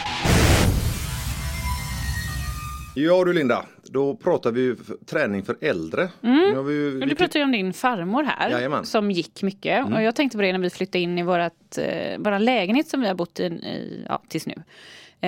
Ja 2.95 3.23
du 3.25 3.33
Linda, 3.33 3.65
då 3.83 4.15
pratar 4.15 4.51
vi 4.51 4.61
ju 4.61 4.75
träning 5.05 5.43
för 5.43 5.57
äldre. 5.61 6.09
Nu 6.21 6.55
har 6.55 6.63
vi 6.63 6.73
ju, 6.73 6.99
Du 6.99 7.15
pratar 7.15 7.39
ju 7.39 7.43
om 7.43 7.51
din 7.51 7.73
farmor 7.73 8.23
här 8.23 8.49
Jajamän. 8.49 8.85
som 8.85 9.11
gick 9.11 9.41
mycket. 9.43 9.85
Och 9.93 10.01
jag 10.03 10.15
tänkte 10.15 10.37
på 10.37 10.41
det 10.41 10.51
när 10.51 10.59
vi 10.59 10.69
flyttade 10.69 10.99
in 10.99 11.17
i 11.17 11.23
vårat, 11.23 11.77
eh, 11.77 12.19
våra 12.19 12.39
lägenhet 12.39 12.87
som 12.87 13.01
vi 13.01 13.07
har 13.07 13.15
bott 13.15 13.39
i, 13.39 13.43
i 13.43 14.05
ja, 14.09 14.21
tills 14.27 14.45
nu. 14.47 14.53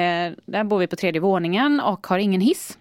Eh, 0.02 0.32
där 0.46 0.64
bor 0.64 0.80
vi 0.80 0.88
på 0.88 0.96
tredje 0.96 1.22
våningen 1.22 1.80
och 1.80 2.08
har 2.08 2.18
ingen 2.18 2.42
hiss. 2.42 2.78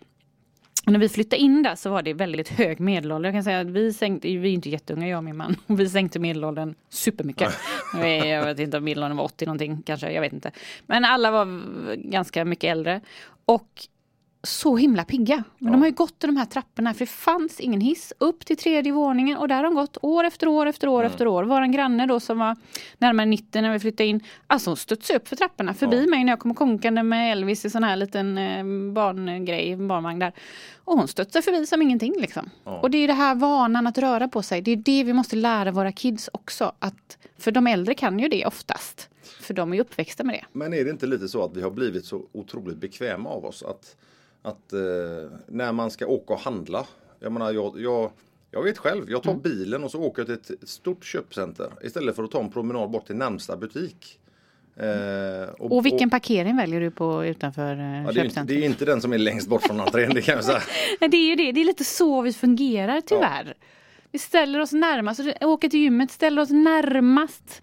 Och 0.86 0.92
när 0.92 0.98
vi 1.00 1.08
flyttade 1.08 1.42
in 1.42 1.62
där 1.62 1.74
så 1.74 1.90
var 1.90 2.02
det 2.02 2.14
väldigt 2.14 2.48
hög 2.48 2.80
medelålder. 2.80 3.28
Jag 3.28 3.34
kan 3.34 3.44
säga 3.44 3.60
att 3.60 3.66
vi 3.66 3.92
sänkte, 3.92 4.28
vi 4.28 4.48
är 4.48 4.52
inte 4.54 4.68
jätteunga 4.70 5.08
jag 5.08 5.16
och 5.18 5.24
min 5.24 5.36
man. 5.36 5.56
Och 5.66 5.80
vi 5.80 5.88
sänkte 5.88 6.18
medelåldern 6.18 6.74
supermycket. 6.88 7.52
Jag 8.24 8.44
vet 8.44 8.58
inte 8.58 8.76
om 8.76 8.84
medelåldern 8.84 9.16
var 9.16 9.24
80 9.24 9.46
någonting 9.46 9.82
kanske, 9.82 10.12
jag 10.12 10.20
vet 10.20 10.32
inte. 10.32 10.50
Men 10.86 11.04
alla 11.04 11.30
var 11.30 11.46
ganska 11.96 12.44
mycket 12.44 12.70
äldre. 12.70 13.00
Och 13.44 13.68
så 14.42 14.76
himla 14.76 15.04
pigga. 15.04 15.44
Men 15.58 15.72
de 15.72 15.80
har 15.80 15.88
ju 15.88 15.94
gått 15.94 16.24
i 16.24 16.26
de 16.26 16.36
här 16.36 16.44
trapporna 16.44 16.94
för 16.94 17.00
det 17.00 17.10
fanns 17.10 17.60
ingen 17.60 17.80
hiss 17.80 18.12
upp 18.18 18.44
till 18.44 18.56
tredje 18.56 18.92
våningen 18.92 19.36
och 19.38 19.48
där 19.48 19.56
har 19.56 19.62
de 19.62 19.74
gått 19.74 19.96
år 20.02 20.24
efter 20.24 20.48
år 20.48 20.66
efter 20.66 20.88
år 20.88 21.04
efter 21.04 21.26
år. 21.26 21.44
Våran 21.44 21.72
granne 21.72 22.06
då 22.06 22.20
som 22.20 22.38
var 22.38 22.56
närmare 22.98 23.26
90 23.26 23.62
när 23.62 23.72
vi 23.72 23.78
flyttade 23.78 24.06
in, 24.08 24.20
alltså 24.46 24.70
hon 24.70 24.76
studsade 24.76 25.18
upp 25.18 25.28
för 25.28 25.36
trapporna 25.36 25.74
förbi 25.74 26.06
mig 26.06 26.24
när 26.24 26.32
jag 26.32 26.40
kom 26.40 26.54
konkande 26.54 27.02
med 27.02 27.32
Elvis 27.32 27.64
i 27.64 27.70
sån 27.70 27.84
här 27.84 27.96
liten 27.96 28.38
eh, 28.38 28.92
barngrej, 28.92 29.76
barnvagn 29.76 30.18
där. 30.18 30.32
Och 30.84 30.98
hon 30.98 31.08
studsade 31.08 31.42
förbi 31.42 31.66
som 31.66 31.82
ingenting 31.82 32.14
liksom. 32.18 32.50
Och 32.64 32.90
det 32.90 32.98
är 32.98 33.06
det 33.06 33.14
här 33.14 33.34
vanan 33.34 33.86
att 33.86 33.98
röra 33.98 34.28
på 34.28 34.42
sig, 34.42 34.62
det 34.62 34.70
är 34.70 34.76
det 34.76 35.04
vi 35.04 35.12
måste 35.12 35.36
lära 35.36 35.72
våra 35.72 35.92
kids 35.92 36.30
också. 36.32 36.72
Att, 36.78 37.18
för 37.38 37.50
de 37.50 37.66
äldre 37.66 37.94
kan 37.94 38.18
ju 38.18 38.28
det 38.28 38.46
oftast. 38.46 39.08
För 39.40 39.54
de 39.54 39.72
är 39.72 39.80
uppväxta 39.80 40.24
med 40.24 40.34
det. 40.34 40.44
Men 40.52 40.74
är 40.74 40.84
det 40.84 40.90
inte 40.90 41.06
lite 41.06 41.28
så 41.28 41.44
att 41.44 41.56
vi 41.56 41.62
har 41.62 41.70
blivit 41.70 42.04
så 42.04 42.22
otroligt 42.32 42.76
bekväma 42.76 43.30
av 43.30 43.44
oss 43.44 43.62
att, 43.62 43.96
att 44.42 44.72
eh, 44.72 44.78
när 45.46 45.72
man 45.72 45.90
ska 45.90 46.06
åka 46.06 46.32
och 46.34 46.40
handla. 46.40 46.86
Jag 47.20 47.32
menar 47.32 47.52
jag, 47.52 47.80
jag, 47.80 48.10
jag 48.50 48.62
vet 48.62 48.78
själv, 48.78 49.10
jag 49.10 49.22
tar 49.22 49.30
Mm. 49.30 49.42
bilen 49.42 49.84
och 49.84 49.90
så 49.90 50.00
åker 50.02 50.24
jag 50.28 50.44
till 50.46 50.54
ett 50.62 50.68
stort 50.68 51.04
köpcenter 51.04 51.70
istället 51.82 52.16
för 52.16 52.22
att 52.24 52.30
ta 52.30 52.40
en 52.40 52.50
promenad 52.52 52.90
bort 52.90 53.06
till 53.06 53.16
närmsta 53.16 53.56
butik. 53.56 54.18
Eh, 54.76 55.48
Och 55.58 55.86
vilken 55.86 56.10
parkering 56.10 56.56
väljer 56.56 56.80
du 56.80 56.90
på 56.90 57.24
utanför 57.24 57.72
eh, 57.76 58.02
ja, 58.04 58.12
det, 58.12 58.20
är, 58.20 58.24
inte- 58.24 58.42
det 58.42 58.54
är 58.54 58.64
inte 58.66 58.84
den 58.84 59.00
som 59.00 59.12
är 59.12 59.18
längst 59.18 59.48
bort 59.48 59.62
från 59.62 59.80
entrén, 59.80 60.14
det 60.14 60.22
kan 60.22 60.34
jag 60.34 60.44
säga. 60.44 60.60
Nej, 61.00 61.10
det 61.10 61.16
är 61.16 61.28
ju 61.28 61.36
det. 61.36 61.52
Det 61.52 61.60
är 61.60 61.64
lite 61.64 61.84
så 61.84 62.22
vi 62.22 62.32
fungerar 62.32 63.00
tyvärr. 63.00 63.54
Vi 64.12 64.18
ställer 64.18 64.60
oss 64.60 64.72
närmast, 64.72 65.20
åker 65.40 65.68
till 65.68 65.80
gymmet, 65.80 66.10
ställer 66.10 66.42
oss 66.42 66.50
närmast 66.50 67.62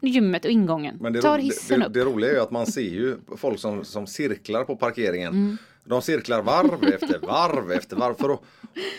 gymmet 0.00 0.44
och 0.44 0.50
ingången. 0.50 0.96
Men 1.00 1.12
det, 1.12 1.22
Tar 1.22 1.38
hissen 1.38 1.80
det, 1.80 1.86
upp. 1.86 1.94
det 1.94 2.00
roliga 2.04 2.30
är 2.30 2.34
ju 2.34 2.40
att 2.40 2.50
man 2.50 2.66
ser 2.66 2.80
ju 2.80 3.16
folk 3.36 3.58
som, 3.58 3.84
som 3.84 4.06
cirklar 4.06 4.64
på 4.64 4.76
parkeringen. 4.76 5.32
Mm. 5.32 5.58
De 5.84 6.02
cirklar 6.02 6.42
varv 6.42 6.84
efter 6.84 7.18
varv 7.18 7.72
efter 7.72 7.96
varv 7.96 8.14
för 8.14 8.30
att 8.30 8.40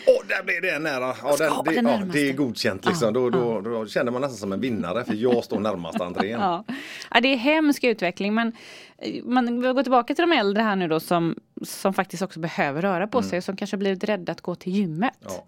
Åh, 0.06 0.26
där 0.28 0.42
blev 0.44 0.62
det 0.62 0.78
nära! 0.78 1.14
Ja, 1.22 1.36
den, 1.38 1.52
det, 1.64 1.74
den 1.80 1.86
ja, 1.86 2.06
det 2.12 2.28
är 2.28 2.32
godkänt 2.32 2.86
liksom. 2.86 3.12
Då, 3.12 3.30
då, 3.30 3.60
då 3.60 3.86
känner 3.86 4.12
man 4.12 4.20
nästan 4.20 4.36
som 4.36 4.52
en 4.52 4.60
vinnare 4.60 5.04
för 5.04 5.14
jag 5.14 5.44
står 5.44 5.60
närmast 5.60 6.00
entrén. 6.00 6.40
Ja. 6.40 6.64
ja, 7.10 7.20
det 7.20 7.28
är 7.28 7.36
hemsk 7.36 7.84
utveckling 7.84 8.34
men 8.34 8.52
eh, 8.98 9.24
man 9.24 9.60
går 9.62 9.82
tillbaka 9.82 10.14
till 10.14 10.22
de 10.22 10.32
äldre 10.32 10.62
här 10.62 10.76
nu 10.76 10.88
då 10.88 11.00
som, 11.00 11.36
som 11.62 11.94
faktiskt 11.94 12.22
också 12.22 12.40
behöver 12.40 12.82
röra 12.82 13.06
på 13.06 13.22
sig 13.22 13.38
och 13.38 13.44
som 13.44 13.56
kanske 13.56 13.76
blivit 13.76 14.04
rädda 14.04 14.32
att 14.32 14.40
gå 14.40 14.54
till 14.54 14.72
gymmet. 14.72 15.20
Mm. 15.20 15.34
Ja. 15.36 15.44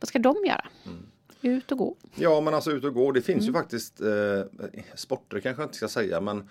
Vad 0.00 0.08
ska 0.08 0.18
de 0.18 0.36
göra? 0.46 0.64
Mm. 0.86 1.06
Ut 1.56 1.72
och 1.72 1.78
gå. 1.78 1.96
Ja 2.14 2.40
men 2.40 2.54
alltså 2.54 2.70
ut 2.70 2.84
och 2.84 2.94
gå. 2.94 3.12
Det 3.12 3.22
finns 3.22 3.44
Mm. 3.44 3.46
ju 3.46 3.52
faktiskt 3.60 4.00
eh, 4.00 4.06
sporter 4.94 5.40
kanske 5.40 5.62
jag 5.62 5.66
inte 5.66 5.76
ska 5.76 5.88
säga 5.88 6.20
men 6.20 6.48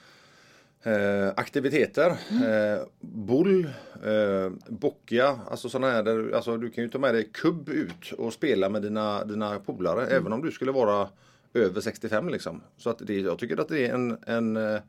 eh, 0.88 1.34
aktiviteter. 1.36 2.17
Mm. 2.32 2.73
Eh, 2.73 2.80
boll, 3.00 3.65
eh, 4.06 4.52
boccia, 4.69 5.39
alltså 5.52 5.69
sådana 5.69 5.93
här 5.93 6.04
där, 6.04 6.32
alltså 6.36 6.58
du 6.58 6.69
kan 6.69 6.84
ju 6.84 6.89
ta 6.89 7.00
med 7.00 7.13
dig 7.13 7.30
kubb 7.34 7.69
ut 7.69 8.12
och 8.17 8.34
spela 8.34 8.69
med 8.69 8.82
dina, 8.82 9.26
dina 9.26 9.60
polare 9.60 10.02
Mm. 10.02 10.15
även 10.17 10.34
om 10.34 10.41
du 10.41 10.52
skulle 10.52 10.71
vara 10.71 11.10
över 11.54 11.82
65 11.82 12.30
liksom. 12.30 12.62
Så 12.78 12.89
att 12.89 13.00
det, 13.00 13.19
jag 13.19 13.39
tycker 13.39 13.58
att 13.62 13.69
det 13.69 13.88
är 13.88 13.93
en, 13.93 14.17
en 14.26 14.58
eh, 14.58 14.80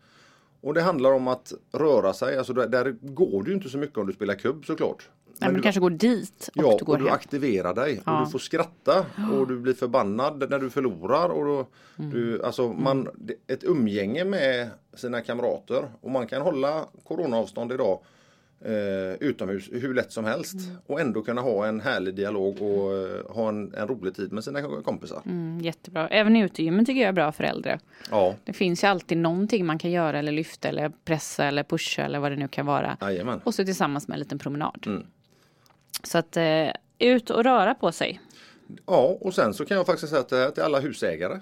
och 0.61 0.75
det 0.75 0.83
handlar 0.83 1.13
om 1.13 1.29
att 1.29 1.53
röra 1.73 2.13
sig, 2.13 2.39
alltså 2.39 2.53
där, 2.53 2.69
där 2.69 2.97
går 3.01 3.43
det 3.43 3.51
ju 3.51 3.57
inte 3.57 3.69
så 3.69 3.79
mycket 3.79 3.99
om 3.99 4.07
du 4.07 4.13
spelar 4.13 4.35
kubb 4.35 4.67
såklart. 4.67 5.09
Nej, 5.41 5.49
men 5.51 5.55
du 5.55 5.63
kanske 5.63 5.81
går 5.81 5.91
dit 5.91 6.49
och 6.57 6.63
Ja, 6.65 6.77
du 6.79 6.85
går 6.85 6.93
och 6.93 6.99
du 6.99 7.05
hem. 7.05 7.15
aktiverar 7.15 7.75
dig 7.75 8.03
Ja. 8.07 8.19
och 8.21 8.25
du 8.27 8.31
får 8.31 8.39
skratta 8.39 9.07
och 9.33 9.49
du 9.49 9.59
blir 9.59 9.75
förbannad 9.75 10.51
när 10.51 10.59
du 10.59 10.71
förlorar. 10.71 11.29
Och 11.29 11.45
då, 11.45 11.67
Mm. 11.99 12.11
du, 12.11 12.43
alltså 12.43 12.69
man, 12.73 13.09
det- 13.15 13.53
ett 13.53 13.65
umgänge 13.65 14.25
med 14.25 14.71
sina 14.95 15.21
kamrater 15.21 15.85
och 16.01 16.11
man 16.11 16.27
kan 16.27 16.43
hålla 16.43 16.85
coronaavstånd 17.05 17.73
idag 17.73 18.01
eh, 18.65 19.15
utomhus 19.21 19.69
hur 19.73 19.95
lätt 19.95 20.13
som 20.13 20.25
helst 20.25 20.55
Mm. 20.55 20.77
och 20.87 21.01
ändå 21.01 21.23
kunna 21.23 21.41
ha 21.41 21.67
en 21.67 21.81
härlig 21.81 22.15
dialog 22.15 22.63
och 22.63 22.95
eh, 22.97 23.27
ha 23.35 23.49
en, 23.49 23.75
en 23.75 23.89
rolig 23.89 24.15
tid 24.15 24.33
med 24.33 24.45
sina 24.45 24.63
kompisar. 24.83 25.23
Mm, 25.27 25.61
jättebra. 25.61 26.09
Även 26.09 26.37
utegymmen 26.37 26.85
tycker 26.85 27.01
jag 27.01 27.09
är 27.09 27.13
bra 27.13 27.33
för 27.33 27.45
äldre. 27.45 27.79
Ja, 28.11 28.35
Det 28.45 28.53
finns 28.53 28.85
ju 28.85 28.89
alltid 28.89 29.19
någonting 29.19 29.67
man 29.67 29.79
kan 29.79 29.91
göra 29.91 30.19
eller 30.19 30.33
lyfta 30.33 30.69
eller 30.69 30.93
pressa 31.05 31.45
eller 31.45 31.63
pusha 31.63 32.03
eller 32.03 32.19
vad 32.19 32.33
det 32.33 32.37
nu 32.37 32.49
kan 32.49 32.67
vara. 32.67 32.97
jajamän. 33.01 33.41
Och 33.45 33.55
så 33.55 33.65
tillsammans 33.65 34.09
med 34.09 34.15
en 34.15 34.21
liten 34.21 34.39
promenad. 34.39 34.85
Mm. 34.87 35.07
Så 36.03 36.19
att 36.19 36.37
eh, 36.37 36.69
ut 36.99 37.31
och 37.31 37.45
röra 37.45 37.75
på 37.75 37.93
sig. 37.93 38.21
Ja, 38.87 39.19
och 39.21 39.35
sen 39.35 39.55
så 39.55 39.65
kan 39.65 39.77
jag 39.77 39.87
faktiskt 39.87 40.13
säga 40.13 40.45
eh, 40.47 40.51
till 40.51 40.63
alla 40.63 40.81
husägare. 40.81 41.41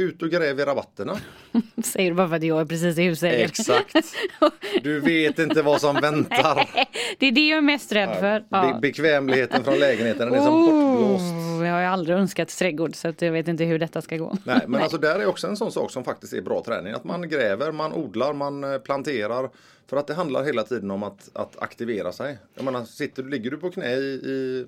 Ut 0.00 0.22
och 0.22 0.30
gräv 0.30 0.60
i 0.60 0.64
rabatterna. 0.64 1.16
Säger 1.84 2.10
du 2.10 2.16
bara 2.16 2.28
för 2.28 2.36
att 2.36 2.42
jag 2.42 2.60
är 2.60 2.64
precis 2.64 2.98
i 2.98 3.02
husägare. 3.02 3.42
Exakt. 3.42 3.96
Du 4.82 5.00
vet 5.00 5.38
inte 5.38 5.62
vad 5.62 5.80
som 5.80 5.96
väntar. 5.96 6.70
Det 7.18 7.26
är 7.26 7.32
det 7.32 7.48
jag 7.48 7.56
är 7.56 7.62
mest 7.62 7.92
rädd 7.92 8.16
för. 8.20 8.40
Be 8.40 8.46
Ja. 8.50 8.78
bekvämligheten 8.82 9.64
från 9.64 9.78
lägenheten 9.78 10.30
den 10.30 10.40
är 10.40 10.44
som 10.44 10.64
bortblåst. 10.66 11.24
Oh, 11.60 11.66
jag 11.66 11.74
har 11.74 11.82
aldrig 11.82 12.16
önskat 12.16 12.48
trädgård 12.48 12.94
så 12.96 13.08
att 13.08 13.22
jag 13.22 13.32
vet 13.32 13.48
inte 13.48 13.64
hur 13.64 13.78
detta 13.78 14.02
ska 14.02 14.16
gå. 14.16 14.36
Nej, 14.44 14.60
men 14.66 14.82
alltså 14.82 14.98
där 14.98 15.18
är 15.20 15.26
också 15.26 15.46
en 15.46 15.56
sån 15.56 15.72
sak 15.72 15.90
som 15.90 16.04
faktiskt 16.04 16.32
är 16.32 16.42
bra 16.42 16.62
träning. 16.64 16.92
Att 16.92 17.04
man 17.04 17.28
gräver, 17.28 17.72
man 17.72 17.92
odlar, 17.92 18.32
man 18.32 18.64
eh, 18.64 18.78
planterar. 18.78 19.50
För 19.86 19.96
att 19.96 20.06
det 20.06 20.14
handlar 20.14 20.44
hela 20.44 20.62
tiden 20.62 20.90
om 20.90 21.02
att, 21.02 21.30
att 21.32 21.62
aktivera 21.62 22.12
sig. 22.12 22.38
Jag 22.54 22.64
menar, 22.64 22.84
sitter, 22.84 23.22
ligger 23.22 23.50
du 23.50 23.56
på 23.56 23.70
knä 23.70 23.94
i, 23.94 24.04
i 24.12 24.66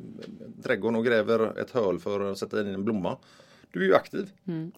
trädgården 0.62 0.96
och 0.96 1.04
gräver 1.04 1.60
ett 1.60 1.70
höl 1.70 1.98
för 1.98 2.30
att 2.32 2.38
sätta 2.38 2.60
in 2.60 2.66
en 2.66 2.84
blomma. 2.84 3.16
Du 3.72 3.80
är 3.80 3.84
ju 3.84 3.94
aktiv. 3.94 4.30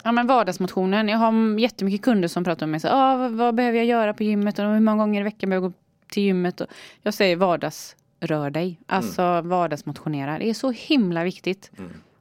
Ja 0.03 0.13
men 0.13 0.27
vardagsmotionen. 0.27 1.09
Jag 1.09 1.19
har 1.19 1.59
jättemycket 1.59 2.03
kunder 2.03 2.29
som 2.29 2.45
pratar 2.45 2.67
med 2.67 2.71
mig. 2.71 2.81
Så, 2.81 2.89
ah, 2.91 3.17
vad, 3.17 3.33
vad 3.33 3.55
behöver 3.55 3.79
jag 3.79 3.87
göra 3.87 4.15
på 4.15 4.23
gymmet 4.23 4.59
och 4.59 4.65
hur 4.65 4.81
många 4.81 4.97
gånger 5.03 5.21
i 5.21 5.25
veckan 5.25 5.51
behöver 5.51 5.67
jag 5.67 5.73
gå 5.73 5.79
till 6.09 6.23
gymmet? 6.23 6.61
Och 6.61 6.67
jag 7.03 7.15
säger 7.15 7.37
vardagsrör 7.37 8.51
dig. 8.51 8.81
Alltså 8.87 9.41
vardagsmotionera. 9.41 10.39
Det 10.39 10.51
är 10.51 10.55
så 10.55 10.71
himla 10.71 11.25
viktigt. 11.25 11.71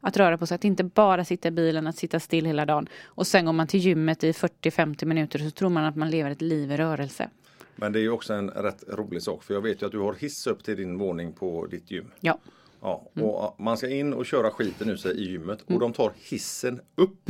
Att 0.01 0.17
röra 0.17 0.38
på 0.38 0.47
sig, 0.47 0.55
att 0.55 0.63
inte 0.63 0.84
bara 0.84 1.26
sitta 1.26 1.47
i 1.47 1.51
bilen, 1.51 1.88
att 1.88 1.95
sitta 1.95 2.19
still 2.19 2.45
hela 2.45 2.65
dagen. 2.65 2.88
Och 3.05 3.28
sen 3.28 3.45
går 3.45 3.53
man 3.53 3.67
till 3.67 3.80
gymmet 3.80 4.24
i 4.24 4.32
40-50 4.32 5.05
minuter 5.05 5.39
så 5.39 5.51
tror 5.51 5.69
man 5.69 5.86
att 5.86 5.95
man 5.95 6.09
lever 6.09 6.32
ett 6.32 6.41
liv 6.41 6.71
i 6.71 6.78
rörelse. 6.78 7.30
Men 7.76 7.93
det 7.93 7.99
är 7.99 8.01
ju 8.01 8.09
också 8.09 8.34
en 8.34 8.49
rätt 8.49 8.84
rolig 8.88 9.21
sak. 9.21 9.43
För 9.43 9.53
jag 9.53 9.61
vet 9.61 9.82
ju 9.82 9.86
att 9.86 9.91
du 9.91 9.99
har 9.99 10.13
hiss 10.13 10.47
upp 10.47 10.63
till 10.63 10.78
din 10.78 10.97
våning 10.97 11.34
på 11.34 11.65
ditt 11.65 11.91
gym. 11.91 12.11
Ja. 12.19 12.39
Ja, 12.84 13.11
och 13.13 13.43
uh, 13.43 13.65
man 13.65 13.77
ska 13.77 13.89
in 13.89 14.13
och 14.13 14.25
köra 14.25 14.51
skiten 14.51 14.89
ur 14.89 14.95
sig 14.95 15.17
i 15.17 15.31
gymmet. 15.31 15.61
Och 15.61 15.79
de 15.79 15.93
tar 15.93 16.11
hissen 16.29 16.81
upp. 16.95 17.29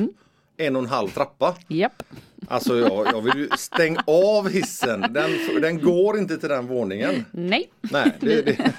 En 0.57 0.75
och 0.75 0.81
en 0.81 0.89
halv 0.89 1.09
trappa. 1.09 1.55
Japp. 1.67 2.03
Alltså 2.47 2.77
jag, 2.77 3.07
jag 3.07 3.21
vill 3.21 3.37
ju 3.37 3.49
stänga 3.57 4.03
av 4.07 4.49
hissen. 4.49 5.05
Den, 5.09 5.31
den 5.61 5.81
går 5.81 6.17
inte 6.17 6.37
till 6.37 6.49
den 6.49 6.67
våningen. 6.67 7.25
Nej. 7.31 7.69
Nej, 7.81 8.17
det, 8.19 8.41
det, 8.41 8.73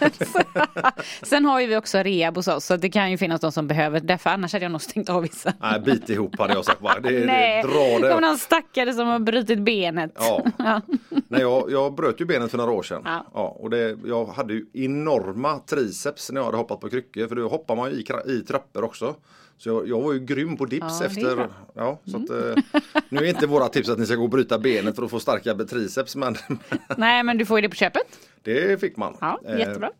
Sen 1.22 1.44
har 1.44 1.60
ju 1.60 1.66
vi 1.66 1.76
också 1.76 1.98
rehab 1.98 2.36
hos 2.36 2.48
oss 2.48 2.64
så 2.64 2.76
det 2.76 2.90
kan 2.90 3.10
ju 3.10 3.18
finnas 3.18 3.40
de 3.40 3.52
som 3.52 3.68
behöver. 3.68 4.00
Därför 4.00 4.30
annars 4.30 4.52
hade 4.52 4.64
jag 4.64 4.72
nog 4.72 4.82
stängt 4.82 5.08
av 5.08 5.22
vissa. 5.22 5.52
nej 5.60 5.80
bit 5.80 6.10
ihop 6.10 6.38
hade 6.38 6.54
jag 6.54 6.64
sagt 6.64 6.80
bara. 6.80 7.00
Det, 7.00 7.20
det, 7.20 7.26
Nej, 7.26 7.62
kommer 7.62 8.08
det. 8.08 8.20
någon 8.20 8.38
stackare 8.38 8.92
som 8.92 9.06
har 9.06 9.18
brutit 9.18 9.58
benet. 9.58 10.12
Ja. 10.14 10.44
Ja. 10.58 10.80
Nej, 11.28 11.40
jag, 11.40 11.70
jag 11.70 11.94
bröt 11.94 12.20
ju 12.20 12.24
benet 12.24 12.50
för 12.50 12.58
några 12.58 12.70
år 12.72 12.82
sedan. 12.82 13.02
Ja. 13.04 13.56
och 13.60 13.70
det, 13.70 13.98
jag 14.04 14.26
hade 14.26 14.54
ju 14.54 14.66
enorma 14.72 15.58
triceps 15.58 16.30
när 16.32 16.40
jag 16.40 16.44
hade 16.44 16.56
hoppat 16.56 16.80
på 16.80 16.90
kryckor. 16.90 17.26
För 17.26 17.34
då 17.36 17.48
hoppar 17.48 17.76
man 17.76 17.90
ju 17.90 17.96
i, 17.96 18.04
i 18.32 18.40
trappor 18.40 18.84
också. 18.84 19.14
Så 19.58 19.68
jag, 19.68 19.88
jag 19.88 20.00
var 20.00 20.12
ju 20.12 20.18
grym 20.18 20.56
på 20.56 20.64
dips 20.64 20.86
Ja, 21.00 21.06
efter. 21.06 21.48
Ja, 21.74 22.00
så 22.04 22.16
att, 22.16 22.30
eh, 22.30 22.82
nu 23.08 23.18
är 23.18 23.24
inte 23.28 23.46
våra 23.46 23.68
tips 23.68 23.88
att 23.88 23.98
ni 23.98 24.06
ska 24.06 24.14
gå 24.14 24.22
och 24.22 24.30
bryta 24.30 24.58
benet 24.58 24.96
för 24.96 25.02
att 25.02 25.10
få 25.10 25.20
starka 25.20 25.54
triceps. 25.54 26.16
Men 26.16 26.36
Nej 26.96 27.22
men 27.22 27.38
du 27.38 27.46
får 27.46 27.58
ju 27.58 27.62
det 27.62 27.68
på 27.68 27.76
köpet. 27.76 28.18
det 28.42 28.80
fick 28.80 28.96
man. 28.96 29.16
Ja, 29.20 29.40
Eh, 29.46 29.58
jättebra. 29.58 29.90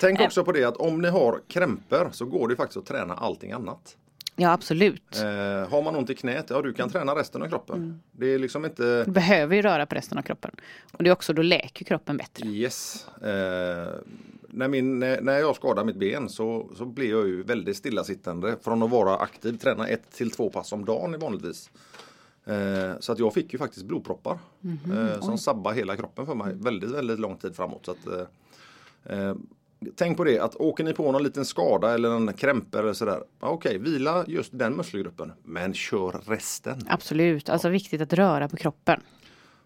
Tänk 0.00 0.20
också 0.20 0.44
på 0.44 0.52
det 0.52 0.64
att 0.64 0.76
om 0.76 1.02
ni 1.02 1.08
har 1.08 1.40
krämpor 1.48 2.08
så 2.12 2.24
går 2.24 2.48
det 2.48 2.56
faktiskt 2.56 2.76
att 2.76 2.86
träna 2.86 3.14
allting 3.14 3.52
annat. 3.52 3.96
Ja 4.36 4.52
absolut. 4.52 5.16
Eh, 5.16 5.70
har 5.70 5.82
man 5.82 5.96
ont 5.96 6.10
i 6.10 6.14
knät, 6.14 6.46
ja 6.50 6.62
du 6.62 6.72
kan 6.72 6.90
träna 6.90 7.14
resten 7.14 7.42
av 7.42 7.48
kroppen. 7.48 7.76
Mm. 7.76 8.00
Det 8.12 8.26
är 8.26 8.38
liksom 8.38 8.64
inte 8.64 9.04
Du 9.04 9.10
behöver 9.10 9.56
ju 9.56 9.62
röra 9.62 9.86
på 9.86 9.94
resten 9.94 10.18
av 10.18 10.22
kroppen. 10.22 10.50
Och 10.92 11.04
det 11.04 11.10
är 11.10 11.12
också 11.12 11.32
då 11.32 11.42
läker 11.42 11.84
kroppen 11.84 12.16
bättre. 12.16 12.48
Yes. 12.48 13.06
Eh, 13.22 13.94
när, 14.52 14.68
min, 14.68 14.98
när 14.98 15.38
jag 15.38 15.56
skadade 15.56 15.86
mitt 15.86 15.96
ben 15.96 16.28
så, 16.28 16.70
så 16.76 16.84
blev 16.84 17.10
jag 17.10 17.26
ju 17.26 17.42
väldigt 17.42 17.76
stillasittande 17.76 18.56
från 18.62 18.82
att 18.82 18.90
vara 18.90 19.16
aktiv, 19.16 19.58
träna 19.58 19.88
ett 19.88 20.12
till 20.12 20.30
två 20.30 20.50
pass 20.50 20.72
om 20.72 20.84
dagen 20.84 21.18
vanligtvis. 21.20 21.70
Eh, 22.46 22.98
så 23.00 23.12
att 23.12 23.18
jag 23.18 23.34
fick 23.34 23.52
ju 23.52 23.58
faktiskt 23.58 23.86
blodproppar 23.86 24.38
eh, 24.64 25.20
som 25.20 25.38
sabbade 25.38 25.76
hela 25.76 25.96
kroppen 25.96 26.26
för 26.26 26.34
mig 26.34 26.54
väldigt, 26.54 26.90
väldigt 26.90 27.18
lång 27.18 27.36
tid 27.36 27.56
framåt. 27.56 27.86
Så 27.86 27.90
att, 27.90 28.06
eh, 28.06 29.18
eh, 29.18 29.34
tänk 29.94 30.16
på 30.16 30.24
det 30.24 30.38
att 30.38 30.56
åker 30.56 30.84
ni 30.84 30.92
på 30.92 31.12
någon 31.12 31.22
liten 31.22 31.44
skada 31.44 31.94
eller 31.94 32.10
en 32.10 32.32
krämpe 32.32 32.78
eller 32.78 32.92
sådär. 32.92 33.22
Ja, 33.40 33.48
Okej, 33.48 33.78
vila 33.78 34.24
just 34.26 34.58
den 34.58 34.76
muskelgruppen 34.76 35.32
men 35.44 35.74
kör 35.74 36.20
resten. 36.26 36.86
Absolut, 36.88 37.48
alltså 37.48 37.68
viktigt 37.68 38.00
att 38.00 38.12
röra 38.12 38.48
på 38.48 38.56
kroppen. 38.56 39.00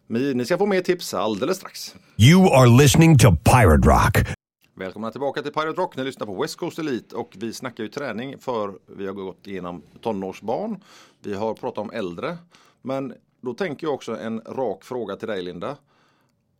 Ni, 0.06 0.34
ni 0.34 0.44
ska 0.44 0.58
få 0.58 0.66
mer 0.66 0.80
tips 0.80 1.14
alldeles 1.14 1.56
strax. 1.56 1.94
You 2.16 2.54
are 2.54 2.82
listening 2.82 3.18
to 3.18 3.30
Pirate 3.30 3.88
Rock. 3.88 4.33
Välkomna 4.76 5.10
tillbaka 5.10 5.42
till 5.42 5.52
Pirate 5.52 5.80
Rock. 5.80 5.96
Ni 5.96 6.04
lyssnar 6.04 6.26
på 6.26 6.42
West 6.42 6.56
Coast 6.56 6.78
Elite 6.78 7.16
och 7.16 7.36
vi 7.38 7.52
snackar 7.52 7.84
ju 7.84 7.88
träning 7.88 8.38
för 8.38 8.78
vi 8.86 9.06
har 9.06 9.12
gått 9.12 9.46
igenom 9.46 9.82
tonårsbarn. 10.00 10.80
Vi 11.20 11.34
har 11.34 11.54
pratat 11.54 11.78
om 11.78 11.90
äldre. 11.90 12.38
Men 12.82 13.14
då 13.40 13.54
tänker 13.54 13.86
jag 13.86 13.94
också 13.94 14.18
en 14.18 14.40
rak 14.40 14.84
fråga 14.84 15.16
till 15.16 15.28
dig 15.28 15.42
Linda. 15.42 15.76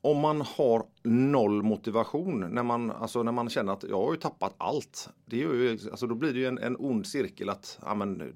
Om 0.01 0.19
man 0.19 0.41
har 0.41 0.85
noll 1.03 1.63
motivation 1.63 2.41
när 2.41 2.63
man, 2.63 2.91
alltså 2.91 3.23
när 3.23 3.33
man 3.33 3.49
känner 3.49 3.73
att 3.73 3.83
jag 3.83 4.05
har 4.05 4.13
ju 4.13 4.19
tappat 4.21 4.55
allt. 4.59 5.09
Det 5.25 5.43
är 5.43 5.55
ju, 5.55 5.71
alltså 5.91 6.07
då 6.07 6.15
blir 6.15 6.33
det 6.33 6.39
ju 6.39 6.47
en, 6.47 6.59
en 6.59 6.77
ond 6.79 7.07
cirkel 7.07 7.49
att 7.49 7.79
ja, 7.85 7.95
men, 7.95 8.35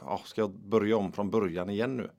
ja, 0.00 0.20
ska 0.24 0.40
jag 0.40 0.50
börja 0.50 0.96
om 0.96 1.12
från 1.12 1.30
början 1.30 1.70
igen 1.70 1.96
nu? 1.96 2.10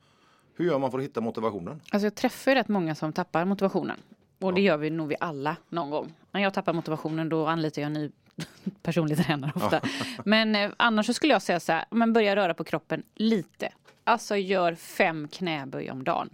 Hur 0.54 0.66
gör 0.66 0.80
man 0.80 0.92
för 0.92 0.98
att 0.98 1.04
hitta 1.04 1.22
motivationen? 1.22 1.82
Alltså 1.92 2.06
jag 2.06 2.16
träffar 2.16 2.52
ju 2.52 2.56
rätt 2.56 2.68
många 2.68 2.96
som 2.96 3.14
tappar 3.14 3.46
motivationen. 3.46 3.98
Och 4.40 4.54
det 4.54 4.62
gör 4.62 4.78
vi 4.78 4.90
nog 4.90 5.08
vi 5.08 5.16
alla 5.20 5.56
någon 5.70 5.90
gång. 5.90 6.14
När 6.32 6.42
jag 6.42 6.54
tappar 6.54 6.74
motivationen 6.74 7.30
då 7.30 7.48
anlitar 7.48 7.82
jag 7.82 7.88
en 7.88 7.94
ny 7.94 8.12
personlig 8.82 9.18
tränare 9.26 9.52
ofta. 9.56 9.82
Men 10.26 10.56
eh, 10.56 10.72
annars 10.78 11.06
så 11.06 11.14
skulle 11.14 11.34
jag 11.34 11.42
säga 11.42 11.60
så 11.60 11.72
här, 11.72 11.86
men 11.92 12.14
börja 12.14 12.36
röra 12.36 12.54
på 12.54 12.64
kroppen 12.64 13.04
lite. 13.16 13.70
Alltså 14.04 14.36
gör 14.36 14.76
fem 14.76 15.28
knäböj 15.28 15.92
om 15.92 16.04
dagen. 16.04 16.30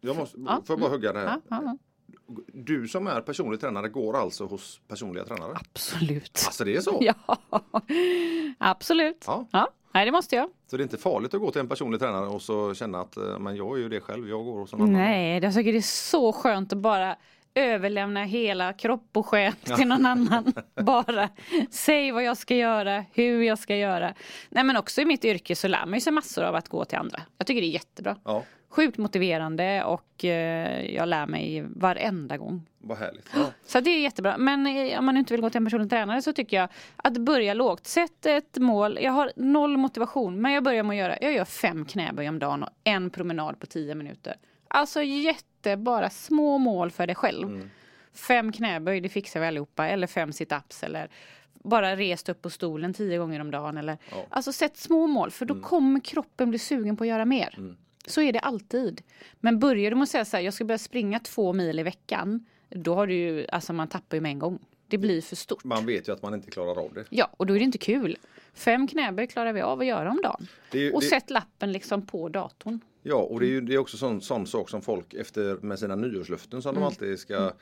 Jag 0.00 0.16
måste, 0.16 0.38
Ja. 0.46 0.62
får 0.66 0.74
jag 0.74 0.80
bara 0.80 0.90
hugga 0.90 1.12
det 1.12 1.18
här? 1.18 1.26
Ja, 1.48 1.60
ja. 1.64 1.76
Du 2.52 2.88
som 2.88 3.06
är 3.06 3.20
personlig 3.20 3.60
tränare 3.60 3.88
går 3.88 4.16
alltså 4.16 4.46
hos 4.46 4.80
personliga 4.88 5.24
tränare? 5.24 5.52
Absolut. 5.60 6.42
Alltså 6.46 6.64
det 6.64 6.76
är 6.76 6.80
så? 6.80 6.98
Ja, 7.00 7.14
absolut. 8.58 9.24
Ja. 9.26 9.46
Ja. 9.50 9.68
Nej, 9.92 10.04
det 10.04 10.12
måste 10.12 10.36
jag. 10.36 10.50
Så 10.70 10.76
det 10.76 10.80
är 10.80 10.84
inte 10.84 10.96
farligt 10.98 11.34
att 11.34 11.40
gå 11.40 11.50
till 11.50 11.60
en 11.60 11.68
personlig 11.68 12.00
tränare 12.00 12.26
och 12.26 12.42
så 12.42 12.74
känna 12.74 13.00
att 13.00 13.16
eh, 13.16 13.38
men 13.38 13.56
jag 13.56 13.76
är 13.78 13.82
ju 13.82 13.88
det 13.88 14.00
själv, 14.00 14.28
jag 14.28 14.44
går 14.44 14.58
hos 14.58 14.72
en 14.72 14.80
annan. 14.80 14.92
Nej, 14.92 15.38
jag 15.42 15.54
tycker 15.54 15.72
det 15.72 15.78
är 15.78 15.82
så 16.10 16.32
skönt 16.32 16.72
att 16.72 16.78
bara 16.78 17.16
överlämna 17.54 18.24
hela 18.24 18.72
kropp 18.72 19.16
och 19.16 19.26
själ 19.26 19.52
till 19.52 19.88
någon 19.88 20.06
annan. 20.06 20.52
Bara 20.82 21.28
säg 21.70 22.12
vad 22.12 22.24
jag 22.24 22.36
ska 22.36 22.54
göra, 22.56 23.04
hur 23.12 23.42
jag 23.42 23.58
ska 23.58 23.76
göra. 23.76 24.14
Nej 24.48 24.64
men 24.64 24.76
också 24.76 25.00
i 25.00 25.04
mitt 25.04 25.24
yrke 25.24 25.56
så 25.56 25.68
lär 25.68 25.86
man 25.86 26.00
sig 26.00 26.12
massor 26.12 26.44
av 26.44 26.54
att 26.54 26.68
gå 26.68 26.84
till 26.84 26.98
andra. 26.98 27.20
Jag 27.38 27.46
tycker 27.46 27.60
det 27.60 27.66
är 27.66 27.70
jättebra. 27.70 28.16
Ja, 28.24 28.42
Sjukt 28.68 28.98
motiverande 28.98 29.84
och 29.84 30.24
eh, 30.24 30.94
jag 30.94 31.08
lär 31.08 31.26
mig 31.26 31.64
varenda 31.68 32.36
gång. 32.36 32.62
vad 32.78 32.98
härligt. 32.98 33.30
Ja. 33.34 33.46
Så 33.66 33.80
det 33.80 33.90
är 33.90 34.00
jättebra. 34.00 34.38
Men 34.38 34.66
eh, 34.66 34.98
om 34.98 35.04
man 35.06 35.16
inte 35.16 35.34
vill 35.34 35.40
gå 35.40 35.50
till 35.50 35.56
en 35.58 35.64
personlig 35.66 35.90
tränare 35.90 36.22
så 36.22 36.32
tycker 36.32 36.56
jag 36.56 36.68
att 36.96 37.18
börja 37.18 37.54
lågt. 37.54 37.86
Sätt 37.86 38.26
ett 38.26 38.58
mål. 38.58 38.98
Jag 39.02 39.12
har 39.12 39.32
noll 39.36 39.76
motivation 39.76 40.40
men 40.42 40.52
jag 40.52 40.64
börjar 40.64 40.82
med 40.82 40.94
att 40.94 40.98
göra, 40.98 41.18
jag 41.20 41.32
gör 41.32 41.44
fem 41.44 41.84
knäböj 41.84 42.28
om 42.28 42.38
dagen 42.38 42.62
och 42.62 42.68
en 42.84 43.10
promenad 43.10 43.58
på 43.60 43.66
tio 43.66 43.94
minuter. 43.94 44.34
Alltså 44.74 45.02
jätte, 45.02 45.76
bara 45.76 46.10
små 46.10 46.58
mål 46.58 46.90
för 46.90 47.06
dig 47.06 47.16
själv. 47.16 47.68
Fem 48.14 48.52
knäböj, 48.52 49.00
det 49.00 49.08
fixar 49.08 49.40
vi 49.40 49.46
allihopa. 49.46 49.86
Eller 49.88 50.06
fem 50.06 50.30
sit-ups 50.30 50.84
eller 50.84 51.08
bara 51.52 51.96
rest 51.96 52.28
upp 52.28 52.42
på 52.42 52.50
stolen 52.50 52.94
tio 52.94 53.18
gånger 53.18 53.40
om 53.40 53.50
dagen. 53.50 53.76
Eller, 53.78 53.98
Alltså 54.28 54.52
sätt 54.52 54.76
små 54.76 55.06
mål 55.06 55.30
för 55.30 55.44
då 55.46 55.54
kommer 55.60 56.00
kroppen 56.00 56.50
bli 56.50 56.58
sugen 56.58 56.96
på 56.96 57.04
att 57.04 57.08
göra 57.08 57.24
mer. 57.24 57.74
Så 58.06 58.20
är 58.20 58.32
det 58.32 58.38
alltid. 58.40 59.02
Men 59.40 59.58
börjar 59.58 59.90
du 59.90 59.96
med 59.96 60.02
att 60.02 60.08
säga 60.08 60.24
så 60.24 60.36
här, 60.36 60.44
jag 60.44 60.54
ska 60.54 60.64
börja 60.64 60.78
springa 60.78 61.18
två 61.20 61.52
mil 61.52 61.78
i 61.78 61.82
veckan. 61.82 62.46
Då 62.70 62.94
har 62.94 63.06
du 63.06 63.14
ju, 63.14 63.46
alltså 63.52 63.72
man 63.72 63.88
tappar 63.88 64.16
ju 64.16 64.20
med 64.20 64.30
en 64.30 64.38
gång. 64.38 64.58
Det 64.86 64.98
blir 64.98 65.20
för 65.22 65.36
stort. 65.36 65.64
Man 65.64 65.86
vet 65.86 66.08
ju 66.08 66.12
att 66.12 66.22
man 66.22 66.34
inte 66.34 66.50
klarar 66.50 66.84
av 66.84 66.94
det. 66.94 67.04
Ja, 67.10 67.30
och 67.36 67.46
då 67.46 67.54
är 67.54 67.58
det 67.58 67.64
inte 67.64 67.78
kul. 67.78 68.16
Fem 68.54 68.86
knäböj 68.86 69.26
klarar 69.26 69.52
vi 69.52 69.60
av 69.60 69.80
att 69.80 69.86
göra 69.86 70.10
om 70.10 70.20
dagen. 70.22 70.46
Ju- 70.72 70.92
och 70.92 71.00
det- 71.00 71.06
sätt 71.06 71.30
lappen 71.30 71.72
liksom 71.72 72.06
på 72.06 72.28
datorn. 72.28 72.80
Ja, 73.06 73.16
och 73.16 73.40
det 73.40 73.46
är 73.46 73.48
ju 73.48 73.60
det 73.60 73.74
är 73.74 73.78
också 73.78 73.96
sån, 73.96 74.20
sån 74.20 74.46
sak 74.46 74.70
som 74.70 74.82
folk 74.82 75.14
efter 75.14 75.56
med 75.56 75.78
sina 75.78 75.94
nyårslöften 75.94 76.62
som 76.62 76.74
de 76.74 76.84
alltid 76.84 77.18
ska 77.18 77.52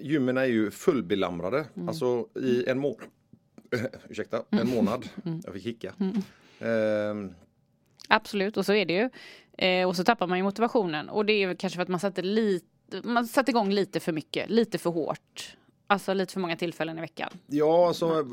Gymmen 0.00 0.36
är 0.36 0.44
ju 0.44 0.70
fullbelamrade. 0.70 1.66
Alltså 1.88 2.28
i 2.34 2.64
en 2.68 2.78
månad 2.78 3.00
Ursäkta, 4.08 4.42
en 4.50 4.70
månad. 4.70 5.08
Jag 5.44 5.54
fick 5.54 5.66
hicka. 5.66 5.94
Ehm, 6.58 7.34
Absolut, 8.08 8.56
och 8.56 8.66
så 8.66 8.72
är 8.72 8.86
det 8.86 8.92
ju. 8.92 9.10
Eh, 9.58 9.88
och 9.88 9.96
så 9.96 10.04
tappar 10.04 10.26
man 10.26 10.38
ju 10.38 10.44
motivationen. 10.44 11.08
Och 11.08 11.26
det 11.26 11.32
är 11.32 11.48
ju 11.48 11.56
kanske 11.56 11.76
för 11.76 11.82
att 11.82 11.88
man 11.88 12.00
satte, 12.00 12.22
lite, 12.22 13.00
man 13.04 13.26
satte 13.26 13.50
igång 13.50 13.72
lite 13.72 14.00
för 14.00 14.12
mycket, 14.12 14.50
lite 14.50 14.78
för 14.78 14.90
hårt. 14.90 15.56
Alltså 15.88 16.14
lite 16.14 16.32
för 16.32 16.40
många 16.40 16.56
tillfällen 16.56 16.98
i 16.98 17.00
veckan. 17.00 17.30
Ja, 17.46 17.88
alltså 17.88 18.26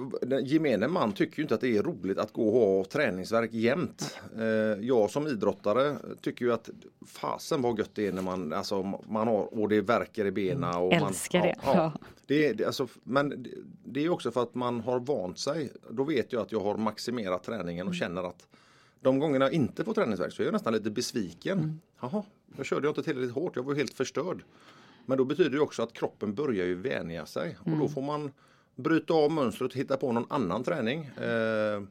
gemene 0.43 0.88
man 0.88 1.12
tycker 1.12 1.38
ju 1.38 1.43
inte 1.43 1.56
att 1.56 1.62
det 1.62 1.78
är 1.78 1.84
roligt 1.84 2.18
att 2.18 2.34
gå 2.34 2.47
och 2.47 2.78
ha 2.78 2.86
träningsverk 2.86 3.54
jämt. 3.54 4.20
Eh, 4.38 4.43
jag 4.86 5.10
som 5.10 5.28
idrottare 5.28 5.95
tycker 6.22 6.45
ju 6.45 6.54
att 6.54 6.70
fasen 7.08 7.62
vad 7.62 7.80
gött 7.80 7.91
det 7.93 8.08
är 8.08 8.12
när 8.12 8.22
man, 8.22 8.54
alltså, 8.54 8.99
man 9.08 9.28
har, 9.28 9.62
och 9.62 9.70
det 9.70 9.82
verkar 9.82 10.26
i 10.26 10.32
benen. 10.32 10.76
Och 10.76 10.93
Älskar 10.93 11.39
man, 11.39 11.47
det. 11.47 11.56
Ja, 11.64 11.74
Ja. 11.76 11.91
Det, 12.26 12.54
det, 12.54 12.66
alltså, 12.66 12.88
men 13.04 13.45
det, 13.86 14.06
är 14.06 14.10
också 14.10 14.32
för 14.32 14.43
att 14.43 14.56
man 14.56 14.82
har 14.82 14.99
vant 14.99 15.39
sig. 15.39 15.72
Då 15.89 16.04
vet 16.04 16.34
jag 16.34 16.41
att 16.41 16.51
jag 16.51 16.60
har 16.60 16.78
maximerat 16.78 17.43
träningen 17.43 17.88
och 17.88 17.95
känner 17.95 18.24
att 18.24 18.47
de 19.01 19.20
gångerna 19.20 19.45
jag 19.45 19.54
inte 19.54 19.84
får 19.84 19.93
träningsvärk 19.93 20.34
så 20.34 20.41
är 20.41 20.45
jag 20.45 20.54
nästan 20.54 20.74
lite 20.74 20.91
besviken. 20.91 21.82
Jaha, 22.01 22.24
jag 22.58 22.66
körde 22.66 22.88
jag 22.88 22.91
inte 22.91 23.04
tillräckligt 23.04 23.36
hårt, 23.36 23.56
jag 23.56 23.64
var 23.64 23.76
helt 23.76 23.93
förstörd. 23.93 24.43
Men 25.06 25.18
då 25.18 25.26
betyder 25.26 25.49
det 25.49 25.60
också 25.60 25.84
att 25.84 25.93
kroppen 25.93 26.36
börjar 26.36 26.66
ju 26.66 26.76
vänja 26.76 27.26
sig 27.26 27.58
och 27.60 27.78
då 27.78 27.88
får 27.88 28.01
man 28.01 28.32
bryta 28.76 29.14
av 29.14 29.32
mönstret 29.32 29.72
och 29.72 29.78
hitta 29.78 29.97
på 29.97 30.12
någon 30.12 30.26
annan 30.30 30.64
träning. 30.64 31.06
Eh, 31.06 31.84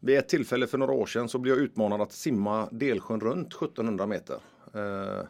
vid 0.00 0.18
ett 0.18 0.28
tillfälle 0.28 0.66
för 0.66 0.78
några 0.78 0.92
år 0.92 1.06
sedan 1.06 1.28
så 1.28 1.38
blev 1.38 1.54
jag 1.54 1.64
utmanad 1.64 2.00
att 2.00 2.12
simma 2.12 2.68
Delsjön 2.72 3.20
runt 3.20 3.54
1700 3.54 4.06
meter. 4.06 4.38
Eh, 4.74 5.26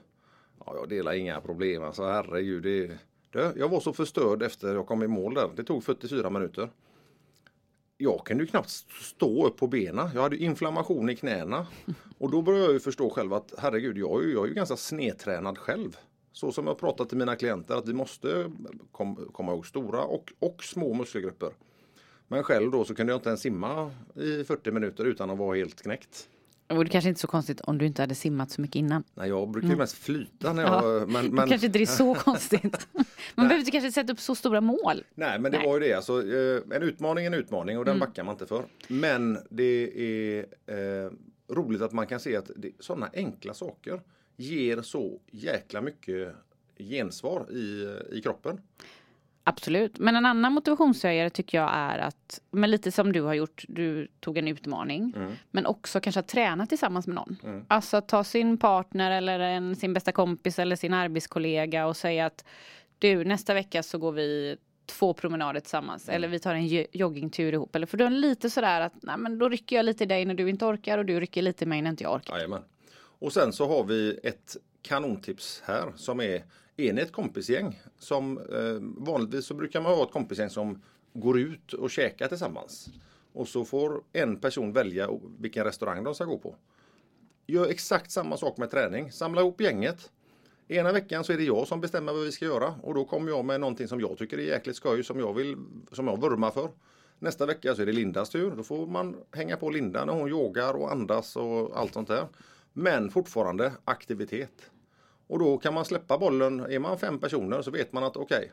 ja, 0.66 0.76
jag 0.76 0.88
delar 0.88 1.12
inga 1.12 1.40
problem, 1.40 1.82
alltså 1.82 2.02
herregud. 2.02 2.62
Det, 2.62 2.98
det, 3.30 3.52
jag 3.56 3.68
var 3.68 3.80
så 3.80 3.92
förstörd 3.92 4.42
efter 4.42 4.74
jag 4.74 4.86
kom 4.86 5.02
i 5.02 5.06
mål 5.06 5.34
där. 5.34 5.50
Det 5.56 5.64
tog 5.64 5.84
44 5.84 6.30
minuter. 6.30 6.70
Jag 7.96 8.26
kunde 8.26 8.44
ju 8.44 8.48
knappt 8.48 8.70
stå 9.00 9.46
upp 9.46 9.56
på 9.56 9.66
benen. 9.66 10.10
Jag 10.14 10.22
hade 10.22 10.36
inflammation 10.36 11.10
i 11.10 11.16
knäna. 11.16 11.66
Och 12.18 12.30
då 12.30 12.42
började 12.42 12.64
jag 12.64 12.72
ju 12.72 12.80
förstå 12.80 13.10
själv 13.10 13.34
att 13.34 13.54
herregud, 13.58 13.98
jag 13.98 14.22
är 14.22 14.26
ju, 14.26 14.32
jag 14.32 14.44
är 14.44 14.48
ju 14.48 14.54
ganska 14.54 14.76
snedtränad 14.76 15.58
själv. 15.58 15.96
Så 16.34 16.52
som 16.52 16.66
jag 16.66 16.78
pratat 16.78 17.08
till 17.08 17.18
mina 17.18 17.36
klienter 17.36 17.74
att 17.74 17.88
vi 17.88 17.92
måste 17.92 18.50
kom, 18.92 19.28
komma 19.32 19.52
ihåg 19.52 19.66
stora 19.66 20.04
och, 20.04 20.32
och 20.38 20.64
små 20.64 20.94
muskelgrupper. 20.94 21.50
Men 22.28 22.42
själv 22.42 22.70
då 22.70 22.84
så 22.84 22.94
kunde 22.94 23.12
jag 23.12 23.18
inte 23.18 23.28
ens 23.28 23.40
simma 23.40 23.90
i 24.14 24.44
40 24.44 24.70
minuter 24.70 25.04
utan 25.04 25.30
att 25.30 25.38
vara 25.38 25.56
helt 25.56 25.82
knäckt. 25.82 26.28
Och 26.68 26.84
det 26.84 26.90
kanske 26.90 27.08
inte 27.08 27.18
är 27.18 27.20
så 27.20 27.26
konstigt 27.26 27.60
om 27.60 27.78
du 27.78 27.86
inte 27.86 28.02
hade 28.02 28.14
simmat 28.14 28.50
så 28.50 28.60
mycket 28.60 28.76
innan. 28.76 29.04
Nej, 29.14 29.28
jag 29.28 29.50
brukar 29.50 29.68
ju 29.68 29.76
mest 29.76 29.98
flyta 29.98 30.52
när 30.52 30.62
jag... 30.82 31.02
Ja, 31.02 31.06
men, 31.06 31.26
men, 31.34 31.48
kanske 31.48 31.66
inte 31.66 31.78
det 31.78 31.84
är 31.84 31.86
så 31.86 32.14
konstigt. 32.24 32.88
Man 33.34 33.48
behöver 33.48 33.58
inte 33.58 33.70
kanske 33.70 33.92
sätta 33.92 34.12
upp 34.12 34.20
så 34.20 34.34
stora 34.34 34.60
mål. 34.60 35.04
Nej, 35.14 35.38
men 35.38 35.52
det 35.52 35.58
Nej. 35.58 35.66
var 35.66 35.74
ju 35.74 35.80
det. 35.80 35.94
Alltså, 35.94 36.34
eh, 36.34 36.76
en 36.76 36.82
utmaning 36.82 37.24
är 37.24 37.30
en 37.30 37.34
utmaning 37.34 37.78
och 37.78 37.84
den 37.84 37.98
backar 37.98 38.24
man 38.24 38.34
inte 38.34 38.46
för. 38.46 38.64
Men 38.88 39.38
det 39.50 39.90
är 39.96 40.46
eh, 40.66 41.10
roligt 41.48 41.82
att 41.82 41.92
man 41.92 42.06
kan 42.06 42.20
se 42.20 42.36
att 42.36 42.50
det, 42.56 42.70
sådana 42.80 43.10
enkla 43.14 43.54
saker 43.54 44.00
ger 44.36 44.82
så 44.82 45.20
jäkla 45.30 45.80
mycket 45.80 46.34
gensvar 46.78 47.46
i, 47.52 47.96
i 48.12 48.20
kroppen. 48.22 48.60
Absolut. 49.46 49.98
Men 49.98 50.16
en 50.16 50.26
annan 50.26 50.52
motivationshöjare 50.52 51.30
tycker 51.30 51.58
jag 51.58 51.70
är 51.74 51.98
att, 51.98 52.40
men 52.50 52.70
lite 52.70 52.92
som 52.92 53.12
du 53.12 53.22
har 53.22 53.34
gjort, 53.34 53.64
du 53.68 54.08
tog 54.20 54.38
en 54.38 54.48
utmaning. 54.48 55.14
Men 55.50 55.66
också 55.66 56.00
kanske 56.00 56.20
att 56.20 56.28
träna 56.28 56.66
tillsammans 56.66 57.06
med 57.06 57.14
någon. 57.16 57.36
Alltså 57.68 57.96
att 57.96 58.08
ta 58.08 58.24
sin 58.24 58.58
partner 58.58 59.10
eller 59.10 59.38
en, 59.40 59.76
sin 59.76 59.92
bästa 59.94 60.12
kompis 60.12 60.58
eller 60.58 60.76
sin 60.76 60.94
arbetskollega 60.94 61.86
och 61.86 61.96
säga 61.96 62.26
att 62.26 62.44
du 62.98 63.24
nästa 63.24 63.54
vecka 63.54 63.82
så 63.82 63.98
går 63.98 64.12
vi 64.12 64.56
två 64.86 65.14
promenader 65.14 65.60
tillsammans 65.60 66.08
eller 66.08 66.28
vi 66.28 66.38
tar 66.38 66.54
en 66.54 66.66
jo- 66.66 66.86
joggingtur 66.92 67.52
ihop. 67.52 67.76
Eller 67.76 67.86
för 67.86 67.96
då 67.96 68.04
är 68.04 68.10
lite 68.10 68.50
sådär 68.50 68.80
att 68.80 68.92
nej, 69.02 69.16
men 69.18 69.38
då 69.38 69.48
rycker 69.48 69.76
jag 69.76 69.84
lite 69.84 70.04
i 70.04 70.06
dig 70.06 70.24
när 70.24 70.34
du 70.34 70.48
inte 70.50 70.64
orkar 70.64 70.98
och 70.98 71.04
du 71.06 71.20
rycker 71.20 71.42
lite 71.42 71.64
i 71.64 71.66
mig 71.66 71.82
när 71.82 71.90
inte 71.90 72.04
jag 72.04 72.14
orkar. 72.14 72.34
Jajamän. 72.36 72.62
Och 73.24 73.32
sen 73.32 73.52
så 73.52 73.66
har 73.66 73.84
vi 73.84 74.18
ett 74.22 74.56
kanontips 74.82 75.62
här 75.64 75.92
som 75.96 76.20
är 76.20 76.44
är 76.76 76.92
ni 76.92 77.00
ett 77.00 77.12
kompisgäng 77.12 77.80
som 77.98 78.38
eh, 78.38 79.04
vanligtvis 79.06 79.46
så 79.46 79.54
brukar 79.54 79.80
man 79.80 79.94
ha 79.94 80.04
ett 80.04 80.12
kompisgäng 80.12 80.50
som 80.50 80.82
går 81.12 81.38
ut 81.38 81.72
och 81.72 81.90
käkar 81.90 82.28
tillsammans. 82.28 82.88
Och 83.32 83.48
så 83.48 83.64
får 83.64 84.02
en 84.12 84.36
person 84.36 84.72
välja 84.72 85.10
vilken 85.38 85.64
restaurang 85.64 86.04
de 86.04 86.14
ska 86.14 86.24
gå 86.24 86.38
på. 86.38 86.56
Gör 87.46 87.68
exakt 87.68 88.10
samma 88.10 88.36
sak 88.36 88.56
med 88.56 88.70
träning. 88.70 89.12
Samla 89.12 89.40
ihop 89.40 89.60
gänget. 89.60 90.10
Ena 90.68 90.92
veckan 90.92 91.24
så 91.24 91.32
är 91.32 91.36
det 91.36 91.44
jag 91.44 91.68
som 91.68 91.80
bestämmer 91.80 92.12
vad 92.12 92.24
vi 92.24 92.32
ska 92.32 92.44
göra 92.44 92.74
och 92.82 92.94
då 92.94 93.04
kommer 93.04 93.30
jag 93.30 93.44
med 93.44 93.60
någonting 93.60 93.88
som 93.88 94.00
jag 94.00 94.18
tycker 94.18 94.38
är 94.38 94.42
jäkligt 94.42 94.76
skoj 94.76 95.04
som 95.04 95.18
jag 95.18 95.34
vill, 95.34 95.56
som 95.92 96.06
jag 96.06 96.20
vurmar 96.20 96.50
för. 96.50 96.70
Nästa 97.18 97.46
vecka 97.46 97.74
så 97.74 97.82
är 97.82 97.86
det 97.86 97.92
Lindas 97.92 98.30
tur. 98.30 98.50
Då 98.56 98.62
får 98.62 98.86
man 98.86 99.16
hänga 99.30 99.56
på 99.56 99.70
Linda 99.70 100.04
när 100.04 100.12
hon 100.12 100.28
yogar 100.28 100.74
och 100.74 100.92
andas 100.92 101.36
och 101.36 101.78
allt 101.78 101.92
sånt 101.92 102.08
där. 102.08 102.28
Men 102.76 103.10
fortfarande 103.10 103.72
aktivitet. 103.84 104.70
Och 105.26 105.38
då 105.38 105.58
kan 105.58 105.74
man 105.74 105.84
släppa 105.84 106.18
bollen. 106.18 106.60
Är 106.60 106.78
man 106.78 106.98
fem 106.98 107.18
personer 107.18 107.62
så 107.62 107.70
vet 107.70 107.92
man 107.92 108.04
att 108.04 108.16
okej, 108.16 108.52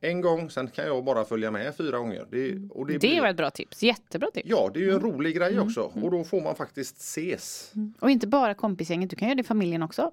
en 0.00 0.20
gång, 0.20 0.50
sen 0.50 0.68
kan 0.68 0.86
jag 0.86 1.04
bara 1.04 1.24
följa 1.24 1.50
med 1.50 1.76
fyra 1.76 1.98
gånger. 1.98 2.26
Det, 2.30 2.58
och 2.70 2.86
Det 2.86 2.98
blir- 2.98 3.20
var 3.20 3.28
ett 3.28 3.36
bra 3.36 3.50
tips, 3.50 3.82
jättebra 3.82 4.30
tips. 4.34 4.46
Ja, 4.50 4.70
det 4.74 4.80
är 4.80 4.82
ju 4.82 4.90
en 4.92 5.00
rolig 5.00 5.36
grej 5.36 5.60
också. 5.60 5.80
Och 5.80 6.10
då 6.10 6.24
får 6.24 6.40
man 6.40 6.56
faktiskt 6.56 6.96
ses. 7.00 7.72
Och 8.00 8.10
inte 8.10 8.26
bara 8.26 8.54
kompisgänget, 8.54 9.10
du 9.10 9.16
kan 9.16 9.28
göra 9.28 9.34
det 9.36 9.40
i 9.40 9.44
familjen 9.44 9.82
också. 9.82 10.02
Att 10.02 10.12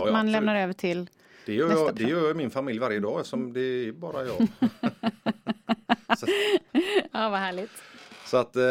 Ja, 0.00 0.06
ja, 0.06 0.12
man 0.12 0.32
lämnar 0.32 0.56
över 0.56 0.72
till 0.72 1.10
Det 1.46 1.54
gör, 1.54 1.66
Nästa 1.68 1.80
jag, 1.80 1.94
det 1.94 2.04
person. 2.04 2.10
gör 2.22 2.34
min 2.34 2.50
familj 2.50 2.78
varje 2.78 3.00
dag 3.00 3.16
eftersom 3.20 3.52
det 3.52 3.60
är 3.60 3.92
bara 3.92 4.24
jag. 4.24 4.36
Ja, 7.12 7.28
vad 7.28 7.38
härligt. 7.40 7.70
så 8.26 8.36
att 8.36 8.56
eh, 8.56 8.62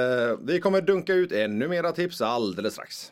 vi 0.42 0.60
kommer 0.60 0.82
dunka 0.82 1.14
ut 1.14 1.32
ännu 1.32 1.68
mera 1.68 1.92
tips 1.92 2.22
alldeles 2.22 2.74
strax. 2.74 3.12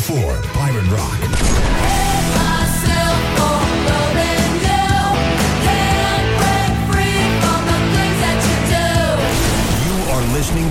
four. 0.00 0.32
Pirate 0.52 0.90
Rock. 0.90 1.20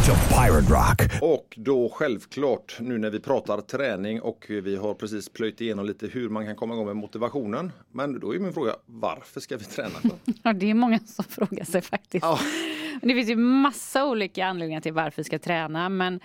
To 0.10 0.16
Pirate 0.16 0.74
Rock. 0.74 1.22
Och 1.22 1.56
då 1.58 1.90
självklart 1.90 2.78
nu 2.80 2.98
när 2.98 3.10
vi 3.10 3.20
pratar 3.20 3.62
träning 3.62 4.22
och 4.22 4.46
vi 4.50 4.76
har 4.76 4.94
precis 4.94 5.30
plöjt 5.30 5.62
igenom 5.62 5.86
lite 5.86 6.08
hur 6.08 6.30
man 6.30 6.46
kan 6.46 6.56
komma 6.56 6.74
igång 6.74 6.86
med 6.86 6.96
motivationen. 6.96 7.72
Men 7.92 8.20
då 8.20 8.36
är 8.36 8.40
min 8.40 8.54
fråga, 8.54 8.76
varför 8.86 9.40
ska 9.40 9.58
vi 9.58 9.64
träna? 9.64 9.96
Ja, 10.44 10.54
det 10.54 10.70
är 10.70 10.74
många 10.74 11.00
som 11.00 11.26
frågar 11.26 11.64
sig 11.66 11.82
faktiskt. 11.82 12.26
Ja. 12.26 12.40
Det 13.02 13.14
finns 13.14 13.30
ju 13.30 13.36
massa 13.36 14.06
olika 14.06 14.46
anledningar 14.46 14.82
till 14.82 14.94
varför 14.94 15.18
vi 15.18 15.24
ska 15.24 15.40
träna. 15.40 15.90
Men 15.90 16.20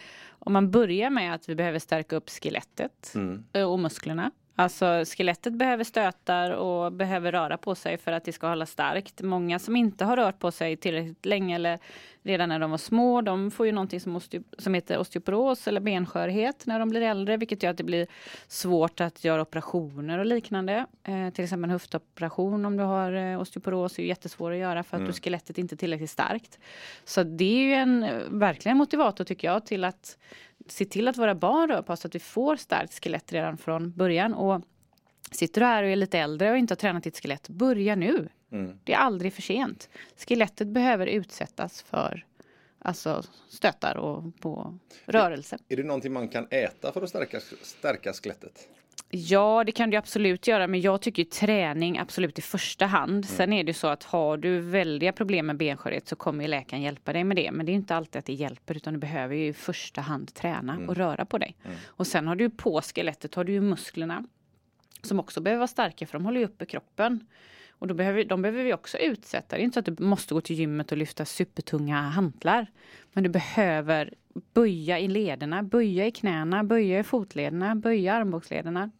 om 0.45 0.53
man 0.53 0.71
börjar 0.71 1.11
med 1.11 1.35
att 1.35 1.49
vi 1.49 1.55
behöver 1.55 1.79
stärka 1.79 2.17
upp 2.17 2.31
skelettet 2.31 3.15
eh, 3.53 3.71
och 3.73 3.79
musklerna. 3.79 4.31
Alltså 4.57 5.05
skelettet 5.07 5.53
behöver 5.53 5.85
stötar 5.85 6.51
och 6.51 6.93
behöver 6.93 7.33
röra 7.33 7.57
på 7.57 7.75
sig 7.75 7.99
för 7.99 8.13
att 8.13 8.25
det 8.25 8.33
ska 8.33 8.49
hålla 8.49 8.67
starkt. 8.67 9.23
Många 9.23 9.59
som 9.59 9.77
inte 9.77 10.05
har 10.05 10.17
rört 10.17 10.39
på 10.39 10.51
sig 10.51 10.77
tillräckligt 10.77 11.27
länge 11.27 11.55
eller 11.55 11.79
redan 12.23 12.49
när 12.49 12.59
de 12.59 12.71
var 12.71 12.79
små, 12.79 13.21
de 13.21 13.51
får 13.51 13.67
ju 13.67 13.73
någonting 13.73 14.01
som, 14.01 14.21
som 14.59 14.75
heter 14.75 14.99
osteoporos 14.99 15.69
eller 15.69 15.81
benskörhet 15.81 16.67
när 16.67 16.79
de 16.79 16.91
blir 16.91 17.01
äldre, 17.01 17.37
vilket 17.37 17.63
gör 17.63 17.71
att 17.71 17.77
det 17.77 17.85
blir 17.85 18.07
svårt 18.49 19.01
att 19.01 19.25
göra 19.25 19.43
operationer 19.43 20.19
och 20.19 20.27
liknande. 20.27 20.87
Eh, 21.03 21.31
till 21.31 21.45
exempel 21.45 21.65
en 21.65 21.71
höftoperation 21.71 22.65
om 22.65 22.77
du 22.77 22.83
har 22.83 23.13
eh, 23.13 23.41
osteoporos 23.41 23.99
är 23.99 24.03
ju 24.03 24.09
jättesvår 24.09 24.53
att 24.53 24.59
göra 24.59 24.83
för 24.83 24.97
att 24.97 25.07
du 25.07 25.13
skelettet 25.13 25.59
inte 25.59 25.75
är 25.75 25.77
tillräckligt 25.77 26.11
starkt. 26.11 26.59
Så 27.05 27.23
det 27.23 27.45
är 27.45 27.67
ju 27.67 27.75
en 27.75 28.03
eh, 28.03 28.23
verkligen 28.29 28.77
motivator 28.77 29.25
tycker 29.25 29.49
jag 29.49 29.67
till 29.67 29.85
att 29.85 30.19
se 30.67 30.85
till 30.85 31.09
att 31.09 31.19
våra 31.19 31.35
barn 31.35 31.71
rör 31.71 31.83
på 31.83 31.97
sig 31.97 32.09
att 32.09 32.15
vi 32.15 32.19
får 32.19 32.57
starkt 32.57 33.05
skelett 33.05 33.33
redan 33.33 33.57
från 33.57 33.93
början. 33.93 34.35
Och 34.35 34.63
Sitter 35.31 35.61
du 35.61 35.67
här 35.67 35.83
och 35.83 35.89
är 35.89 35.97
lite 35.97 36.19
äldre 36.19 36.51
och 36.51 36.57
inte 36.59 36.73
har 36.73 36.77
tränat 36.77 37.05
ditt 37.05 37.21
skelett, 37.21 37.49
börja 37.49 37.95
nu. 37.95 38.29
Det 38.85 38.93
är 38.93 38.97
aldrig 38.97 39.33
för 39.33 39.43
sent. 39.43 39.89
Skelettet 40.17 40.69
behöver 40.69 41.07
utsättas 41.07 41.83
för 41.83 42.27
alltså, 42.79 43.23
stötar 43.49 43.97
och 43.97 44.41
på 44.41 44.79
rörelse. 45.05 45.59
Är 45.69 45.77
det 45.77 45.83
någonting 45.83 46.13
man 46.13 46.29
kan 46.29 46.47
äta 46.51 46.93
för 46.93 47.03
att 47.03 47.09
stärka, 47.09 47.41
stärka 47.63 48.13
skelettet? 48.13 48.69
Ja, 49.11 49.65
det 49.67 49.73
kan 49.73 49.91
du 49.91 49.97
absolut 49.97 50.47
göra, 50.47 50.67
men 50.67 50.81
jag 50.81 51.01
tycker 51.01 51.25
träning 51.25 51.99
absolut 51.99 52.39
i 52.39 52.43
första 52.43 52.87
hand. 52.87 53.27
Sen 53.27 53.53
är 53.53 53.65
det 53.65 53.75
så 53.75 53.87
att 53.87 54.05
har 54.05 54.37
du 54.37 54.61
väldiga 54.61 55.13
problem 55.13 55.47
med 55.47 55.57
benskörhet 55.57 56.09
så 56.09 56.17
kommer 56.17 56.49
läkaren 56.49 56.83
hjälpa 56.83 57.13
dig 57.13 57.25
med 57.25 57.37
det. 57.37 57.51
Men 57.53 57.67
det 57.67 57.73
är 57.73 57.75
inte 57.75 57.97
alltid 57.97 58.19
att 58.19 58.25
det 58.25 58.33
hjälper, 58.33 58.77
utan 58.77 58.95
du 58.95 59.01
behöver 59.01 59.35
ju 59.35 59.47
i 59.47 59.53
första 59.53 60.01
hand 60.01 60.35
träna 60.35 60.79
och 60.89 60.97
röra 60.97 61.25
på 61.25 61.39
dig. 61.39 61.57
Och 61.87 62.07
sen 62.07 62.29
har 62.29 62.37
du 62.37 62.51
på 62.51 62.81
skelettet 62.83 63.35
har 63.35 63.45
du 63.45 63.61
musklerna 63.61 64.25
som 65.03 65.21
också 65.21 65.41
behöver 65.41 65.59
vara 65.59 65.69
starka, 65.69 66.07
för 66.07 66.19
de 66.19 66.25
håller 66.25 66.41
ju 66.41 66.47
uppe 66.47 66.67
kroppen. 66.67 67.27
Och 67.79 67.87
då 67.89 67.95
behöver, 67.95 68.25
de 68.25 68.43
behöver 68.43 68.65
vi 68.65 68.73
också 68.75 68.99
utsätta. 68.99 69.57
Det 69.57 69.63
är 69.63 69.65
inte 69.65 69.75
så 69.75 69.91
att 69.91 69.97
du 69.97 70.05
måste 70.05 70.35
gå 70.35 70.41
till 70.41 70.57
gymmet 70.57 70.93
och 70.93 70.99
lyfta 70.99 71.25
supertunga 71.25 71.97
hantlar. 72.01 72.67
Men 73.13 73.25
du 73.25 73.31
behöver 73.31 74.15
böja 74.55 74.99
i 74.99 75.09
lederna, 75.09 75.63
böja 75.63 76.07
i 76.07 76.11
knäna, 76.11 76.65
böja 76.65 76.99
i 76.99 77.03
fotlederna, 77.03 77.75
böja 77.75 78.01
i 78.01 78.09
armbågslederna. 78.09 78.91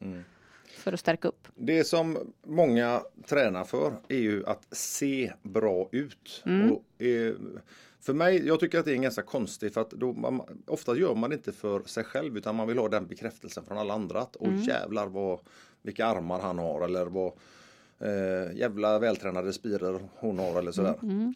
för 0.79 0.93
att 0.93 1.01
stärka 1.01 1.29
upp. 1.29 1.49
Det 1.55 1.85
som 1.85 2.19
många 2.47 3.01
tränar 3.27 3.65
för 3.65 3.93
är 4.09 4.19
ju 4.19 4.47
att 4.47 4.67
se 4.75 5.33
bra 5.43 5.89
ut. 5.93 6.43
Mm. 6.47 6.73
Och, 6.73 7.03
eh, 7.03 7.35
för 8.01 8.15
mig, 8.15 8.47
jag 8.47 8.61
tycker 8.61 8.79
att 8.79 8.85
det 8.85 8.93
är 8.93 8.97
ganska 8.97 9.23
konstigt 9.23 9.75
för 9.75 9.81
att 9.81 9.93
man, 10.17 10.63
ofta 10.67 10.97
gör 10.97 11.15
man 11.15 11.31
det 11.31 11.37
inte 11.37 11.53
för 11.53 11.83
sig 11.83 12.05
själv 12.05 12.37
utan 12.37 12.55
man 12.57 12.69
vill 12.69 12.79
ha 12.79 12.89
den 12.89 13.07
bekräftelsen 13.07 13.65
från 13.65 13.79
alla 13.79 13.95
andra. 13.95 14.21
Att 14.21 14.37
Mm. 14.41 14.55
oj 14.55 14.67
jävlar 14.69 15.07
vad, 15.07 15.41
vilka 15.83 16.07
armar 16.07 16.41
han 16.41 16.59
har 16.59 16.85
eller 16.85 17.07
vad 17.07 17.33
eh, 17.99 18.57
jävla 18.57 18.99
vältränade 18.99 19.53
spirer 19.53 20.01
hon 20.15 20.39
har 20.39 20.59
eller 20.59 20.73
sådär. 20.73 20.99
Mm. 21.03 21.35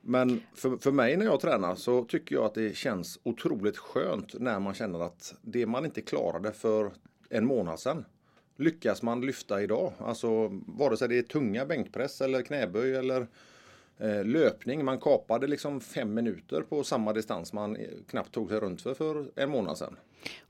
Men 0.00 0.40
för, 0.54 0.76
för 0.76 0.92
mig 0.92 1.16
när 1.16 1.24
jag 1.24 1.40
tränar 1.40 1.74
så 1.74 2.04
tycker 2.04 2.34
jag 2.34 2.44
att 2.44 2.54
det 2.54 2.76
känns 2.76 3.20
otroligt 3.22 3.78
skönt 3.78 4.40
när 4.40 4.60
man 4.60 4.74
känner 4.74 5.00
att 5.00 5.34
det 5.42 5.66
man 5.66 5.84
inte 5.84 6.00
klarade 6.00 6.52
för 6.52 6.92
en 7.28 7.46
månad 7.46 7.80
sedan 7.80 8.04
lyckas 8.56 9.02
man 9.02 9.20
lyfta 9.20 9.62
idag. 9.62 9.92
Alltså 9.98 10.48
vare 10.66 10.96
sig 10.96 11.08
det 11.08 11.18
är 11.18 11.22
tunga 11.22 11.66
bänkpress 11.66 12.20
eller 12.20 12.42
knäböj 12.42 12.94
eller 12.94 13.26
löpning. 14.24 14.84
Man 14.84 14.98
kapade 14.98 15.46
liksom 15.46 15.80
fem 15.80 16.14
minuter 16.14 16.62
på 16.62 16.84
samma 16.84 17.12
distans 17.12 17.52
man 17.52 17.76
eh, 17.76 17.86
knappt 18.08 18.32
tog 18.32 18.48
sig 18.48 18.60
runt 18.60 18.82
för 18.82 18.94
för 18.94 19.26
en 19.36 19.50
månad 19.50 19.78
sedan. 19.78 19.96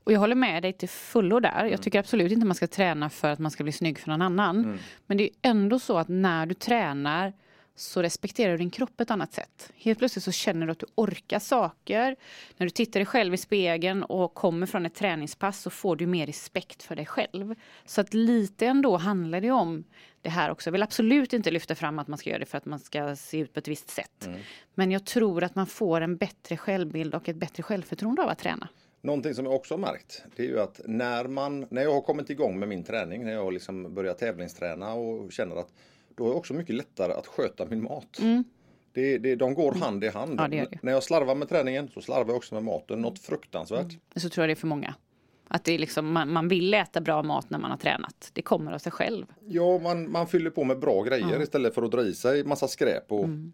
Och 0.03 0.11
jag 0.11 0.19
håller 0.19 0.35
med 0.35 0.63
dig 0.63 0.73
till 0.73 0.89
fullo 0.89 1.39
där. 1.39 1.59
Mm. 1.59 1.71
Jag 1.71 1.81
tycker 1.81 1.99
absolut 1.99 2.31
inte 2.31 2.45
man 2.45 2.55
ska 2.55 2.67
träna 2.67 3.09
för 3.09 3.29
att 3.29 3.39
man 3.39 3.51
ska 3.51 3.63
bli 3.63 3.71
snygg 3.73 3.99
för 3.99 4.09
någon 4.09 4.21
annan. 4.21 4.63
Mm. 4.63 4.77
Men 5.07 5.17
det 5.17 5.23
är 5.23 5.29
ändå 5.41 5.79
så 5.79 5.97
att 5.97 6.07
när 6.07 6.45
du 6.45 6.53
tränar 6.53 7.33
så 7.75 8.01
respekterar 8.01 8.51
du 8.51 8.57
din 8.57 8.69
kropp 8.69 8.97
på 8.97 9.03
ett 9.03 9.11
annat 9.11 9.33
sätt. 9.33 9.71
Helt 9.75 9.99
plötsligt 9.99 10.23
så 10.23 10.31
känner 10.31 10.65
du 10.65 10.71
att 10.71 10.79
du 10.79 10.85
orkar 10.95 11.39
saker. 11.39 12.15
När 12.57 12.65
du 12.65 12.69
tittar 12.69 12.99
dig 12.99 13.05
själv 13.05 13.33
i 13.33 13.37
spegeln 13.37 14.03
och 14.03 14.33
kommer 14.33 14.67
från 14.67 14.85
ett 14.85 14.95
träningspass 14.95 15.61
så 15.61 15.69
får 15.69 15.95
du 15.95 16.05
mer 16.05 16.25
respekt 16.25 16.83
för 16.83 16.95
dig 16.95 17.05
själv. 17.05 17.55
Så 17.85 18.01
att 18.01 18.13
lite 18.13 18.65
ändå 18.65 18.97
handlar 18.97 19.41
det 19.41 19.51
om 19.51 19.83
det 20.21 20.29
här 20.29 20.51
också. 20.51 20.67
Jag 20.67 20.71
vill 20.71 20.83
absolut 20.83 21.33
inte 21.33 21.51
lyfta 21.51 21.75
fram 21.75 21.99
att 21.99 22.07
man 22.07 22.17
ska 22.17 22.29
göra 22.29 22.39
det 22.39 22.45
för 22.45 22.57
att 22.57 22.65
man 22.65 22.79
ska 22.79 23.15
se 23.15 23.37
ut 23.39 23.53
på 23.53 23.59
ett 23.59 23.67
visst 23.67 23.89
sätt. 23.89 24.29
Men 24.73 24.91
jag 24.91 25.05
tror 25.05 25.43
att 25.43 25.55
man 25.55 25.67
får 25.67 26.01
en 26.01 26.17
bättre 26.17 26.57
självbild 26.57 27.15
och 27.15 27.29
ett 27.29 27.35
bättre 27.35 27.63
självförtroende 27.63 28.23
av 28.23 28.29
att 28.29 28.39
träna. 28.39 28.67
Någonting 29.01 29.33
som 29.33 29.45
jag 29.45 29.55
också 29.55 29.73
har 29.73 29.79
märkt 29.79 30.23
det 30.35 30.43
är 30.43 30.47
ju 30.47 30.59
att 30.59 30.81
när, 30.85 31.25
man, 31.25 31.67
när 31.69 31.81
jag 31.81 31.93
har 31.93 32.01
kommit 32.01 32.29
igång 32.29 32.59
med 32.59 32.69
min 32.69 32.83
träning, 32.83 33.25
när 33.25 33.33
jag 33.33 33.53
liksom 33.53 33.93
börjar 33.93 34.13
tävlingsträna 34.13 34.93
och 34.93 35.31
känner 35.31 35.55
att 35.55 35.73
då 36.15 36.25
är 36.25 36.29
det 36.29 36.35
också 36.35 36.53
mycket 36.53 36.75
lättare 36.75 37.13
att 37.13 37.27
sköta 37.27 37.65
min 37.65 37.83
mat. 37.83 38.19
Det, 38.93 39.17
det, 39.17 39.35
de 39.35 39.53
går 39.53 39.71
hand 39.71 40.03
i 40.03 40.09
hand. 40.09 40.31
Mm. 40.31 40.51
Ja, 40.53 40.63
det 40.63 40.69
det. 40.71 40.79
När 40.83 40.91
jag 40.91 41.03
slarvar 41.03 41.35
med 41.35 41.49
träningen 41.49 41.89
så 41.93 42.01
slarvar 42.01 42.29
jag 42.29 42.37
också 42.37 42.55
med 42.55 42.63
maten. 42.63 43.01
Något 43.01 43.19
fruktansvärt. 43.19 43.97
Så 44.15 44.29
tror 44.29 44.43
jag 44.43 44.49
det 44.49 44.53
är 44.53 44.55
för 44.55 44.67
många. 44.67 44.95
Att 45.47 45.63
det 45.63 45.73
är 45.73 45.79
liksom, 45.79 46.13
man, 46.13 46.33
man 46.33 46.47
vill 46.47 46.73
äta 46.73 47.01
bra 47.01 47.23
mat 47.23 47.49
när 47.49 47.59
man 47.59 47.71
har 47.71 47.77
tränat. 47.77 48.29
Det 48.33 48.41
kommer 48.41 48.71
av 48.71 48.79
sig 48.79 48.91
själv. 48.91 49.25
Ja, 49.47 49.79
man, 49.79 50.11
man 50.11 50.27
fyller 50.27 50.49
på 50.49 50.63
med 50.63 50.79
bra 50.79 51.03
grejer 51.03 51.41
istället 51.41 51.75
för 51.75 51.83
att 51.83 51.91
dra 51.91 52.01
i 52.01 52.13
sig 52.13 52.43
massa 52.43 52.67
skräp. 52.67 53.11
Och, 53.11 53.25
Mm. 53.25 53.53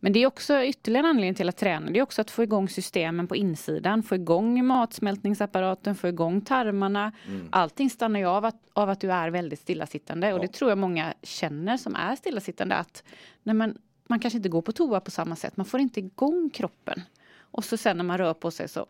Men 0.00 0.12
det 0.12 0.22
är 0.22 0.26
också 0.26 0.62
ytterligare 0.62 1.06
en 1.06 1.10
anledning 1.10 1.34
till 1.34 1.48
att 1.48 1.56
träna. 1.56 1.90
Det 1.90 1.98
är 1.98 2.02
också 2.02 2.20
att 2.20 2.30
få 2.30 2.42
igång 2.42 2.68
systemen 2.68 3.26
på 3.26 3.36
insidan. 3.36 4.02
Få 4.02 4.14
igång 4.14 4.66
matsmältningsapparaten, 4.66 5.94
få 5.94 6.08
igång 6.08 6.40
tarmarna. 6.40 7.12
Allting 7.50 7.90
stannar 7.90 8.20
ju 8.20 8.26
av 8.26 8.44
att, 8.44 8.56
av 8.72 8.90
att 8.90 9.00
du 9.00 9.12
är 9.12 9.30
väldigt 9.30 9.60
stillasittande. 9.60 10.32
Och 10.32 10.40
det 10.40 10.48
tror 10.48 10.70
jag 10.70 10.78
många 10.78 11.14
känner 11.22 11.76
som 11.76 11.94
är 11.94 12.16
stillasittande. 12.16 12.74
Att 12.74 13.02
nej 13.42 13.54
men, 13.54 13.78
man 14.08 14.20
kanske 14.20 14.36
inte 14.36 14.48
går 14.48 14.62
på 14.62 14.72
toa 14.72 15.00
på 15.00 15.10
samma 15.10 15.36
sätt. 15.36 15.56
Man 15.56 15.66
får 15.66 15.80
inte 15.80 16.00
igång 16.00 16.50
kroppen. 16.50 17.00
Och 17.38 17.64
så 17.64 17.76
sen 17.76 17.96
när 17.96 18.04
man 18.04 18.18
rör 18.18 18.34
på 18.34 18.50
sig 18.50 18.68
så 18.68 18.86